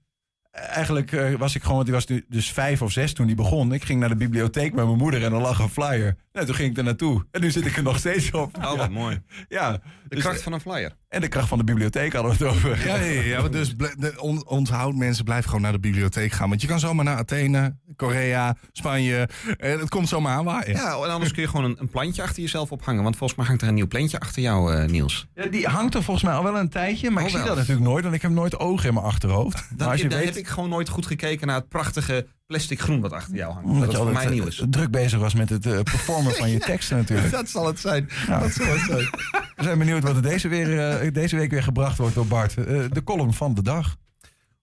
eigenlijk 0.51 1.37
was 1.37 1.55
ik 1.55 1.61
gewoon, 1.61 1.75
want 1.75 1.85
die 1.85 1.95
was 1.95 2.05
nu 2.05 2.25
dus 2.29 2.51
vijf 2.51 2.81
of 2.81 2.91
zes 2.91 3.13
toen 3.13 3.27
die 3.27 3.35
begon. 3.35 3.73
Ik 3.73 3.83
ging 3.83 3.99
naar 3.99 4.09
de 4.09 4.15
bibliotheek 4.15 4.73
met 4.73 4.85
mijn 4.85 4.97
moeder 4.97 5.23
en 5.23 5.33
er 5.33 5.41
lag 5.41 5.59
een 5.59 5.69
flyer. 5.69 6.15
En 6.35 6.45
toen 6.45 6.55
ging 6.55 6.69
ik 6.71 6.77
er 6.77 6.83
naartoe. 6.83 7.25
En 7.31 7.41
nu 7.41 7.51
zit 7.51 7.65
ik 7.65 7.77
er 7.77 7.83
nog 7.83 7.97
steeds 7.97 8.31
op. 8.31 8.57
Oh, 8.57 8.77
wat 8.77 8.89
mooi. 8.89 9.21
Ja. 9.47 9.71
De 9.71 9.81
dus- 10.07 10.23
kracht 10.23 10.41
van 10.41 10.53
een 10.53 10.59
flyer. 10.59 10.91
En 11.09 11.21
de 11.21 11.27
kracht 11.27 11.47
van 11.47 11.57
de 11.57 11.63
bibliotheek 11.63 12.13
hadden 12.13 12.37
we 12.37 12.45
het 12.45 12.55
over. 12.55 12.87
Ja, 12.87 12.95
ja, 12.95 13.21
ja, 13.21 13.47
dus 13.47 13.75
on, 14.17 14.47
onthoud 14.47 14.95
mensen, 14.95 15.23
blijf 15.23 15.45
gewoon 15.45 15.61
naar 15.61 15.71
de 15.71 15.79
bibliotheek 15.79 16.31
gaan. 16.31 16.49
Want 16.49 16.61
je 16.61 16.67
kan 16.67 16.79
zomaar 16.79 17.05
naar 17.05 17.17
Athene, 17.17 17.75
Korea, 17.95 18.55
Spanje. 18.71 19.29
En 19.57 19.79
het 19.79 19.89
komt 19.89 20.07
zomaar 20.07 20.37
aanwaaien. 20.37 20.75
Ja, 20.75 20.95
en 20.95 21.09
anders 21.09 21.31
kun 21.31 21.41
je 21.41 21.47
gewoon 21.47 21.65
een, 21.65 21.75
een 21.79 21.89
plantje 21.89 22.21
achter 22.21 22.41
jezelf 22.41 22.71
ophangen. 22.71 23.03
Want 23.03 23.17
volgens 23.17 23.39
mij 23.39 23.47
hangt 23.47 23.61
er 23.61 23.67
een 23.67 23.73
nieuw 23.73 23.87
plantje 23.87 24.19
achter 24.19 24.41
jou, 24.41 24.73
eh, 24.75 24.89
Niels. 24.89 25.27
Ja, 25.35 25.45
die 25.45 25.67
hangt 25.67 25.95
er 25.95 26.03
volgens 26.03 26.25
mij 26.25 26.35
al 26.35 26.43
wel 26.43 26.57
een 26.57 26.69
tijdje, 26.69 27.09
maar 27.09 27.23
Oh, 27.23 27.29
ik 27.29 27.35
zie 27.35 27.39
wel. 27.39 27.47
dat 27.47 27.57
natuurlijk 27.57 27.87
nooit, 27.87 28.03
want 28.03 28.15
ik 28.15 28.21
heb 28.21 28.31
nooit 28.31 28.59
ogen 28.59 28.87
in 28.87 28.93
mijn 28.93 29.05
achterhoofd. 29.05 29.55
Dan, 29.55 29.77
maar 29.77 29.87
als 29.87 30.01
je 30.01 30.07
dan 30.07 30.17
weet, 30.19 30.27
heb 30.27 30.37
ik 30.37 30.47
gewoon 30.47 30.69
nooit 30.69 30.89
goed 30.89 31.05
gekeken 31.05 31.47
naar 31.47 31.55
het 31.55 31.69
prachtige 31.69 32.27
plastic 32.45 32.79
groen 32.79 33.01
wat 33.01 33.11
achter 33.11 33.35
jou 33.35 33.53
hangt. 33.53 33.67
omdat 33.67 33.85
dat 33.85 33.91
je 33.91 33.97
voor 33.97 34.11
mij 34.11 34.29
nieuw 34.29 34.41
eh, 34.41 34.47
is. 34.47 34.63
druk 34.69 34.91
bezig 34.91 35.19
was 35.19 35.33
met 35.33 35.49
het 35.49 35.65
eh, 35.65 35.81
performen 35.81 36.33
van 36.35 36.49
je 36.49 36.59
teksten 36.71 36.97
natuurlijk. 36.97 37.31
Dat 37.31 37.49
zal 37.49 37.67
het 37.67 37.79
zijn. 37.79 38.09
Dat 38.27 38.51
zal 38.51 38.65
het 38.65 38.81
zijn. 38.81 39.09
We 39.55 39.63
zijn 39.63 39.77
benieuwd 39.77 40.03
wat 40.03 40.15
er 40.15 40.21
deze, 40.21 40.47
weer, 40.47 40.79
eh, 40.79 41.13
deze 41.13 41.35
week 41.35 41.51
weer 41.51 41.63
gebracht 41.63 41.97
wordt 41.97 42.15
door 42.15 42.27
Bart. 42.27 42.55
De 42.55 43.01
column 43.03 43.33
van 43.33 43.53
de 43.53 43.61
dag. 43.61 43.95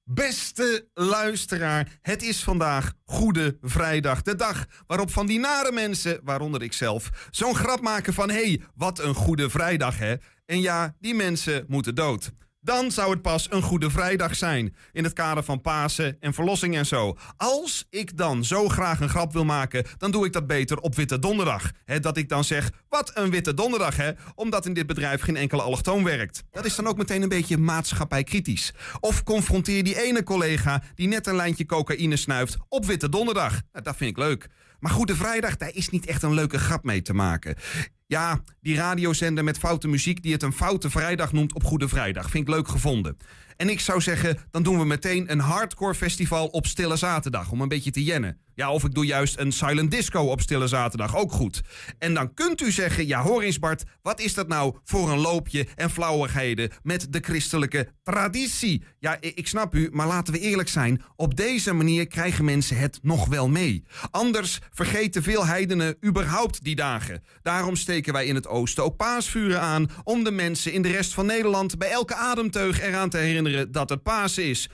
Beste 0.05 0.89
luisteraar, 0.95 1.99
het 2.03 2.23
is 2.23 2.43
vandaag 2.43 2.93
Goede 3.05 3.57
Vrijdag. 3.61 4.23
De 4.23 4.37
dag 4.37 4.67
waarop 4.87 5.11
van 5.11 5.27
die 5.27 5.39
nare 5.39 5.73
mensen, 5.73 6.21
waaronder 6.23 6.63
ik 6.63 6.73
zelf, 6.73 7.29
zo'n 7.31 7.55
grap 7.55 7.81
maken 7.81 8.13
van... 8.13 8.31
hé, 8.31 8.35
hey, 8.35 8.61
wat 8.75 8.99
een 8.99 9.15
Goede 9.15 9.51
Vrijdag, 9.51 9.99
hè? 9.99 10.15
En 10.47 10.61
ja, 10.61 10.95
die 11.01 11.15
mensen 11.15 11.65
moeten 11.69 11.95
dood. 11.95 12.33
Dan 12.65 12.91
zou 12.91 13.11
het 13.11 13.23
pas 13.23 13.51
een 13.51 13.63
Goede 13.63 13.91
Vrijdag 13.91 14.37
zijn. 14.37 14.77
In 14.93 15.05
het 15.05 15.13
kader 15.13 15.43
van 15.43 15.61
Pasen 15.61 16.17
en 16.21 16.35
verlossing 16.35 16.77
en 16.77 16.87
zo. 16.87 17.17
Als 17.37 17.87
ik 17.91 18.17
dan 18.17 18.45
zo 18.45 18.69
graag 18.69 19.01
een 19.01 19.09
grap 19.09 19.33
wil 19.33 19.45
maken, 19.45 19.85
dan 19.99 20.11
doe 20.11 20.27
ik 20.27 20.33
dat 20.33 20.47
beter 20.47 20.79
op 20.79 20.95
Witte 20.95 21.19
Donderdag. 21.19 21.71
Dat 22.01 22.17
ik 22.17 22.29
dan 22.29 22.45
zeg, 22.45 22.71
wat 22.89 23.11
een 23.15 23.31
Witte 23.31 23.55
Donderdag, 23.55 23.97
hè? 23.97 24.11
Omdat 24.35 24.67
in 24.67 24.73
dit 24.75 24.87
bedrijf 24.87 25.21
geen 25.23 25.37
enkele 25.37 25.63
allochtoon 25.63 26.05
werkt. 26.05 26.43
Dat 26.51 26.65
is 26.65 26.75
dan 26.75 26.87
ook 26.87 26.97
meteen 26.97 27.23
een 27.23 27.29
beetje 27.29 27.59
maatschappijkritisch. 27.59 28.73
Of 29.01 29.23
confronteer 29.23 29.85
die 29.85 30.03
ene 30.03 30.23
collega 30.23 30.83
die 30.95 31.09
net 31.09 31.27
een 31.27 31.37
lijntje 31.37 31.67
cocaïne 31.67 32.17
snuift 32.17 32.57
op 32.69 32.87
Witte 32.87 33.09
Donderdag. 33.09 33.61
Nou, 33.73 33.85
dat 33.85 33.97
vind 33.97 34.11
ik 34.11 34.17
leuk. 34.17 34.49
Maar 34.83 34.93
Goede 34.93 35.17
Vrijdag, 35.17 35.57
daar 35.57 35.75
is 35.75 35.89
niet 35.89 36.07
echt 36.07 36.23
een 36.23 36.35
leuke 36.35 36.59
grap 36.59 36.85
mee 36.85 37.03
te 37.03 37.15
maken. 37.15 37.57
Ja, 38.07 38.41
die 38.61 38.77
radiozender 38.77 39.45
met 39.45 39.59
foute 39.59 39.89
muziek 39.89 40.23
die 40.23 40.33
het 40.33 40.43
een 40.43 40.53
foute 40.53 40.91
vrijdag 40.91 41.33
noemt 41.33 41.55
op 41.55 41.65
Goede 41.65 41.89
Vrijdag. 41.89 42.31
Vind 42.31 42.49
ik 42.49 42.55
leuk 42.55 42.69
gevonden. 42.69 43.17
En 43.57 43.69
ik 43.69 43.81
zou 43.81 44.01
zeggen, 44.01 44.39
dan 44.51 44.63
doen 44.63 44.79
we 44.79 44.85
meteen 44.85 45.31
een 45.31 45.39
hardcore 45.39 45.95
festival 45.95 46.47
op 46.47 46.67
Stille 46.67 46.97
Zaterdag. 46.97 47.51
Om 47.51 47.61
een 47.61 47.69
beetje 47.69 47.91
te 47.91 48.05
jennen. 48.05 48.39
Ja, 48.55 48.73
of 48.73 48.85
ik 48.85 48.95
doe 48.95 49.07
juist 49.07 49.39
een 49.39 49.53
silent 49.53 49.91
disco 49.91 50.21
op 50.21 50.41
Stille 50.41 50.67
Zaterdag. 50.67 51.17
Ook 51.17 51.33
goed. 51.33 51.61
En 51.99 52.15
dan 52.15 52.35
kunt 52.35 52.61
u 52.61 52.71
zeggen, 52.71 53.07
ja 53.07 53.23
hoor 53.23 53.43
eens 53.43 53.59
Bart, 53.59 53.85
wat 54.03 54.21
is 54.21 54.35
dat 54.35 54.49
nou 54.49 54.77
voor 54.85 55.11
een 55.11 55.19
loopje 55.19 55.67
en 55.75 55.91
flauwigheden 55.91 56.71
met 56.83 57.07
de 57.11 57.21
christelijke 57.21 57.89
traditie? 58.03 58.85
Ja, 58.99 59.17
ik 59.21 59.47
snap 59.47 59.75
u, 59.75 59.89
maar 59.93 60.07
laten 60.07 60.33
we 60.33 60.39
eerlijk 60.41 60.69
zijn. 60.69 61.03
Op 61.17 61.37
deze 61.37 61.73
manier 61.73 62.07
krijgen 62.07 62.45
mensen 62.45 62.77
het 62.77 62.99
nog 63.03 63.27
wel 63.27 63.49
mee. 63.49 63.85
Anders 64.11 64.59
vergeten 64.73 65.23
veel 65.23 65.47
heidenen 65.47 65.97
überhaupt 66.05 66.65
die 66.65 66.77
dagen. 66.77 67.23
Daarom 67.43 67.77
steken 67.77 68.13
wij 68.13 68.27
in 68.27 68.35
het 68.35 68.47
oosten 68.47 68.85
ook 68.85 68.97
paasvuren 68.97 69.61
aan... 69.61 69.91
om 70.05 70.25
de 70.25 70.31
mensen 70.31 70.73
in 70.73 70.83
de 70.83 70.91
rest 70.91 71.15
van 71.15 71.27
Nederland 71.27 71.79
bij 71.79 71.91
elke 71.91 72.15
ademteug 72.15 72.81
eraan 72.81 73.11
te 73.11 73.19
herinneren 73.19 73.73
dat 73.73 73.89
het 73.89 74.03
Pasen 74.03 74.45
is. 74.45 74.69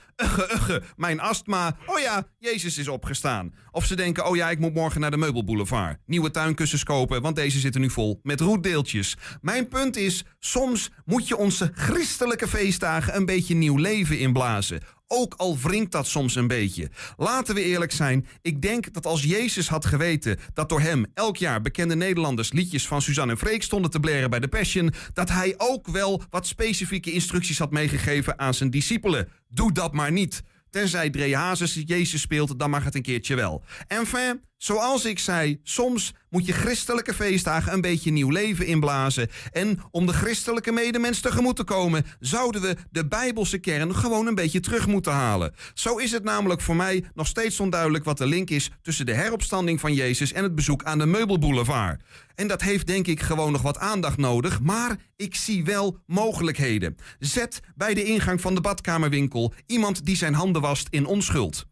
Mijn 0.95 1.19
astma. 1.19 1.77
Oh 1.85 1.99
ja, 1.99 2.27
Jezus 2.37 2.77
is 2.77 2.87
opgestaan. 2.87 3.53
Of 3.71 3.85
ze 3.85 3.95
denken, 3.95 4.25
oh 4.25 4.35
ja, 4.35 4.49
ik 4.49 4.59
moet 4.59 4.73
morgen 4.73 5.01
naar 5.01 5.11
de 5.11 5.17
meubelboulevard. 5.17 5.97
Nieuwe 6.05 6.31
tuinkussens 6.31 6.83
kopen, 6.83 7.21
want 7.21 7.35
deze 7.35 7.59
zitten 7.59 7.81
nu 7.81 7.89
vol 7.89 8.19
met 8.23 8.39
roetdeeltjes. 8.41 9.17
Mijn 9.41 9.67
punt 9.67 9.97
is, 9.97 10.25
soms 10.39 10.91
moet 11.05 11.27
je 11.27 11.37
onze 11.37 11.71
christelijke 11.75 12.47
feestdagen 12.47 13.15
een 13.15 13.25
beetje 13.25 13.55
nieuw 13.55 13.77
leven 13.77 14.19
inblazen. 14.19 14.81
Ook 15.11 15.33
al 15.33 15.57
wringt 15.57 15.91
dat 15.91 16.07
soms 16.07 16.35
een 16.35 16.47
beetje. 16.47 16.89
Laten 17.17 17.55
we 17.55 17.63
eerlijk 17.63 17.91
zijn, 17.91 18.27
ik 18.41 18.61
denk 18.61 18.93
dat 18.93 19.05
als 19.05 19.23
Jezus 19.23 19.69
had 19.69 19.85
geweten 19.85 20.37
dat 20.53 20.69
door 20.69 20.81
hem 20.81 21.05
elk 21.13 21.37
jaar 21.37 21.61
bekende 21.61 21.95
Nederlanders 21.95 22.51
liedjes 22.51 22.87
van 22.87 23.01
Suzanne 23.01 23.31
en 23.31 23.37
Freek 23.37 23.63
stonden 23.63 23.91
te 23.91 23.99
blaren 23.99 24.29
bij 24.29 24.39
de 24.39 24.47
Passion, 24.47 24.93
dat 25.13 25.29
hij 25.29 25.53
ook 25.57 25.87
wel 25.87 26.23
wat 26.29 26.47
specifieke 26.47 27.11
instructies 27.11 27.59
had 27.59 27.71
meegegeven 27.71 28.39
aan 28.39 28.53
zijn 28.53 28.69
discipelen. 28.69 29.29
Doe 29.47 29.71
dat 29.71 29.93
maar 29.93 30.11
niet. 30.11 30.43
Tenzij 30.69 31.09
Dre 31.09 31.35
Hazes 31.35 31.81
Jezus 31.85 32.21
speelt, 32.21 32.59
dan 32.59 32.69
mag 32.69 32.83
het 32.83 32.95
een 32.95 33.01
keertje 33.01 33.35
wel. 33.35 33.63
Enfin, 33.87 34.41
zoals 34.59 35.05
ik 35.05 35.19
zei, 35.19 35.59
soms 35.63 36.13
moet 36.29 36.45
je 36.45 36.53
christelijke 36.53 37.13
feestdagen 37.13 37.73
een 37.73 37.81
beetje 37.81 38.11
nieuw 38.11 38.29
leven 38.29 38.65
inblazen. 38.65 39.29
En 39.51 39.79
om 39.91 40.05
de 40.05 40.13
christelijke 40.13 40.71
medemens 40.71 41.19
tegemoet 41.19 41.55
te 41.55 41.63
komen, 41.63 42.05
zouden 42.19 42.61
we 42.61 42.75
de 42.91 43.07
bijbelse 43.07 43.57
kern 43.57 43.95
gewoon 43.95 44.27
een 44.27 44.35
beetje 44.35 44.59
terug 44.59 44.87
moeten 44.87 45.11
halen. 45.11 45.53
Zo 45.73 45.97
is 45.97 46.11
het 46.11 46.23
namelijk 46.23 46.61
voor 46.61 46.75
mij 46.75 47.03
nog 47.13 47.27
steeds 47.27 47.59
onduidelijk 47.59 48.03
wat 48.03 48.17
de 48.17 48.25
link 48.25 48.49
is 48.49 48.71
tussen 48.81 49.05
de 49.05 49.13
heropstanding 49.13 49.79
van 49.79 49.93
Jezus 49.93 50.31
en 50.31 50.43
het 50.43 50.55
bezoek 50.55 50.83
aan 50.83 50.97
de 50.97 51.05
meubelboulevard. 51.05 52.01
En 52.35 52.47
dat 52.47 52.61
heeft 52.61 52.87
denk 52.87 53.07
ik 53.07 53.21
gewoon 53.21 53.51
nog 53.51 53.61
wat 53.61 53.77
aandacht 53.77 54.17
nodig, 54.17 54.59
maar 54.59 54.97
ik 55.15 55.35
zie 55.35 55.63
wel 55.63 55.97
mogelijkheden. 56.05 56.95
Zet 57.19 57.59
bij 57.75 57.93
de 57.93 58.03
ingang 58.03 58.41
van 58.41 58.55
de 58.55 58.61
badkamerwinkel 58.61 59.53
iemand 59.65 60.05
die 60.05 60.15
zijn 60.15 60.33
handen 60.33 60.61
wast 60.61 60.87
in 60.89 61.05
onschuld. 61.05 61.65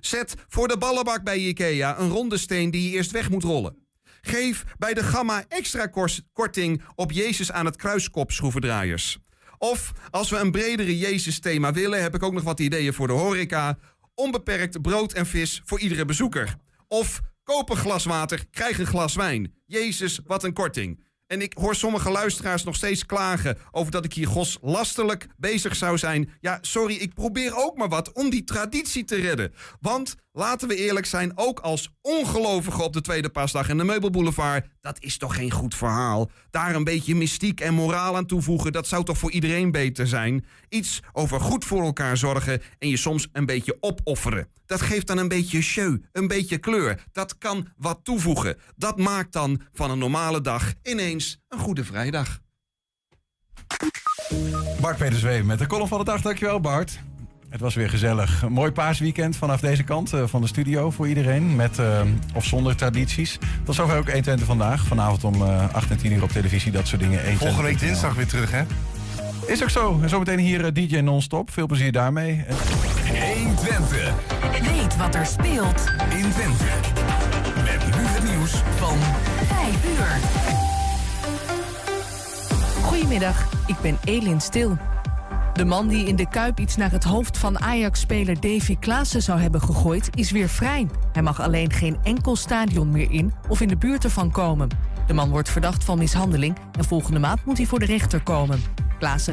Zet 0.00 0.34
voor 0.48 0.68
de 0.68 0.78
ballenbak 0.78 1.22
bij 1.22 1.38
Ikea 1.38 1.98
een 1.98 2.08
ronde 2.08 2.38
steen 2.38 2.70
die 2.70 2.90
je 2.90 2.96
eerst 2.96 3.10
weg 3.10 3.30
moet 3.30 3.42
rollen. 3.42 3.76
Geef 4.20 4.64
bij 4.78 4.94
de 4.94 5.02
Gamma 5.02 5.44
extra 5.48 5.90
korting 6.32 6.82
op 6.94 7.12
Jezus 7.12 7.52
aan 7.52 7.64
het 7.64 7.76
kruiskop 7.76 8.32
schroevendraaiers. 8.32 9.18
Of 9.58 9.92
als 10.10 10.30
we 10.30 10.36
een 10.36 10.50
bredere 10.50 10.98
Jezus-thema 10.98 11.72
willen, 11.72 12.02
heb 12.02 12.14
ik 12.14 12.22
ook 12.22 12.32
nog 12.32 12.42
wat 12.42 12.60
ideeën 12.60 12.94
voor 12.94 13.06
de 13.06 13.12
horeca. 13.12 13.78
Onbeperkt 14.14 14.82
brood 14.82 15.12
en 15.12 15.26
vis 15.26 15.62
voor 15.64 15.80
iedere 15.80 16.04
bezoeker. 16.04 16.56
Of 16.88 17.20
koop 17.44 17.70
een 17.70 17.76
glas 17.76 18.04
water, 18.04 18.46
krijg 18.50 18.78
een 18.78 18.86
glas 18.86 19.14
wijn. 19.14 19.54
Jezus, 19.66 20.20
wat 20.26 20.44
een 20.44 20.52
korting. 20.52 21.02
En 21.26 21.42
ik 21.42 21.52
hoor 21.52 21.74
sommige 21.74 22.10
luisteraars 22.10 22.64
nog 22.64 22.76
steeds 22.76 23.06
klagen 23.06 23.58
over 23.70 23.92
dat 23.92 24.04
ik 24.04 24.12
hier 24.12 24.26
goslastelijk 24.26 25.26
bezig 25.36 25.76
zou 25.76 25.98
zijn. 25.98 26.30
Ja, 26.40 26.58
sorry, 26.60 26.94
ik 26.94 27.14
probeer 27.14 27.56
ook 27.56 27.76
maar 27.76 27.88
wat 27.88 28.12
om 28.12 28.30
die 28.30 28.44
traditie 28.44 29.04
te 29.04 29.16
redden. 29.16 29.54
Want 29.80 30.14
laten 30.34 30.68
we 30.68 30.76
eerlijk 30.76 31.06
zijn, 31.06 31.32
ook 31.34 31.60
als 31.60 31.90
ongelovige 32.02 32.82
op 32.82 32.92
de 32.92 33.00
tweede 33.00 33.28
paasdag 33.28 33.68
en 33.68 33.76
de 33.76 33.84
Meubelboulevard, 33.84 34.66
dat 34.80 34.96
is 35.00 35.18
toch 35.18 35.34
geen 35.34 35.50
goed 35.50 35.74
verhaal. 35.74 36.30
Daar 36.50 36.74
een 36.74 36.84
beetje 36.84 37.14
mystiek 37.14 37.60
en 37.60 37.74
moraal 37.74 38.16
aan 38.16 38.26
toevoegen, 38.26 38.72
dat 38.72 38.86
zou 38.86 39.04
toch 39.04 39.18
voor 39.18 39.30
iedereen 39.30 39.70
beter 39.70 40.06
zijn. 40.06 40.44
Iets 40.68 41.00
over 41.12 41.40
goed 41.40 41.64
voor 41.64 41.82
elkaar 41.82 42.16
zorgen 42.16 42.62
en 42.78 42.88
je 42.88 42.96
soms 42.96 43.28
een 43.32 43.46
beetje 43.46 43.76
opofferen. 43.80 44.48
Dat 44.66 44.80
geeft 44.80 45.06
dan 45.06 45.18
een 45.18 45.28
beetje 45.28 45.62
show, 45.62 45.96
een 46.12 46.28
beetje 46.28 46.58
kleur. 46.58 47.04
Dat 47.12 47.38
kan 47.38 47.68
wat 47.76 48.00
toevoegen. 48.02 48.56
Dat 48.76 48.98
maakt 48.98 49.32
dan 49.32 49.60
van 49.72 49.90
een 49.90 49.98
normale 49.98 50.40
dag 50.40 50.72
ineens 50.82 51.38
een 51.48 51.58
goede 51.58 51.84
vrijdag. 51.84 52.40
Bart 54.80 54.96
Peterswee 54.96 55.42
met 55.42 55.58
de 55.58 55.66
column 55.66 55.88
van 55.88 55.98
de 55.98 56.04
dag. 56.04 56.20
Dankjewel 56.20 56.60
Bart. 56.60 56.98
Het 57.54 57.62
was 57.62 57.74
weer 57.74 57.90
gezellig. 57.90 58.42
Een 58.42 58.52
mooi 58.52 58.70
paasweekend 58.72 59.36
vanaf 59.36 59.60
deze 59.60 59.82
kant 59.82 60.12
eh, 60.12 60.22
van 60.26 60.40
de 60.40 60.46
studio 60.46 60.90
voor 60.90 61.08
iedereen. 61.08 61.56
Met 61.56 61.78
eh, 61.78 62.00
of 62.34 62.44
zonder 62.44 62.76
tradities. 62.76 63.38
Tot 63.64 63.74
zover 63.74 63.96
ook 63.96 64.04
120 64.04 64.46
vandaag. 64.46 64.84
Vanavond 64.84 65.24
om 65.24 65.34
eh 65.34 65.74
8 65.74 65.90
en 65.90 65.96
10 65.96 66.12
uur 66.12 66.22
op 66.22 66.30
televisie. 66.30 66.72
Dat 66.72 66.86
soort 66.86 67.00
dingen. 67.00 67.18
120. 67.18 67.48
Volgende 67.48 67.68
week 67.70 67.80
dinsdag 67.88 68.14
weer 68.14 68.26
terug, 68.26 68.50
hè? 68.50 68.62
Is 69.46 69.62
ook 69.62 69.70
zo. 69.70 69.98
En 70.02 70.08
zometeen 70.08 70.38
hier 70.38 70.72
DJ 70.72 70.96
Non-Stop. 70.96 71.50
Veel 71.50 71.66
plezier 71.66 71.92
daarmee. 71.92 72.44
En- 72.46 72.56
120. 73.34 74.12
Weet 74.62 74.96
wat 74.96 75.14
er 75.14 75.26
speelt 75.26 75.84
in 76.10 76.30
Twente. 76.30 76.64
Met 77.64 77.96
nu 77.96 78.02
het 78.02 78.24
nieuws 78.24 78.52
van 78.76 78.98
5 79.46 79.84
uur. 79.84 80.20
Goedemiddag, 82.82 83.48
ik 83.66 83.76
ben 83.82 83.98
Elin 84.04 84.40
Stil. 84.40 84.78
De 85.54 85.64
man 85.64 85.88
die 85.88 86.06
in 86.06 86.16
de 86.16 86.28
Kuip 86.28 86.60
iets 86.60 86.76
naar 86.76 86.90
het 86.90 87.04
hoofd 87.04 87.38
van 87.38 87.60
Ajax-speler 87.60 88.40
Davy 88.40 88.76
Klaassen 88.76 89.22
zou 89.22 89.40
hebben 89.40 89.60
gegooid, 89.60 90.10
is 90.14 90.30
weer 90.30 90.48
vrij. 90.48 90.86
Hij 91.12 91.22
mag 91.22 91.40
alleen 91.40 91.72
geen 91.72 91.96
enkel 92.02 92.36
stadion 92.36 92.90
meer 92.90 93.10
in 93.10 93.32
of 93.48 93.60
in 93.60 93.68
de 93.68 93.76
buurt 93.76 94.04
ervan 94.04 94.30
komen. 94.30 94.68
De 95.06 95.12
man 95.12 95.30
wordt 95.30 95.50
verdacht 95.50 95.84
van 95.84 95.98
mishandeling 95.98 96.56
en 96.78 96.84
volgende 96.84 97.18
maand 97.18 97.44
moet 97.44 97.56
hij 97.56 97.66
voor 97.66 97.78
de 97.78 97.84
rechter 97.84 98.22
komen. 98.22 98.62
Klaassen 98.98 99.32